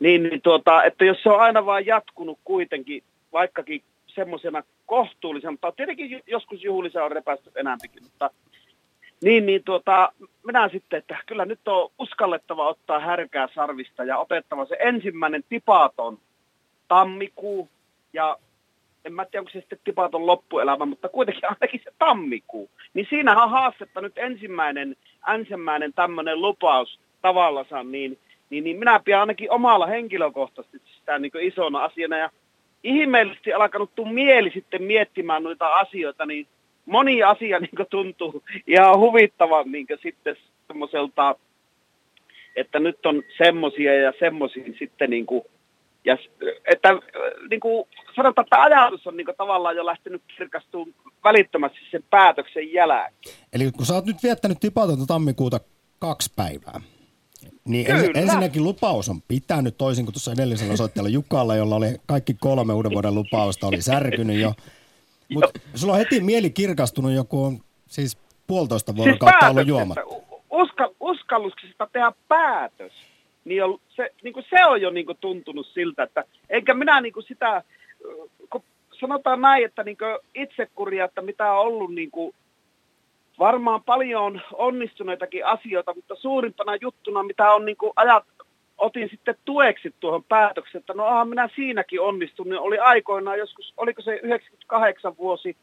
Niin, 0.00 0.22
niin 0.22 0.42
tuota, 0.42 0.84
että 0.84 1.04
jos 1.04 1.22
se 1.22 1.30
on 1.30 1.40
aina 1.40 1.66
vaan 1.66 1.86
jatkunut 1.86 2.38
kuitenkin, 2.44 3.02
vaikkakin 3.32 3.82
semmoisena 4.06 4.62
kohtuullisempaa, 4.86 5.72
tietenkin 5.72 6.22
joskus 6.26 6.64
juhlisa 6.64 7.04
on 7.04 7.12
repästy 7.12 7.50
enemmänkin, 7.54 8.02
mutta 8.02 8.30
niin, 9.22 9.46
niin 9.46 9.64
tuota, 9.64 10.12
minä 10.46 10.68
sitten, 10.68 10.98
että 10.98 11.18
kyllä 11.26 11.44
nyt 11.44 11.68
on 11.68 11.90
uskallettava 11.98 12.68
ottaa 12.68 13.00
härkää 13.00 13.48
sarvista 13.54 14.04
ja 14.04 14.18
otettava 14.18 14.66
se 14.66 14.76
ensimmäinen 14.80 15.44
tipaton 15.48 16.18
tammikuu 16.88 17.68
ja 18.12 18.38
en 19.04 19.12
mä 19.12 19.24
tiedä, 19.24 19.40
onko 19.40 19.50
se 19.50 19.60
sitten 19.60 19.78
tipaton 19.84 20.26
loppuelämä, 20.26 20.86
mutta 20.86 21.08
kuitenkin 21.08 21.44
ainakin 21.44 21.80
se 21.84 21.90
tammikuu. 21.98 22.70
Niin 22.94 23.06
siinähän 23.10 23.44
on 23.44 23.50
haastetta 23.50 24.00
nyt 24.00 24.18
ensimmäinen, 24.18 24.96
ensimmäinen 25.34 25.92
tämmöinen 25.92 26.42
lupaus 26.42 27.00
tavallaan, 27.22 27.92
niin, 27.92 28.18
niin, 28.50 28.64
niin 28.64 28.78
minä 28.78 29.00
pidän 29.04 29.20
ainakin 29.20 29.50
omalla 29.50 29.86
henkilökohtaisesti 29.86 30.90
sitä 30.98 31.18
niin 31.18 31.32
isona 31.40 31.84
asiana 31.84 32.18
ja 32.18 32.30
ihmeellisesti 32.84 33.52
alkanut 33.52 33.94
tuu 33.94 34.04
mieli 34.04 34.50
sitten 34.50 34.82
miettimään 34.82 35.42
noita 35.42 35.68
asioita, 35.68 36.26
niin 36.26 36.46
moni 36.86 37.22
asia 37.22 37.60
niin 37.60 37.86
tuntuu 37.90 38.42
ihan 38.66 38.98
huvittavan 38.98 39.72
niin 39.72 39.86
sitten 40.02 40.36
semmoiselta, 40.66 41.36
että 42.56 42.80
nyt 42.80 43.06
on 43.06 43.22
semmoisia 43.36 43.94
ja 43.94 44.12
semmoisia 44.18 44.64
sitten 44.78 45.10
niin 45.10 45.26
kuin, 45.26 45.44
ja 46.04 46.18
että 46.72 46.88
niin 47.50 47.60
kuin 47.60 47.88
sanotaan, 48.16 48.44
että 48.44 48.62
ajatus 48.62 49.06
on 49.06 49.16
niin 49.16 49.24
kuin, 49.24 49.36
tavallaan 49.36 49.76
jo 49.76 49.86
lähtenyt 49.86 50.22
kirkastumaan 50.36 50.94
välittömästi 51.24 51.78
sen 51.90 52.04
päätöksen 52.10 52.72
jälkeen. 52.72 53.36
Eli 53.52 53.72
kun 53.72 53.86
sä 53.86 53.94
oot 53.94 54.06
nyt 54.06 54.22
viettänyt 54.22 54.60
tipatonta 54.60 55.06
tammikuuta 55.06 55.60
kaksi 55.98 56.32
päivää, 56.36 56.80
niin 57.64 57.90
ens, 57.90 58.10
ensinnäkin 58.14 58.64
lupaus 58.64 59.08
on 59.08 59.22
pitänyt 59.28 59.78
toisin 59.78 60.04
kuin 60.04 60.12
tuossa 60.12 60.32
edellisellä 60.32 60.76
soittajalla 60.76 61.08
Jukalla, 61.08 61.56
jolla 61.56 61.76
oli 61.76 61.86
kaikki 62.06 62.34
kolme 62.40 62.72
uuden 62.72 62.92
vuoden 62.92 63.14
lupausta, 63.14 63.66
oli 63.66 63.82
särkynyt 63.82 64.40
jo. 64.40 64.52
Mutta 65.32 65.60
sulla 65.74 65.92
on 65.92 65.98
heti 65.98 66.20
mieli 66.20 66.50
kirkastunut 66.50 67.12
joku 67.12 67.44
on 67.44 67.58
siis 67.86 68.18
puolitoista 68.46 68.96
vuorokautta 68.96 69.40
siis 69.40 69.50
ollut 69.50 69.68
juomatta. 69.68 70.00
Uska, 70.50 70.90
uskalluksesta 71.00 71.88
tehdä 71.92 72.12
päätös, 72.28 72.92
niin 73.44 73.64
on, 73.64 73.78
se, 73.88 74.10
niin 74.22 74.34
kuin 74.34 74.46
se 74.50 74.64
on 74.64 74.80
jo 74.80 74.90
niin 74.90 75.06
kuin 75.06 75.18
tuntunut 75.20 75.66
siltä, 75.66 76.02
että 76.02 76.24
enkä 76.50 76.74
minä 76.74 77.00
niin 77.00 77.12
kuin 77.12 77.24
sitä, 77.24 77.62
kun 78.50 78.62
sanotaan 79.00 79.40
näin, 79.40 79.64
että 79.64 79.82
niin 79.82 79.96
kuin 79.96 80.18
itsekuria, 80.34 81.04
että 81.04 81.22
mitä 81.22 81.52
on 81.52 81.58
ollut 81.58 81.94
niin 81.94 82.10
kuin 82.10 82.34
varmaan 83.38 83.82
paljon 83.82 84.40
onnistuneitakin 84.52 85.46
asioita, 85.46 85.94
mutta 85.94 86.14
suurimpana 86.14 86.76
juttuna, 86.80 87.22
mitä 87.22 87.52
on 87.52 87.64
niin 87.64 87.76
kuin 87.76 87.92
ajat, 87.96 88.24
otin 88.78 89.08
sitten 89.08 89.34
tueksi 89.44 89.94
tuohon 90.00 90.24
päätökseen, 90.24 90.80
että 90.80 90.94
no 90.94 91.04
aha, 91.04 91.24
minä 91.24 91.48
siinäkin 91.56 92.00
onnistun, 92.00 92.48
niin 92.48 92.58
oli 92.58 92.78
aikoinaan 92.78 93.38
joskus, 93.38 93.74
oliko 93.76 94.02
se 94.02 94.20
98 94.22 95.16
vuosi, 95.18 95.56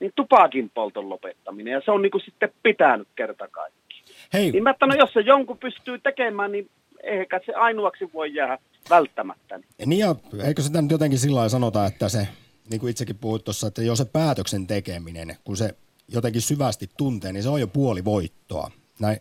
niin 0.00 0.12
tupakin 0.14 0.70
polton 0.74 1.08
lopettaminen, 1.08 1.72
ja 1.72 1.82
se 1.84 1.90
on 1.90 2.02
niin 2.02 2.10
kuin 2.10 2.24
sitten 2.24 2.52
pitänyt 2.62 3.08
kerta 3.16 3.48
kaikki. 3.48 4.02
Hei. 4.32 4.50
Niin 4.50 4.62
mä 4.62 4.70
että 4.70 4.86
no 4.86 4.94
jos 4.94 5.12
se 5.12 5.20
jonkun 5.20 5.58
pystyy 5.58 5.98
tekemään, 5.98 6.52
niin 6.52 6.70
eikä 7.02 7.40
se 7.46 7.54
ainoaksi 7.54 8.10
voi 8.14 8.34
jäädä 8.34 8.58
välttämättä. 8.90 9.60
Niin 9.86 9.98
ja 9.98 10.14
eikö 10.44 10.62
sitä 10.62 10.82
nyt 10.82 10.90
jotenkin 10.90 11.18
sillä 11.18 11.48
sanota, 11.48 11.86
että 11.86 12.08
se, 12.08 12.28
niin 12.70 12.80
kuin 12.80 12.90
itsekin 12.90 13.18
puhuit 13.18 13.44
tuossa, 13.44 13.66
että 13.66 13.82
jo 13.82 13.96
se 13.96 14.04
päätöksen 14.04 14.66
tekeminen, 14.66 15.36
kun 15.44 15.56
se 15.56 15.74
jotenkin 16.08 16.42
syvästi 16.42 16.90
tuntee, 16.96 17.32
niin 17.32 17.42
se 17.42 17.48
on 17.48 17.60
jo 17.60 17.66
puoli 17.66 18.04
voittoa. 18.04 18.70
Näin, 19.00 19.20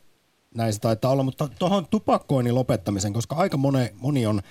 näin 0.56 0.74
se 0.74 0.80
taitaa 0.80 1.12
olla, 1.12 1.24
mutta 1.24 1.50
tuohon 1.60 1.88
tupakkoinnin 1.88 2.56
lopettamisen, 2.56 3.14
koska 3.14 3.36
aika 3.36 3.58
moni, 3.58 3.90
moni 3.94 4.26
on 4.26 4.42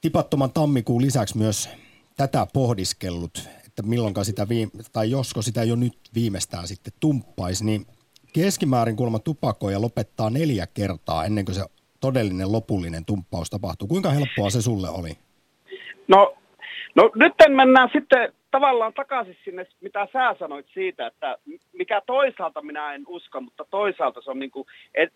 tipattoman 0.00 0.52
tammikuun 0.52 1.02
lisäksi 1.02 1.38
myös 1.38 1.68
tätä 2.16 2.46
pohdiskellut, 2.52 3.48
että 3.66 3.82
milloinka 3.82 4.24
sitä 4.24 4.48
viime, 4.48 4.72
tai 4.92 5.10
josko 5.10 5.42
sitä 5.42 5.64
jo 5.64 5.76
nyt 5.76 5.98
viimeistään 6.14 6.68
sitten 6.68 6.92
tumppaisi, 7.00 7.64
niin 7.64 7.86
keskimäärin 8.32 8.96
kuulemma 8.96 9.18
tupakoja 9.18 9.80
lopettaa 9.80 10.30
neljä 10.30 10.66
kertaa 10.66 11.24
ennen 11.24 11.44
kuin 11.44 11.54
se 11.54 11.64
todellinen 12.06 12.52
lopullinen 12.52 13.04
tumppaus 13.04 13.50
tapahtuu. 13.50 13.88
Kuinka 13.88 14.10
helppoa 14.10 14.50
se 14.50 14.62
sulle 14.62 14.88
oli? 14.88 15.12
No, 16.08 16.34
no 16.94 17.10
nyt 17.14 17.34
mennään 17.48 17.90
sitten 17.92 18.32
tavallaan 18.50 18.92
takaisin 18.94 19.36
sinne, 19.44 19.66
mitä 19.80 20.08
sä 20.12 20.36
sanoit 20.38 20.66
siitä, 20.74 21.06
että 21.06 21.38
mikä 21.72 22.02
toisaalta 22.06 22.62
minä 22.62 22.94
en 22.94 23.04
usko, 23.08 23.40
mutta 23.40 23.64
toisaalta 23.70 24.20
se 24.22 24.30
on 24.30 24.38
niin 24.38 24.50
kuin, 24.50 24.66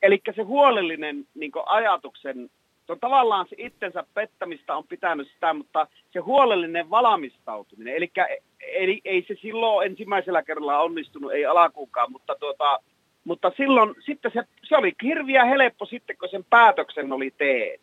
eli 0.02 0.22
se 0.36 0.42
huolellinen 0.42 1.26
niin 1.34 1.52
kuin 1.52 1.62
ajatuksen, 1.66 2.50
se 2.86 2.92
on 2.92 3.00
tavallaan 3.00 3.46
se 3.50 3.56
itsensä 3.58 4.04
pettämistä 4.14 4.76
on 4.76 4.86
pitänyt 4.86 5.28
sitä, 5.34 5.54
mutta 5.54 5.86
se 6.12 6.18
huolellinen 6.18 6.90
valmistautuminen, 6.90 7.96
eli, 7.96 8.12
eli 8.60 9.00
ei 9.04 9.24
se 9.28 9.34
silloin 9.42 9.86
ensimmäisellä 9.86 10.42
kerralla 10.42 10.80
onnistunut, 10.80 11.32
ei 11.32 11.46
alakuukaan, 11.46 12.12
mutta 12.12 12.34
tuota, 12.40 12.80
mutta 13.24 13.52
silloin 13.56 13.94
sitten 14.06 14.30
se, 14.34 14.42
se 14.62 14.76
oli 14.76 14.94
hirviä 15.02 15.44
helppo 15.44 15.86
sitten, 15.86 16.16
kun 16.16 16.28
sen 16.28 16.44
päätöksen 16.50 17.12
oli 17.12 17.34
tehnyt. 17.38 17.80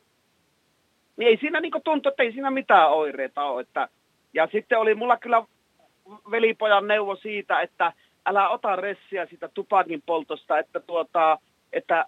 Niin 1.17 1.27
ei 1.27 1.38
siinä 1.38 1.59
niin 1.59 1.71
tuntu, 1.83 2.09
että 2.09 2.23
ei 2.23 2.31
siinä 2.31 2.51
mitään 2.51 2.91
oireita 2.91 3.43
ole, 3.43 3.61
että 3.61 3.88
ja 4.33 4.47
sitten 4.51 4.79
oli 4.79 4.95
mulla 4.95 5.17
kyllä 5.17 5.43
velipojan 6.31 6.88
neuvo 6.88 7.15
siitä, 7.15 7.61
että 7.61 7.93
älä 8.25 8.49
ota 8.49 8.75
ressiä 8.75 9.25
sitä 9.25 9.49
tupakin 9.53 10.03
poltosta, 10.05 10.59
että, 10.59 10.79
tuota, 10.79 11.38
että 11.73 12.05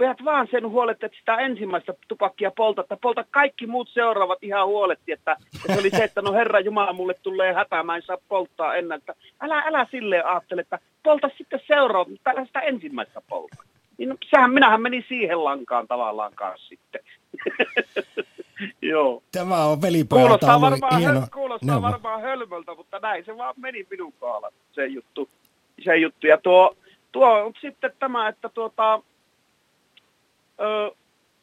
pidät 0.00 0.24
vaan 0.24 0.48
sen 0.50 0.68
huolet, 0.68 1.04
että 1.04 1.18
sitä 1.18 1.36
ensimmäistä 1.36 1.94
tupakkia 2.08 2.50
polta, 2.56 2.80
että 2.80 2.96
polta 2.96 3.24
kaikki 3.30 3.66
muut 3.66 3.88
seuraavat 3.88 4.38
ihan 4.42 4.66
huoletti, 4.66 5.12
että, 5.12 5.36
että 5.54 5.74
se 5.74 5.80
oli 5.80 5.90
se, 5.90 6.04
että 6.04 6.22
no 6.22 6.32
Herra 6.32 6.60
Jumala, 6.60 6.92
mulle 6.92 7.14
tulee 7.14 7.52
hätä, 7.52 7.82
mä 7.82 7.96
en 7.96 8.02
saa 8.02 8.16
polttaa 8.28 8.74
ennen, 8.74 8.98
että 8.98 9.14
älä, 9.40 9.62
älä 9.66 9.86
silleen 9.90 10.26
ajattele, 10.26 10.60
että 10.60 10.78
polta 11.02 11.30
sitten 11.38 11.60
seuraavat, 11.66 12.08
mutta 12.08 12.30
älä 12.30 12.44
sitä 12.44 12.60
ensimmäistä 12.60 13.22
polta. 13.28 13.56
Niin 13.98 14.08
no, 14.08 14.16
sehän, 14.30 14.52
minähän 14.52 14.82
menin 14.82 15.04
siihen 15.08 15.44
lankaan 15.44 15.88
tavallaan 15.88 16.32
kanssa 16.34 16.68
sitten. 16.68 17.00
Joo. 18.82 19.22
Tämä 19.32 19.64
on 19.64 19.82
velipojalta 19.82 20.28
kuulostaa 20.28 20.60
varmaan, 20.60 20.98
hieno 20.98 21.26
kuulostaa 21.34 21.82
varmaan 21.82 22.20
hölmöltä, 22.20 22.74
mutta 22.74 22.98
näin 22.98 23.24
se 23.24 23.36
vaan 23.36 23.54
meni 23.56 23.86
minun 23.90 24.12
kohdalla, 24.20 24.52
se 24.72 24.86
juttu. 24.86 25.28
Se 25.84 25.96
juttu. 25.96 26.26
Ja 26.26 26.38
tuo, 26.38 26.76
tuo 27.12 27.44
on 27.44 27.52
sitten 27.60 27.92
tämä, 27.98 28.28
että 28.28 28.48
tuota, 28.48 29.02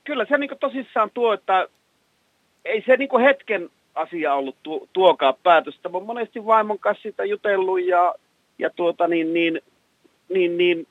kyllä 0.04 0.26
se 0.26 0.38
niin 0.38 0.50
tosissaan 0.60 1.10
tuo, 1.14 1.34
että 1.34 1.68
ei 2.66 2.84
se 2.86 2.98
niin 2.98 3.22
hetken 3.22 3.70
asia 3.96 4.34
ollut 4.34 4.56
tu, 4.64 4.90
tuokaa 4.94 5.34
päätöstä. 5.34 5.90
Mä 5.90 6.00
monesti 6.00 6.46
vaimon 6.46 6.80
kanssa 6.80 7.02
siitä 7.02 7.26
jutellut 7.26 7.86
ja 7.86 8.14
ja 8.60 8.70
tuota 8.70 9.08
niin, 9.08 9.34
niin, 9.34 9.62
niin, 10.30 10.58
niin 10.58 10.88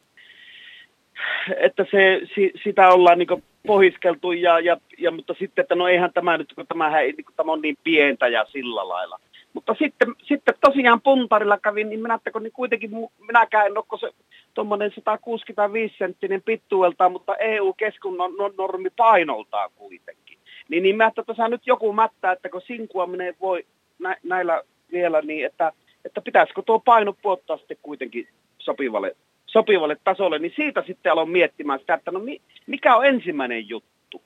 että 1.56 1.86
se, 1.90 2.20
si, 2.34 2.52
sitä 2.64 2.88
ollaan 2.88 3.18
niin 3.18 3.44
pohiskeltu, 3.66 4.32
ja, 4.32 4.60
ja, 4.60 4.76
ja, 4.98 5.10
mutta 5.10 5.34
sitten, 5.38 5.62
että 5.62 5.74
no 5.74 5.88
eihän 5.88 6.12
tämä 6.12 6.38
nyt, 6.38 6.52
kun 6.54 6.66
tämähän 6.66 7.02
niin 7.02 7.24
kuin, 7.24 7.36
tämä 7.36 7.52
on 7.52 7.62
niin 7.62 7.76
pientä 7.84 8.28
ja 8.28 8.46
sillä 8.52 8.88
lailla. 8.88 9.20
Mutta 9.56 9.74
sitten, 9.78 10.14
sitten 10.22 10.54
tosiaan 10.60 11.00
puntarilla 11.00 11.58
kävin, 11.58 11.88
niin 11.88 12.00
minä 12.00 12.18
niin 12.40 12.52
kuitenkin 12.52 12.90
minäkään 13.26 13.66
en 13.66 13.78
ole 13.78 14.00
se 14.00 14.10
tuommoinen 14.54 14.92
165 14.94 15.94
senttinen 15.98 16.42
pittuelta, 16.42 17.08
mutta 17.08 17.36
EU-keskunnan 17.36 18.30
normi 18.58 18.90
painoltaan 18.96 19.70
kuitenkin. 19.76 20.38
Niin, 20.68 20.82
niin 20.82 20.96
mä 20.96 21.06
että 21.06 21.22
tässä 21.22 21.48
nyt 21.48 21.66
joku 21.66 21.92
mättää, 21.92 22.32
että 22.32 22.48
kun 22.48 22.60
sinkuaminen 22.66 23.34
voi 23.40 23.66
nä, 23.98 24.16
näillä 24.22 24.62
vielä 24.92 25.22
niin, 25.22 25.46
että, 25.46 25.72
että 26.04 26.20
pitäisikö 26.20 26.62
tuo 26.62 26.78
paino 26.78 27.12
puottaa 27.12 27.56
sitten 27.56 27.78
kuitenkin 27.82 28.28
sopivalle, 28.58 29.16
sopivalle 29.46 29.96
tasolle, 30.04 30.38
niin 30.38 30.52
siitä 30.56 30.82
sitten 30.86 31.12
aloin 31.12 31.30
miettimään 31.30 31.78
sitä, 31.78 31.94
että 31.94 32.10
no 32.10 32.20
mikä 32.66 32.96
on 32.96 33.06
ensimmäinen 33.06 33.68
juttu. 33.68 34.22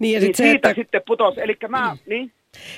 Niin, 0.00 0.14
ja 0.14 0.20
sit 0.20 0.28
niin 0.28 0.36
se, 0.36 0.42
siitä 0.42 0.70
että... 0.70 0.80
sitten 0.80 1.02
putosi, 1.06 1.40
eli 1.40 1.56
mä, 1.68 1.96
niin? 2.06 2.32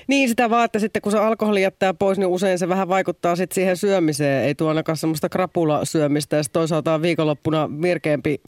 Niin 0.07 0.29
sitä 0.29 0.51
vaan, 0.51 0.64
että 0.64 0.79
sitten 0.79 1.03
kun 1.03 1.12
se 1.12 1.18
alkoholi 1.18 1.62
jättää 1.62 1.95
pois, 1.95 2.18
niin 2.18 2.27
usein 2.27 2.59
se 2.59 2.68
vähän 2.68 2.89
vaikuttaa 2.89 3.37
sitten 3.37 3.55
siihen 3.55 3.77
syömiseen. 3.77 4.45
Ei 4.45 4.55
tuo 4.55 4.68
ainakaan 4.68 4.97
semmoista 4.97 5.29
krapula-syömistä 5.29 6.37
ja 6.37 6.43
toisaalta 6.53 6.95
on 6.95 7.03
viikonloppuna 7.03 7.68
virkeämpi 7.83 8.41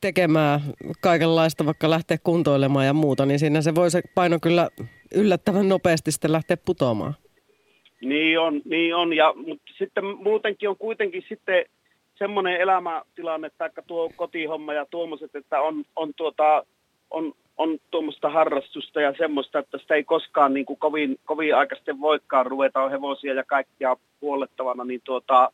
tekemään 0.00 0.60
kaikenlaista, 1.00 1.66
vaikka 1.66 1.90
lähteä 1.90 2.16
kuntoilemaan 2.24 2.86
ja 2.86 2.92
muuta, 2.92 3.26
niin 3.26 3.38
siinä 3.38 3.62
se 3.62 3.74
voi 3.74 3.90
se 3.90 4.02
paino 4.14 4.38
kyllä 4.42 4.68
yllättävän 5.14 5.68
nopeasti 5.68 6.12
sitten 6.12 6.32
lähteä 6.32 6.56
putoamaan. 6.56 7.14
Niin 8.00 8.40
on, 8.40 8.62
niin 8.64 8.94
on. 8.96 9.12
Ja, 9.12 9.34
mutta 9.36 9.72
sitten 9.78 10.04
muutenkin 10.04 10.68
on 10.68 10.76
kuitenkin 10.76 11.24
sitten 11.28 11.64
semmoinen 12.18 12.56
elämätilanne, 12.56 13.50
tai 13.58 13.70
tuo 13.86 14.10
kotihomma 14.16 14.74
ja 14.74 14.86
tuommoiset, 14.90 15.34
että 15.34 15.60
on, 15.60 15.84
on, 15.96 16.14
tuota, 16.16 16.66
on, 17.10 17.32
on 17.56 17.78
tuommoista 17.90 18.28
harrastusta 18.28 19.00
ja 19.00 19.14
semmoista, 19.18 19.58
että 19.58 19.78
sitä 19.78 19.94
ei 19.94 20.04
koskaan 20.04 20.54
niin 20.54 20.66
kuin 20.66 20.78
kovin, 20.78 21.16
kovin 21.24 21.56
aikaisesti 21.56 22.00
voikaan 22.00 22.46
ruveta 22.46 22.82
on 22.82 22.90
hevosia 22.90 23.34
ja 23.34 23.44
kaikkia 23.44 23.96
puolettavana, 24.20 24.84
niin 24.84 25.00
tuota, 25.04 25.52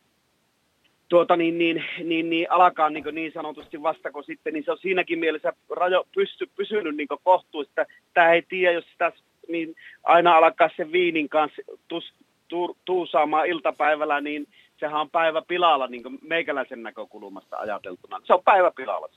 tuota, 1.09 1.35
niin, 1.35 1.57
niin, 1.57 1.83
niin, 2.03 2.29
niin 2.29 2.51
alkaa 2.51 2.89
niin, 2.89 3.03
niin 3.11 3.31
sanotusti 3.33 3.83
vastako 3.83 4.23
sitten, 4.23 4.53
niin 4.53 4.63
se 4.63 4.71
on 4.71 4.77
siinäkin 4.77 5.19
mielessä 5.19 5.53
rajo 5.69 6.07
pysty, 6.15 6.49
pysynyt 6.55 6.95
niin 6.95 7.07
kohtuusta. 7.23 7.85
Tämä 8.13 8.31
ei 8.31 8.41
tiedä, 8.41 8.73
jos 8.73 8.85
sitä 8.91 9.11
niin 9.47 9.75
aina 10.03 10.35
alkaa 10.35 10.69
sen 10.77 10.91
viinin 10.91 11.29
kanssa 11.29 11.61
tus, 11.87 12.13
tu, 12.47 12.77
tuusaamaan 12.85 13.47
iltapäivällä, 13.47 14.21
niin 14.21 14.47
sehän 14.79 15.01
on 15.01 15.09
päivä 15.09 15.41
pilalla 15.47 15.87
niin 15.87 16.03
meikäläisen 16.21 16.83
näkökulmasta 16.83 17.57
ajateltuna. 17.57 18.21
Se 18.23 18.33
on 18.33 18.43
päivä 18.43 18.71
pilalla. 18.75 19.09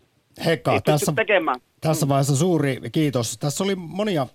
Hekka, 0.46 0.80
tässä, 0.80 1.12
tässä 1.80 2.08
vaiheessa 2.08 2.36
suuri 2.36 2.80
kiitos. 2.92 3.38
Tässä 3.38 3.64
oli 3.64 3.74
monia 3.74 4.26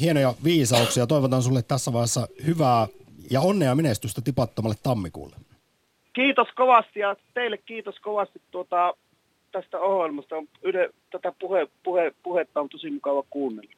hienoja 0.00 0.34
viisauksia. 0.44 1.06
Toivotan 1.06 1.42
sulle 1.42 1.62
tässä 1.62 1.92
vaiheessa 1.92 2.28
hyvää 2.46 2.86
ja 3.30 3.40
onnea 3.40 3.74
menestystä 3.74 4.20
tipattomalle 4.20 4.76
tammikuulle. 4.82 5.36
Kiitos 6.12 6.48
kovasti 6.56 7.00
ja 7.00 7.16
teille 7.34 7.58
kiitos 7.58 8.00
kovasti 8.00 8.40
tuota, 8.50 8.94
tästä 9.52 9.78
ohjelmasta. 9.78 10.36
Yle, 10.62 10.90
tätä 11.10 11.32
puhe, 11.40 11.66
puhe, 11.82 12.12
puhetta 12.22 12.60
on 12.60 12.68
tosi 12.68 12.90
mukava 12.90 13.22
kuunnella. 13.30 13.70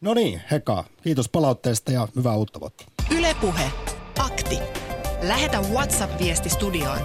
No 0.00 0.14
niin, 0.14 0.40
Heka, 0.50 0.84
kiitos 1.02 1.28
palautteesta 1.28 1.92
ja 1.92 2.08
hyvää 2.16 2.36
uutta 2.36 2.60
vuotta. 2.60 2.84
Ylepuhe 3.18 3.70
Akti. 4.18 4.58
Lähetä 5.22 5.58
WhatsApp-viesti 5.58 6.48
studioon 6.48 6.98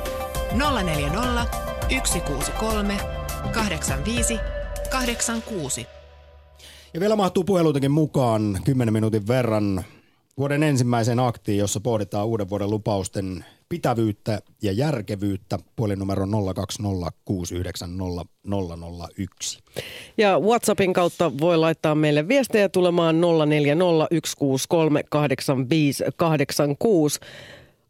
040 0.83 1.45
163 2.05 3.20
85 3.51 4.39
86. 4.89 5.87
Ja 6.93 6.99
vielä 6.99 7.15
mahtuu 7.15 7.43
puheluitakin 7.43 7.91
mukaan 7.91 8.59
10 8.63 8.93
minuutin 8.93 9.27
verran 9.27 9.83
vuoden 10.37 10.63
ensimmäiseen 10.63 11.19
aktiin, 11.19 11.57
jossa 11.57 11.79
pohditaan 11.79 12.27
uuden 12.27 12.49
vuoden 12.49 12.69
lupausten 12.69 13.45
pitävyyttä 13.69 14.39
ja 14.61 14.71
järkevyyttä. 14.71 15.59
Puhelinnumero 15.75 16.25
02069001. 16.25 16.29
Ja 20.17 20.39
WhatsAppin 20.39 20.93
kautta 20.93 21.31
voi 21.39 21.57
laittaa 21.57 21.95
meille 21.95 22.27
viestejä 22.27 22.69
tulemaan 22.69 23.21
0401638586. 23.21 23.21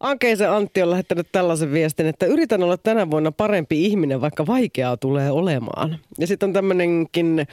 Ankeisen 0.01 0.51
Antti 0.51 0.81
on 0.81 0.89
lähettänyt 0.89 1.27
tällaisen 1.31 1.71
viestin, 1.71 2.05
että 2.05 2.25
yritän 2.25 2.63
olla 2.63 2.77
tänä 2.77 3.11
vuonna 3.11 3.31
parempi 3.31 3.85
ihminen, 3.85 4.21
vaikka 4.21 4.47
vaikeaa 4.47 4.97
tulee 4.97 5.31
olemaan. 5.31 5.99
Ja 6.19 6.27
sitten 6.27 6.49
on 6.49 6.53
tämmöinenkin 6.53 7.47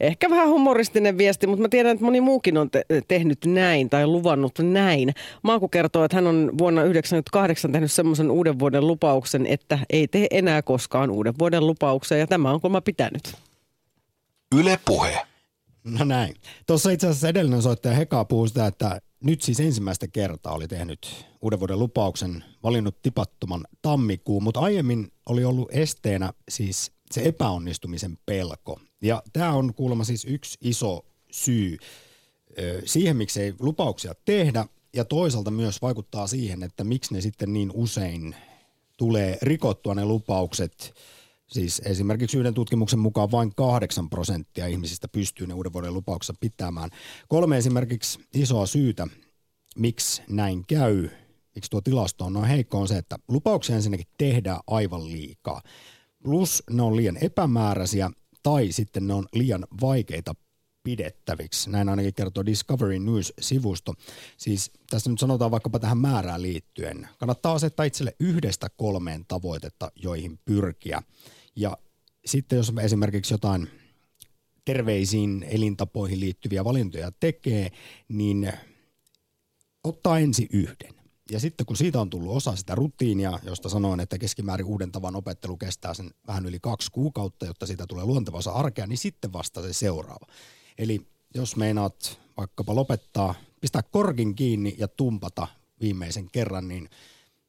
ehkä 0.00 0.30
vähän 0.30 0.48
humoristinen 0.48 1.18
viesti, 1.18 1.46
mutta 1.46 1.62
mä 1.62 1.68
tiedän, 1.68 1.92
että 1.92 2.04
moni 2.04 2.20
muukin 2.20 2.58
on 2.58 2.70
te- 2.70 2.84
tehnyt 3.08 3.38
näin 3.46 3.90
tai 3.90 4.06
luvannut 4.06 4.52
näin. 4.58 5.12
Maaku 5.42 5.68
kertoo, 5.68 6.04
että 6.04 6.16
hän 6.16 6.26
on 6.26 6.50
vuonna 6.58 6.80
1998 6.80 7.72
tehnyt 7.72 7.92
semmoisen 7.92 8.30
uuden 8.30 8.58
vuoden 8.58 8.86
lupauksen, 8.86 9.46
että 9.46 9.78
ei 9.90 10.08
tee 10.08 10.26
enää 10.30 10.62
koskaan 10.62 11.10
uuden 11.10 11.34
vuoden 11.38 11.66
lupauksia 11.66 12.18
ja 12.18 12.26
tämä 12.26 12.50
on 12.50 12.60
kulma 12.60 12.80
pitänyt. 12.80 13.34
Yle 14.58 14.78
Puhe. 14.84 15.18
No 15.84 16.04
näin. 16.04 16.34
Tuossa 16.66 16.90
itse 16.90 17.06
asiassa 17.06 17.28
edellinen 17.28 17.62
soittaja 17.62 17.94
Heka 17.94 18.24
puhuu 18.24 18.48
sitä, 18.48 18.66
että 18.66 19.00
nyt 19.22 19.42
siis 19.42 19.60
ensimmäistä 19.60 20.08
kertaa 20.08 20.54
oli 20.54 20.68
tehnyt 20.68 21.26
uuden 21.42 21.58
vuoden 21.58 21.78
lupauksen, 21.78 22.44
valinnut 22.62 23.02
tipattoman 23.02 23.64
tammikuun, 23.82 24.42
mutta 24.42 24.60
aiemmin 24.60 25.12
oli 25.26 25.44
ollut 25.44 25.68
esteenä 25.72 26.32
siis 26.48 26.92
se 27.10 27.22
epäonnistumisen 27.24 28.18
pelko. 28.26 28.80
Ja 29.02 29.22
tämä 29.32 29.52
on 29.52 29.74
kuulemma 29.74 30.04
siis 30.04 30.24
yksi 30.24 30.58
iso 30.60 31.04
syy 31.30 31.76
siihen, 32.84 33.16
miksi 33.16 33.42
ei 33.42 33.54
lupauksia 33.60 34.14
tehdä, 34.24 34.66
ja 34.96 35.04
toisaalta 35.04 35.50
myös 35.50 35.82
vaikuttaa 35.82 36.26
siihen, 36.26 36.62
että 36.62 36.84
miksi 36.84 37.14
ne 37.14 37.20
sitten 37.20 37.52
niin 37.52 37.70
usein 37.74 38.36
tulee 38.96 39.38
rikottua 39.42 39.94
ne 39.94 40.04
lupaukset. 40.04 40.94
Siis 41.52 41.82
esimerkiksi 41.84 42.38
yhden 42.38 42.54
tutkimuksen 42.54 42.98
mukaan 42.98 43.30
vain 43.30 43.54
8 43.54 44.10
prosenttia 44.10 44.66
ihmisistä 44.66 45.08
pystyy 45.08 45.46
ne 45.46 45.54
uuden 45.54 45.72
vuoden 45.72 45.94
lupauksessa 45.94 46.34
pitämään. 46.40 46.90
Kolme 47.28 47.58
esimerkiksi 47.58 48.20
isoa 48.34 48.66
syytä, 48.66 49.06
miksi 49.76 50.22
näin 50.28 50.64
käy, 50.66 51.08
miksi 51.54 51.70
tuo 51.70 51.80
tilasto 51.80 52.24
on 52.24 52.32
noin 52.32 52.48
heikko, 52.48 52.80
on 52.80 52.88
se, 52.88 52.98
että 52.98 53.18
lupauksia 53.28 53.76
ensinnäkin 53.76 54.06
tehdään 54.18 54.60
aivan 54.66 55.12
liikaa. 55.12 55.62
Plus 56.22 56.62
ne 56.70 56.82
on 56.82 56.96
liian 56.96 57.16
epämääräisiä 57.16 58.10
tai 58.42 58.72
sitten 58.72 59.06
ne 59.06 59.14
on 59.14 59.26
liian 59.32 59.66
vaikeita 59.80 60.34
pidettäviksi. 60.82 61.70
Näin 61.70 61.88
ainakin 61.88 62.14
kertoo 62.14 62.46
Discovery 62.46 62.98
News-sivusto. 62.98 63.94
Siis 64.36 64.70
tässä 64.90 65.10
nyt 65.10 65.18
sanotaan 65.18 65.50
vaikkapa 65.50 65.78
tähän 65.78 65.98
määrään 65.98 66.42
liittyen. 66.42 67.08
Kannattaa 67.18 67.52
asettaa 67.54 67.86
itselle 67.86 68.16
yhdestä 68.20 68.68
kolmeen 68.76 69.24
tavoitetta, 69.28 69.92
joihin 69.96 70.38
pyrkiä. 70.44 71.02
Ja 71.56 71.76
sitten 72.24 72.56
jos 72.56 72.72
esimerkiksi 72.82 73.34
jotain 73.34 73.68
terveisiin 74.64 75.46
elintapoihin 75.48 76.20
liittyviä 76.20 76.64
valintoja 76.64 77.12
tekee, 77.20 77.70
niin 78.08 78.52
ottaa 79.84 80.18
ensi 80.18 80.48
yhden. 80.52 80.94
Ja 81.30 81.40
sitten 81.40 81.66
kun 81.66 81.76
siitä 81.76 82.00
on 82.00 82.10
tullut 82.10 82.36
osa 82.36 82.56
sitä 82.56 82.74
rutiinia, 82.74 83.38
josta 83.42 83.68
sanoin, 83.68 84.00
että 84.00 84.18
keskimäärin 84.18 84.66
uuden 84.66 84.92
tavan 84.92 85.16
opettelu 85.16 85.56
kestää 85.56 85.94
sen 85.94 86.10
vähän 86.26 86.46
yli 86.46 86.58
kaksi 86.60 86.90
kuukautta, 86.92 87.46
jotta 87.46 87.66
siitä 87.66 87.86
tulee 87.86 88.04
luonteva 88.04 88.38
osa 88.38 88.50
arkea, 88.50 88.86
niin 88.86 88.98
sitten 88.98 89.32
vasta 89.32 89.62
se 89.62 89.72
seuraava. 89.72 90.26
Eli 90.78 91.06
jos 91.34 91.56
meinaat 91.56 92.20
vaikkapa 92.36 92.74
lopettaa, 92.74 93.34
pistää 93.60 93.82
korkin 93.82 94.34
kiinni 94.34 94.74
ja 94.78 94.88
tumpata 94.88 95.48
viimeisen 95.80 96.30
kerran, 96.30 96.68
niin 96.68 96.88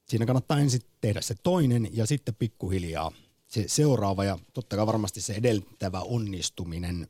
siinä 0.08 0.26
kannattaa 0.26 0.60
ensin 0.60 0.82
tehdä 1.01 1.22
se 1.22 1.36
toinen 1.43 1.89
ja 1.91 2.06
sitten 2.06 2.36
pikkuhiljaa 2.36 3.12
se 3.54 3.64
seuraava 3.68 4.24
ja 4.24 4.38
totta 4.54 4.76
kai 4.76 4.88
varmasti 4.88 5.22
se 5.22 5.34
edeltävä 5.34 5.99
onnistuminen 5.99 7.08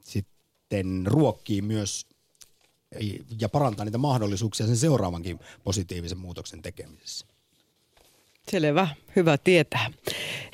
sitten 0.00 1.04
ruokkii 1.06 1.62
myös 1.62 2.06
ja 3.40 3.48
parantaa 3.48 3.84
niitä 3.84 3.98
mahdollisuuksia 3.98 4.66
sen 4.66 4.76
seuraavankin 4.76 5.40
positiivisen 5.64 6.18
muutoksen 6.18 6.62
tekemisessä. 6.62 7.26
Selvä, 8.50 8.88
hyvä 9.16 9.38
tietää. 9.38 9.90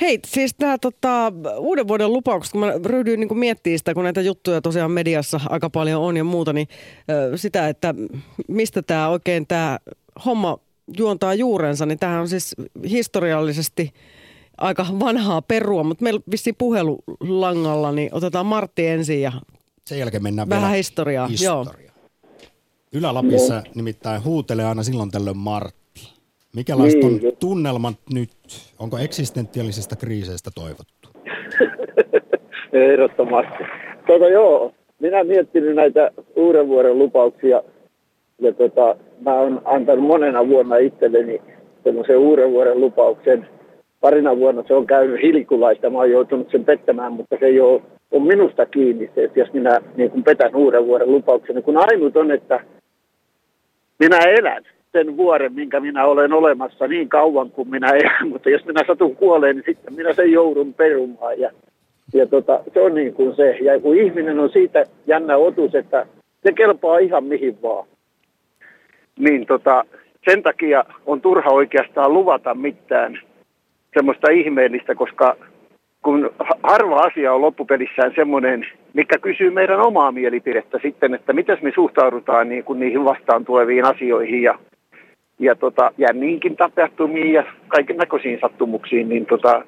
Hei, 0.01 0.21
siis 0.27 0.55
tämä 0.59 0.79
tota, 0.79 1.33
uuden 1.59 1.89
vuoden 1.89 2.13
lupaukset, 2.13 2.53
kun 2.53 2.61
mä 2.61 2.73
ryhdyin 2.85 3.21
niin 3.21 3.39
miettimään 3.39 3.79
sitä, 3.79 3.95
kun 3.95 4.05
näitä 4.05 4.21
juttuja 4.21 4.61
tosiaan 4.61 4.91
mediassa 4.91 5.41
aika 5.49 5.71
paljon 5.71 6.03
on 6.03 6.17
ja 6.17 6.25
muuta, 6.25 6.53
niin 6.53 6.69
ö, 7.33 7.37
sitä, 7.37 7.69
että 7.69 7.95
mistä 8.49 8.83
tämä 8.83 9.09
oikein 9.09 9.47
tämä 9.47 9.79
homma 10.25 10.59
juontaa 10.99 11.35
juurensa, 11.35 11.87
niin 11.87 11.99
tämähän 11.99 12.21
on 12.21 12.29
siis 12.29 12.55
historiallisesti 12.91 13.93
aika 14.61 14.87
vanhaa 15.01 15.43
perua, 15.43 15.83
mutta 15.83 16.05
meillä 16.05 16.21
vissiin 16.31 16.57
puhelulangalla, 16.59 17.93
niin 17.93 18.15
otetaan 18.15 18.47
Martti 18.47 18.87
ensin 18.87 19.23
ja 19.23 19.33
sen 19.85 19.99
jälkeen 19.99 20.23
mennään 20.23 20.49
vähän 20.49 20.63
vielä 20.63 20.77
historiaa. 20.77 21.27
historiaa. 21.27 21.75
Joo. 21.75 21.91
Ylä-Lapissa 22.93 23.63
nimittäin 23.75 24.25
huutelee 24.25 24.65
aina 24.65 24.83
silloin 24.83 25.11
tällöin 25.11 25.37
Martti. 25.37 25.81
Mikälaista 26.57 27.07
Niin, 27.07 27.27
on 27.27 27.33
tunnelmat 27.39 27.97
nyt? 28.15 28.31
Onko 28.79 28.99
eksistentiaalisesta 28.99 29.97
kriiseistä 29.97 30.51
toivottu? 30.55 31.09
Ehdottomasti. 32.73 33.65
Tota 34.07 34.29
joo, 34.29 34.73
minä 35.01 35.25
miettinyt 35.25 35.75
näitä 35.75 36.11
uuden 36.37 36.69
vuoden 36.69 36.99
lupauksia 36.99 37.63
ja 38.39 38.53
tota, 38.53 38.97
mä 39.21 39.35
oon 39.35 39.63
antanut 39.65 40.05
monena 40.05 40.49
vuonna 40.49 40.77
itselleni 40.77 41.43
semmoisen 41.85 42.19
uuden 42.19 42.51
vuoden 42.51 42.81
lupauksen. 42.81 43.49
Parina 44.01 44.37
vuonna 44.37 44.65
se 44.67 44.75
on 44.75 44.87
käynyt 44.87 45.23
hilkulaista, 45.23 45.91
mä 45.91 45.99
oon 45.99 46.11
joutunut 46.11 46.51
sen 46.51 46.65
pettämään, 46.65 47.13
mutta 47.13 47.37
se 47.41 47.47
ei 47.47 47.61
ole 47.61 47.83
on 48.11 48.23
minusta 48.23 48.67
kiinni 48.67 49.11
se, 49.15 49.25
että 49.25 49.41
jos 49.41 49.53
minä 49.53 49.81
niin 49.97 50.11
kun 50.11 50.25
petän 50.25 50.57
uuden 50.57 50.87
vuoden 50.87 51.13
lupauksen, 51.13 51.63
kun 51.63 51.77
ainut 51.77 52.17
on, 52.17 52.31
että 52.31 52.61
minä 53.99 54.19
elän 54.19 54.65
sen 54.93 55.17
vuoden, 55.17 55.53
minkä 55.53 55.81
minä 55.81 56.05
olen 56.05 56.33
olemassa 56.33 56.87
niin 56.87 57.09
kauan 57.09 57.51
kuin 57.51 57.71
minä 57.71 57.91
elän, 57.91 58.29
mutta 58.29 58.51
jos 58.51 58.65
minä 58.65 58.81
satun 58.87 59.17
kuoleen, 59.17 59.57
niin 59.57 59.65
sitten 59.67 59.95
minä 59.95 60.13
sen 60.13 60.33
joudun 60.33 60.75
perumaan. 60.75 61.41
Ja, 61.41 61.51
ja 62.15 62.27
tota, 62.27 62.61
se 62.75 62.81
on 62.81 62.95
niin 62.95 63.15
kuin 63.15 63.37
se. 63.37 63.51
Ja 63.61 63.81
kun 63.81 63.97
ihminen 63.97 64.39
on 64.39 64.51
siitä 64.51 64.85
jännä 65.07 65.37
otus, 65.37 65.75
että 65.75 66.07
se 66.43 66.53
kelpaa 66.53 66.99
ihan 66.99 67.25
mihin 67.25 67.63
vaan, 67.63 67.87
niin 69.19 69.47
tota, 69.47 69.85
sen 70.31 70.43
takia 70.43 70.85
on 71.07 71.21
turha 71.21 71.51
oikeastaan 71.51 72.15
luvata 72.15 72.55
mitään 72.55 73.21
semmoista 73.95 74.31
ihmeellistä, 74.31 74.95
koska 74.95 75.37
kun 76.03 76.31
harva 76.63 76.97
asia 76.97 77.33
on 77.33 77.41
loppupelissään 77.41 78.13
semmoinen, 78.15 78.67
mikä 78.95 79.19
kysyy 79.19 79.51
meidän 79.51 79.81
omaa 79.81 80.13
mielipidettä 80.13 80.79
sitten, 80.83 81.15
että 81.15 81.33
miten 81.33 81.59
me 81.63 81.73
suhtaudutaan 81.75 82.49
niin 82.49 82.65
kuin 82.65 82.81
niihin 82.81 83.05
vastaan 83.05 83.45
tuleviin 83.45 83.85
asioihin 83.85 84.43
ja, 84.43 84.59
ja 85.39 85.55
tota, 85.55 85.93
jänniinkin 85.99 86.57
tapahtumiin 86.57 87.33
ja 87.33 87.45
kaiken 87.69 87.97
näköisiin 87.97 88.39
sattumuksiin, 88.41 89.09
niin 89.09 89.27
tota, 89.27 89.63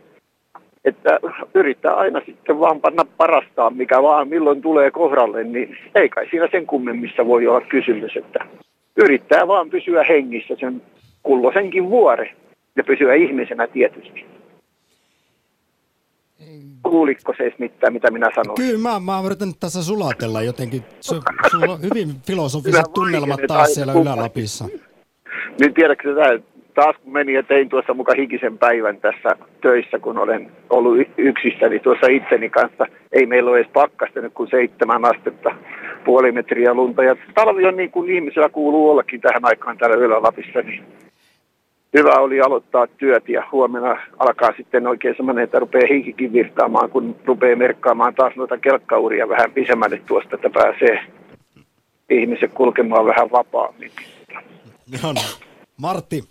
että 0.84 1.20
yrittää 1.54 1.94
aina 1.94 2.20
sitten 2.26 2.60
vaan 2.60 2.80
panna 2.80 3.04
parastaa, 3.16 3.70
mikä 3.70 4.02
vaan 4.02 4.28
milloin 4.28 4.62
tulee 4.62 4.90
kohdalle, 4.90 5.44
niin 5.44 5.76
ei 5.94 6.08
kai 6.08 6.26
siinä 6.30 6.48
sen 6.50 6.66
kummemmissa 6.66 7.26
voi 7.26 7.46
olla 7.46 7.60
kysymys, 7.60 8.16
että 8.16 8.44
yrittää 8.96 9.48
vaan 9.48 9.70
pysyä 9.70 10.04
hengissä 10.04 10.54
sen 10.60 10.82
kulloisenkin 11.22 11.90
vuore 11.90 12.30
ja 12.76 12.84
pysyä 12.84 13.14
ihmisenä 13.14 13.66
tietysti. 13.66 14.26
Kuulitko 16.82 17.34
se 17.36 17.52
mitään, 17.58 17.92
mitä 17.92 18.10
minä 18.10 18.30
sanoin? 18.34 18.56
Kyllä, 18.56 18.78
mä, 18.78 19.00
mä 19.00 19.22
nyt 19.46 19.56
tässä 19.60 19.82
sulatella 19.82 20.42
jotenkin. 20.42 20.82
Se, 21.00 21.16
sulla 21.50 21.72
on 21.72 21.82
hyvin 21.82 22.08
filosofiset 22.26 22.92
tunnelmat 22.94 23.40
taas 23.46 23.74
siellä 23.74 23.92
Ylä-Lapissa. 23.92 24.64
Niin 25.60 25.74
tiedätkö 25.74 26.08
sitä, 26.08 26.52
taas 26.74 26.96
kun 26.96 27.12
meni 27.12 27.32
ja 27.32 27.42
tein 27.42 27.68
tuossa 27.68 27.94
muka 27.94 28.12
hikisen 28.18 28.58
päivän 28.58 29.00
tässä 29.00 29.36
töissä, 29.60 29.98
kun 29.98 30.18
olen 30.18 30.50
ollut 30.70 30.98
yksistäni 31.16 31.78
tuossa 31.78 32.06
itseni 32.06 32.50
kanssa. 32.50 32.86
Ei 33.12 33.26
meillä 33.26 33.50
ole 33.50 33.58
edes 33.58 33.70
pakkasta 33.72 34.20
nyt 34.20 34.32
kuin 34.34 34.50
seitsemän 34.50 35.04
astetta, 35.04 35.50
puoli 36.04 36.32
metriä 36.32 36.74
lunta. 36.74 37.04
Ja 37.04 37.16
talvi 37.34 37.66
on 37.66 37.76
niin 37.76 37.90
kuin 37.90 38.10
ihmisellä 38.10 38.48
kuuluu 38.48 38.90
ollakin 38.90 39.20
tähän 39.20 39.44
aikaan 39.44 39.78
täällä 39.78 39.96
Ylä-Lapissa, 39.96 40.60
niin 40.62 40.84
hyvä 41.94 42.14
oli 42.14 42.40
aloittaa 42.40 42.86
työt 42.86 43.28
ja 43.28 43.44
huomenna 43.52 43.96
alkaa 44.18 44.52
sitten 44.56 44.86
oikein 44.86 45.16
semmoinen, 45.16 45.44
että 45.44 45.58
rupeaa 45.58 45.86
hiikikin 45.90 46.32
virtaamaan, 46.32 46.90
kun 46.90 47.16
rupeaa 47.24 47.56
merkkaamaan 47.56 48.14
taas 48.14 48.36
noita 48.36 48.58
kelkkauria 48.58 49.28
vähän 49.28 49.52
pisemmälle 49.52 50.02
tuosta, 50.06 50.34
että 50.34 50.50
pääsee 50.50 51.04
ihmiset 52.10 52.52
kulkemaan 52.54 53.06
vähän 53.06 53.30
vapaammin. 53.32 53.90
No, 55.02 55.14
Martti, 55.76 56.24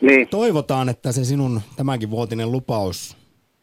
niin. 0.00 0.28
toivotaan, 0.28 0.88
että 0.88 1.12
se 1.12 1.24
sinun 1.24 1.60
tämänkin 1.76 2.10
vuotinen 2.10 2.52
lupaus 2.52 3.16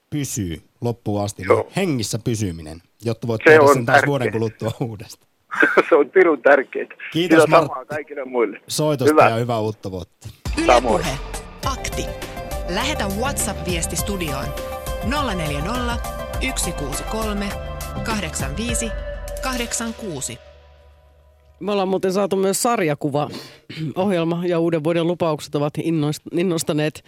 pysyy 0.10 0.62
loppuun 0.82 1.24
asti. 1.24 1.44
Joo. 1.48 1.68
Hengissä 1.76 2.20
pysyminen, 2.24 2.82
jotta 3.06 3.28
voit 3.28 3.42
Se 3.44 3.50
tehdä 3.50 3.74
sen 3.74 3.86
taas 3.86 4.02
vuoden 4.08 4.32
kuluttua 4.32 4.72
uudestaan. 4.80 5.30
se 5.90 5.96
on 5.96 6.10
pirun 6.10 6.42
tärkeää. 6.42 6.88
Kiitos, 7.12 7.48
Martti. 7.48 7.86
kaikille 7.88 8.26
muille. 8.26 8.62
Soitosta 8.68 9.14
Hyvä. 9.14 9.30
ja 9.30 9.36
hyvää 9.36 9.60
uutta 9.60 9.92
vuotta. 9.92 10.30
Yle 10.64 10.82
Puhe. 10.82 11.18
Akti. 11.66 12.06
Lähetä 12.70 13.08
WhatsApp-viesti 13.08 13.96
studioon 13.96 14.46
040 15.36 15.98
163 16.56 17.50
85 18.04 18.92
86. 19.42 20.38
Me 21.60 21.72
ollaan 21.72 21.88
muuten 21.88 22.14
saatu 22.14 22.36
myös 22.36 22.62
sarjakuva. 22.62 23.30
Ohjelma 23.96 24.46
ja 24.46 24.60
uuden 24.60 24.84
vuoden 24.84 25.08
lupaukset 25.08 25.56
ovat 25.56 25.74
innost- 25.78 26.40
innostaneet 26.40 27.04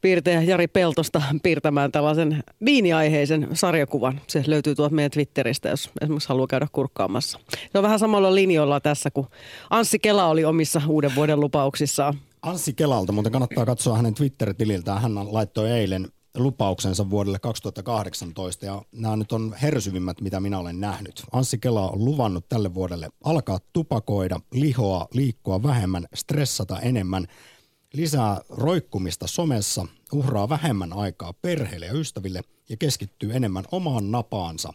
piirtejä 0.00 0.42
Jari 0.42 0.68
Peltosta 0.68 1.22
piirtämään 1.42 1.92
tällaisen 1.92 2.42
viiniaiheisen 2.64 3.48
sarjakuvan. 3.52 4.20
Se 4.26 4.44
löytyy 4.46 4.74
tuolta 4.74 4.94
meidän 4.94 5.10
Twitteristä, 5.10 5.68
jos 5.68 5.90
esimerkiksi 6.00 6.28
haluaa 6.28 6.46
käydä 6.46 6.66
kurkkaamassa. 6.72 7.38
Se 7.72 7.78
on 7.78 7.82
vähän 7.82 7.98
samalla 7.98 8.34
linjoilla 8.34 8.80
tässä, 8.80 9.10
kun 9.10 9.26
Anssi 9.70 9.98
Kela 9.98 10.26
oli 10.26 10.44
omissa 10.44 10.82
uuden 10.88 11.14
vuoden 11.14 11.40
lupauksissaan. 11.40 12.14
Anssi 12.42 12.72
Kelalta, 12.72 13.12
mutta 13.12 13.30
kannattaa 13.30 13.66
katsoa 13.66 13.96
hänen 13.96 14.14
Twitter-tililtään. 14.14 15.02
Hän 15.02 15.34
laittoi 15.34 15.70
eilen 15.70 16.12
lupauksensa 16.34 17.10
vuodelle 17.10 17.38
2018 17.38 18.66
ja 18.66 18.82
nämä 18.92 19.16
nyt 19.16 19.32
on 19.32 19.54
hersyvimmät, 19.62 20.20
mitä 20.20 20.40
minä 20.40 20.58
olen 20.58 20.80
nähnyt. 20.80 21.22
Anssi 21.32 21.58
Kela 21.58 21.90
on 21.90 22.04
luvannut 22.04 22.48
tälle 22.48 22.74
vuodelle 22.74 23.08
alkaa 23.24 23.58
tupakoida, 23.72 24.40
lihoa, 24.52 25.08
liikkua 25.14 25.62
vähemmän, 25.62 26.06
stressata 26.14 26.80
enemmän, 26.80 27.26
lisää 27.92 28.40
roikkumista 28.48 29.26
somessa, 29.26 29.86
uhraa 30.12 30.48
vähemmän 30.48 30.92
aikaa 30.92 31.32
perheelle 31.32 31.86
ja 31.86 31.92
ystäville 31.92 32.40
ja 32.68 32.76
keskittyy 32.76 33.36
enemmän 33.36 33.64
omaan 33.72 34.10
napaansa. 34.10 34.72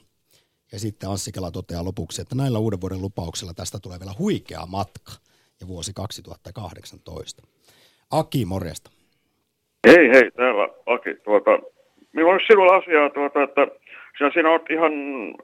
Ja 0.72 0.80
sitten 0.80 1.09
Anssi 1.09 1.32
Kela 1.32 1.51
toteaa 1.51 1.86
lopuksi, 1.86 2.22
että 2.22 2.36
näillä 2.36 2.59
uuden 2.59 2.82
vuoden 2.82 3.01
lupauksilla 3.01 3.53
tästä 3.53 3.80
tulee 3.80 3.99
vielä 3.99 4.15
huikea 4.20 4.65
matka 4.65 5.11
ja 5.59 5.68
vuosi 5.68 5.93
2018. 5.93 7.56
Aki, 8.11 8.45
morjesta. 8.45 8.89
Hei 9.87 10.09
hei, 10.13 10.31
täällä 10.31 10.69
Aki. 10.85 11.15
Tuota, 11.23 11.59
minulla 12.13 12.33
olisi 12.33 12.47
sinulla 12.47 12.75
asiaa, 12.75 13.09
tuota, 13.09 13.43
että 13.43 13.67
sinä 14.17 14.31
siinä 14.33 14.49
olet 14.49 14.69
ihan 14.69 14.93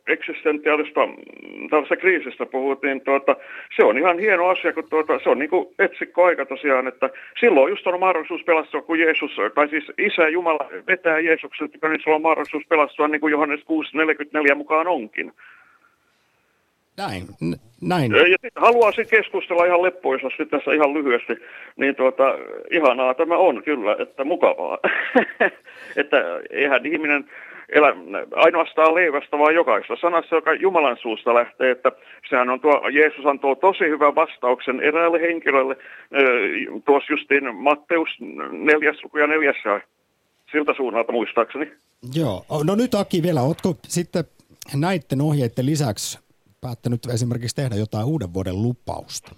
eksistentiaalista 0.07 1.05
mm, 1.05 1.69
tällaisesta 1.69 1.95
kriisistä 1.95 2.45
puhuttiin, 2.45 3.01
tuota, 3.01 3.35
se 3.75 3.83
on 3.83 3.97
ihan 3.97 4.19
hieno 4.19 4.47
asia, 4.47 4.73
kun 4.73 4.89
tuota, 4.89 5.19
se 5.23 5.29
on 5.29 5.39
niin 5.39 5.49
kuin 5.49 5.67
etsikkoaika 5.79 6.45
tosiaan, 6.45 6.87
että 6.87 7.09
silloin 7.39 7.69
just 7.69 7.87
on 7.87 7.99
mahdollisuus 7.99 8.43
pelastua, 8.43 8.81
kun 8.81 8.99
Jeesus, 8.99 9.31
tai 9.55 9.69
siis 9.69 9.91
Isä 9.97 10.27
Jumala 10.27 10.69
vetää 10.87 11.19
Jeesuksen, 11.19 11.69
niin 11.81 11.99
sillä 12.03 12.15
on 12.15 12.21
mahdollisuus 12.21 12.63
pelastua 12.69 13.07
niin 13.07 13.21
kuin 13.21 13.31
Johannes 13.31 13.59
6.44 13.59 14.55
mukaan 14.55 14.87
onkin. 14.87 15.33
Näin, 16.97 17.23
näin. 17.81 18.11
Ja 18.11 18.37
sitten 18.41 18.63
haluaisin 18.63 19.07
keskustella 19.07 19.65
ihan 19.65 19.81
leppoisasti 19.81 20.45
tässä 20.45 20.73
ihan 20.73 20.93
lyhyesti, 20.93 21.33
niin 21.77 21.95
tuota, 21.95 22.23
ihanaa 22.71 23.13
tämä 23.13 23.37
on 23.37 23.63
kyllä, 23.63 23.95
että 23.99 24.23
mukavaa. 24.23 24.77
että 26.01 26.17
eihän 26.49 26.85
ihminen 26.85 27.25
elä 27.69 27.95
ainoastaan 28.35 28.95
leivästä, 28.95 29.39
vaan 29.39 29.55
jokaisesta 29.55 29.95
sanassa, 30.01 30.35
joka 30.35 30.53
Jumalan 30.53 30.97
suusta 31.01 31.33
lähtee, 31.33 31.71
että 31.71 31.91
sehän 32.29 32.49
on 32.49 32.59
tuo, 32.59 32.89
Jeesus 32.89 33.25
antoi 33.25 33.55
tosi 33.55 33.83
hyvän 33.83 34.15
vastauksen 34.15 34.79
eräälle 34.79 35.21
henkilölle, 35.21 35.75
tuossa 36.85 37.13
justiin 37.13 37.55
Matteus 37.55 38.09
neljäs 38.51 39.03
luku 39.03 39.17
ja 39.17 39.27
neljäs 39.27 39.55
siltä 40.51 40.73
suunnalta 40.77 41.11
muistaakseni. 41.11 41.71
Joo, 42.15 42.45
no 42.63 42.75
nyt 42.75 42.95
Aki 42.95 43.23
vielä, 43.23 43.41
ootko 43.41 43.75
sitten 43.87 44.23
näiden 44.75 45.21
ohjeiden 45.21 45.65
lisäksi 45.65 46.22
päättänyt 46.63 47.05
esimerkiksi 47.13 47.55
tehdä 47.55 47.75
jotain 47.75 48.05
uuden 48.05 48.33
vuoden 48.33 48.61
lupausta? 48.61 49.31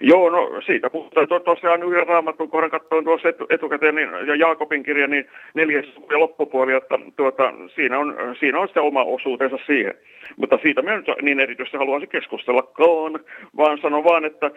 Joo, 0.00 0.30
no 0.30 0.60
siitä 0.66 0.90
puhutaan 0.90 1.28
to, 1.28 1.40
tosiaan 1.40 1.82
yhden 1.82 2.06
raamatun 2.06 2.50
kohdan 2.50 2.70
katsoin 2.70 3.04
tuossa 3.04 3.28
etu, 3.28 3.46
etukäteen 3.50 3.94
niin, 3.94 4.08
ja 4.26 4.34
Jaakobin 4.36 4.82
kirja, 4.82 5.06
niin 5.06 5.24
neljäs 5.54 5.86
ja 6.10 6.20
loppupuoli, 6.20 6.72
että 6.72 6.98
tuota, 7.16 7.52
siinä, 7.74 7.98
on, 7.98 8.16
siinä 8.40 8.60
on 8.60 8.68
sitä 8.68 8.82
oma 8.82 9.04
osuutensa 9.04 9.56
siihen. 9.66 9.94
Mutta 10.36 10.58
siitä 10.62 10.82
minä 10.82 10.96
nyt 10.96 11.06
niin 11.22 11.40
erityisesti 11.40 11.76
haluaisin 11.76 12.08
keskustellakaan, 12.08 13.20
vaan 13.56 13.78
sanon 13.82 14.04
vaan, 14.04 14.24
että 14.24 14.50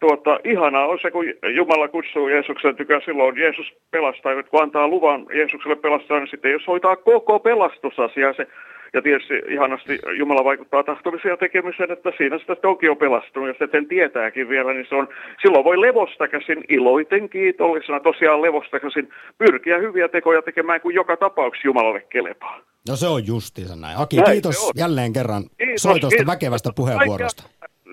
tuota, 0.00 0.40
ihanaa 0.44 0.86
on 0.86 0.98
se, 1.02 1.10
kun 1.10 1.24
Jumala 1.54 1.88
kutsuu 1.88 2.28
Jeesuksen 2.28 2.76
tykö, 2.76 3.00
silloin 3.04 3.38
Jeesus 3.38 3.66
pelastaa, 3.90 4.42
kun 4.42 4.62
antaa 4.62 4.88
luvan 4.88 5.26
Jeesukselle 5.34 5.76
pelastaa, 5.76 6.18
niin 6.18 6.30
sitten 6.30 6.52
jos 6.52 6.66
hoitaa 6.66 6.96
koko 6.96 7.38
pelastusasia, 7.38 8.32
se 8.32 8.46
ja 8.98 9.02
tietysti 9.02 9.34
ihanasti 9.54 9.98
Jumala 10.18 10.44
vaikuttaa 10.44 10.82
tahtollisia 10.82 11.36
tekemiseen, 11.36 11.90
että 11.90 12.12
siinä 12.16 12.38
sitä 12.38 12.56
toki 12.56 12.88
on 12.88 12.96
pelastunut, 12.96 13.48
ja 13.48 13.54
sitten 13.58 13.86
tietääkin 13.88 14.48
vielä, 14.48 14.72
niin 14.72 14.86
se 14.88 14.94
on, 14.94 15.08
silloin 15.42 15.64
voi 15.64 15.80
levosta 15.80 16.28
käsin 16.28 16.64
iloiten 16.68 17.28
kiitollisena, 17.28 18.00
tosiaan 18.00 18.42
levosta 18.42 18.80
käsin 18.80 19.08
pyrkiä 19.38 19.78
hyviä 19.78 20.08
tekoja 20.08 20.42
tekemään, 20.42 20.80
kun 20.80 20.94
joka 20.94 21.16
tapauksessa 21.16 21.68
Jumalalle 21.68 22.00
kelepaa. 22.00 22.60
No 22.88 22.96
se 22.96 23.06
on 23.06 23.26
justiinsa 23.26 23.76
näin. 23.76 23.98
Aki, 23.98 24.16
Näin 24.16 24.32
kiitos 24.32 24.64
on. 24.64 24.72
jälleen 24.76 25.12
kerran 25.12 25.42
Kiitos, 25.58 25.82
soitosta 25.82 26.16
kiitos. 26.16 26.26
väkevästä 26.34 26.70
puheenvuorosta. 26.76 27.42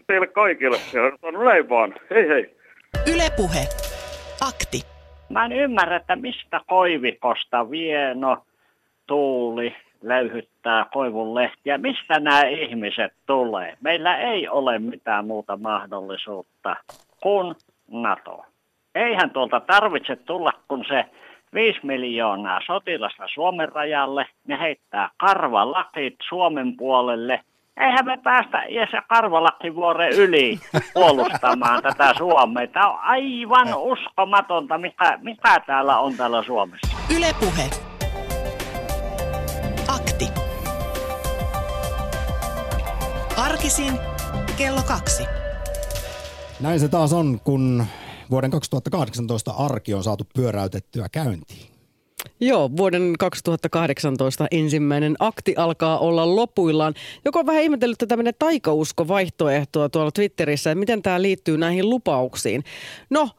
Teille 0.07 0.27
kaikille. 0.27 0.77
No 1.21 1.43
näin 1.43 1.69
vaan. 1.69 1.95
Hei 2.09 2.27
hei. 2.27 2.55
Yle 3.13 3.23
Puhe. 3.37 3.59
Akti. 4.47 4.81
Mä 5.29 5.45
en 5.45 5.51
ymmärrä, 5.51 5.95
että 5.95 6.15
mistä 6.15 6.61
koivikosta 6.67 7.71
vieno, 7.71 8.37
tuuli, 9.07 9.75
löyhyttää 10.03 10.85
koivun 10.93 11.35
lehtiä. 11.35 11.77
Mistä 11.77 12.19
nämä 12.19 12.41
ihmiset 12.41 13.13
tulee? 13.25 13.77
Meillä 13.81 14.17
ei 14.17 14.47
ole 14.47 14.79
mitään 14.79 15.27
muuta 15.27 15.57
mahdollisuutta 15.57 16.75
kuin 17.21 17.55
NATO. 17.91 18.45
Eihän 18.95 19.29
tuolta 19.29 19.59
tarvitse 19.59 20.15
tulla, 20.15 20.51
kun 20.67 20.85
se 20.87 21.05
5 21.53 21.79
miljoonaa 21.83 22.59
sotilasta 22.65 23.23
Suomen 23.33 23.69
rajalle, 23.69 24.25
ne 24.47 24.59
heittää 24.59 25.09
karvalakit 25.17 26.15
Suomen 26.29 26.77
puolelle. 26.77 27.41
Eihän 27.77 28.05
me 28.05 28.17
päästä 28.23 28.63
se 28.91 28.97
karvalakkivuoren 29.07 30.13
yli 30.13 30.59
puolustamaan 30.93 31.83
tätä 31.83 32.13
Suomea. 32.17 32.67
Tämä 32.67 32.89
on 32.89 32.99
aivan 33.01 33.67
uskomatonta, 33.75 34.77
mikä, 34.77 35.19
mikä 35.21 35.59
täällä 35.65 35.99
on 35.99 36.13
täällä 36.17 36.43
Suomessa. 36.43 36.97
Ylepuhe. 37.17 37.92
Arkisin 43.43 43.99
kello 44.57 44.81
kaksi. 44.83 45.23
Näin 46.59 46.79
se 46.79 46.87
taas 46.87 47.13
on, 47.13 47.39
kun 47.43 47.85
vuoden 48.29 48.51
2018 48.51 49.51
arki 49.51 49.93
on 49.93 50.03
saatu 50.03 50.23
pyöräytettyä 50.35 51.09
käyntiin. 51.11 51.71
Joo, 52.39 52.69
vuoden 52.77 53.13
2018 53.19 54.47
ensimmäinen 54.51 55.15
akti 55.19 55.55
alkaa 55.57 55.97
olla 55.99 56.35
lopuillaan. 56.35 56.93
Joko 57.25 57.39
on 57.39 57.45
vähän 57.45 57.63
ihmetellyt 57.63 57.97
tämmöinen 58.07 58.33
taikausko-vaihtoehtoa 58.39 59.89
tuolla 59.89 60.11
Twitterissä, 60.11 60.71
että 60.71 60.79
miten 60.79 61.01
tämä 61.01 61.21
liittyy 61.21 61.57
näihin 61.57 61.89
lupauksiin. 61.89 62.63
No, 63.09 63.29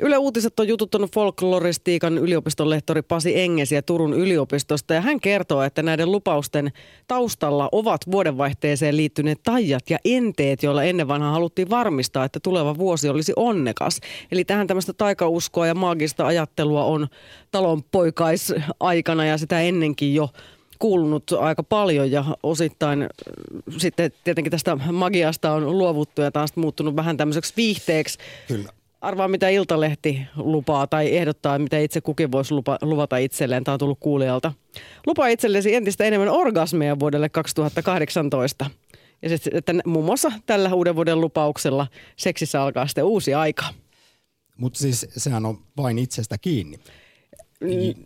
Yle 0.00 0.18
Uutiset 0.18 0.60
on 0.60 0.68
jututtanut 0.68 1.14
folkloristiikan 1.14 2.18
yliopiston 2.18 2.70
lehtori 2.70 3.02
Pasi 3.02 3.40
Engesiä 3.40 3.82
Turun 3.82 4.14
yliopistosta 4.14 4.94
ja 4.94 5.00
hän 5.00 5.20
kertoo, 5.20 5.62
että 5.62 5.82
näiden 5.82 6.12
lupausten 6.12 6.72
taustalla 7.06 7.68
ovat 7.72 8.00
vuodenvaihteeseen 8.10 8.96
liittyneet 8.96 9.40
taijat 9.42 9.90
ja 9.90 9.98
enteet, 10.04 10.62
joilla 10.62 10.84
ennen 10.84 11.08
vanhaa 11.08 11.32
haluttiin 11.32 11.70
varmistaa, 11.70 12.24
että 12.24 12.40
tuleva 12.40 12.78
vuosi 12.78 13.08
olisi 13.08 13.32
onnekas. 13.36 14.00
Eli 14.32 14.44
tähän 14.44 14.66
tämmöistä 14.66 14.92
taikauskoa 14.92 15.66
ja 15.66 15.74
maagista 15.74 16.26
ajattelua 16.26 16.84
on 16.84 17.08
talon 17.50 17.82
poikaisaikana 17.82 19.26
ja 19.26 19.38
sitä 19.38 19.60
ennenkin 19.60 20.14
jo 20.14 20.28
kuulunut 20.78 21.32
aika 21.32 21.62
paljon 21.62 22.10
ja 22.10 22.24
osittain 22.42 23.08
sitten 23.78 24.12
tietenkin 24.24 24.50
tästä 24.50 24.76
magiasta 24.92 25.52
on 25.52 25.78
luovuttu 25.78 26.22
ja 26.22 26.32
taas 26.32 26.56
muuttunut 26.56 26.96
vähän 26.96 27.16
tämmöiseksi 27.16 27.54
viihteeksi. 27.56 28.18
Kyllä. 28.48 28.72
Arvaa, 29.02 29.28
mitä 29.28 29.48
Iltalehti 29.48 30.20
lupaa 30.36 30.86
tai 30.86 31.16
ehdottaa, 31.16 31.58
mitä 31.58 31.78
itse 31.78 32.00
kukin 32.00 32.32
voisi 32.32 32.54
lupa, 32.54 32.78
luvata 32.82 33.16
itselleen. 33.16 33.64
Tämä 33.64 33.72
on 33.72 33.78
tullut 33.78 33.98
kuulijalta. 34.00 34.52
Lupaa 35.06 35.28
itsellesi 35.28 35.74
entistä 35.74 36.04
enemmän 36.04 36.28
orgasmeja 36.28 36.98
vuodelle 36.98 37.28
2018. 37.28 38.70
Ja 39.22 39.28
sit, 39.28 39.54
että 39.54 39.72
muun 39.86 40.04
muassa 40.04 40.32
tällä 40.46 40.74
uuden 40.74 40.96
vuoden 40.96 41.20
lupauksella 41.20 41.86
seksissä 42.16 42.62
alkaa 42.62 42.86
sitten 42.86 43.04
uusi 43.04 43.34
aika. 43.34 43.64
Mutta 44.56 44.78
siis 44.78 45.06
sehän 45.16 45.46
on 45.46 45.58
vain 45.76 45.98
itsestä 45.98 46.38
kiinni. 46.38 46.78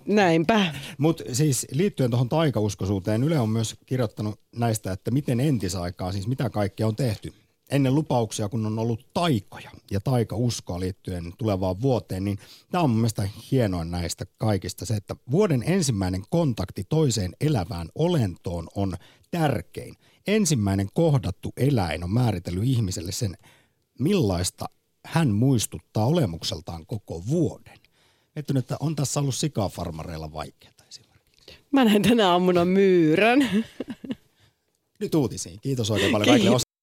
Näinpä. 0.06 0.74
Mutta 0.98 1.24
siis 1.32 1.66
liittyen 1.72 2.10
tuohon 2.10 2.28
taikauskoisuuteen, 2.28 3.24
Yle 3.24 3.38
on 3.38 3.48
myös 3.48 3.76
kirjoittanut 3.86 4.40
näistä, 4.56 4.92
että 4.92 5.10
miten 5.10 5.40
entisaikaa, 5.40 6.12
siis 6.12 6.26
mitä 6.26 6.50
kaikkea 6.50 6.86
on 6.86 6.96
tehty 6.96 7.32
ennen 7.70 7.94
lupauksia, 7.94 8.48
kun 8.48 8.66
on 8.66 8.78
ollut 8.78 9.06
taikoja 9.14 9.70
ja 9.90 10.00
taikauskoa 10.00 10.80
liittyen 10.80 11.32
tulevaan 11.38 11.82
vuoteen, 11.82 12.24
niin 12.24 12.38
tämä 12.70 12.84
on 12.84 12.90
mun 12.90 12.98
mielestä 12.98 13.28
hienoin 13.50 13.90
näistä 13.90 14.26
kaikista 14.38 14.86
se, 14.86 14.94
että 14.94 15.16
vuoden 15.30 15.64
ensimmäinen 15.66 16.22
kontakti 16.30 16.84
toiseen 16.84 17.36
elävään 17.40 17.88
olentoon 17.94 18.68
on 18.74 18.94
tärkein. 19.30 19.94
Ensimmäinen 20.26 20.88
kohdattu 20.94 21.52
eläin 21.56 22.04
on 22.04 22.10
määritellyt 22.10 22.64
ihmiselle 22.64 23.12
sen, 23.12 23.36
millaista 23.98 24.64
hän 25.06 25.30
muistuttaa 25.30 26.06
olemukseltaan 26.06 26.86
koko 26.86 27.22
vuoden. 27.26 27.78
Mietin, 28.34 28.56
että 28.56 28.76
on 28.80 28.96
tässä 28.96 29.20
ollut 29.20 29.34
sikafarmareilla 29.34 30.32
vaikeaa 30.32 30.72
esimerkiksi. 30.88 31.54
Mä 31.70 31.84
näin 31.84 32.02
tänä 32.02 32.30
aamuna 32.30 32.64
myyrän. 32.64 33.64
Nyt 35.00 35.14
uutisiin. 35.14 35.60
Kiitos 35.60 35.90
oikein 35.90 36.12
paljon 36.12 36.28
kaikille. 36.28 36.65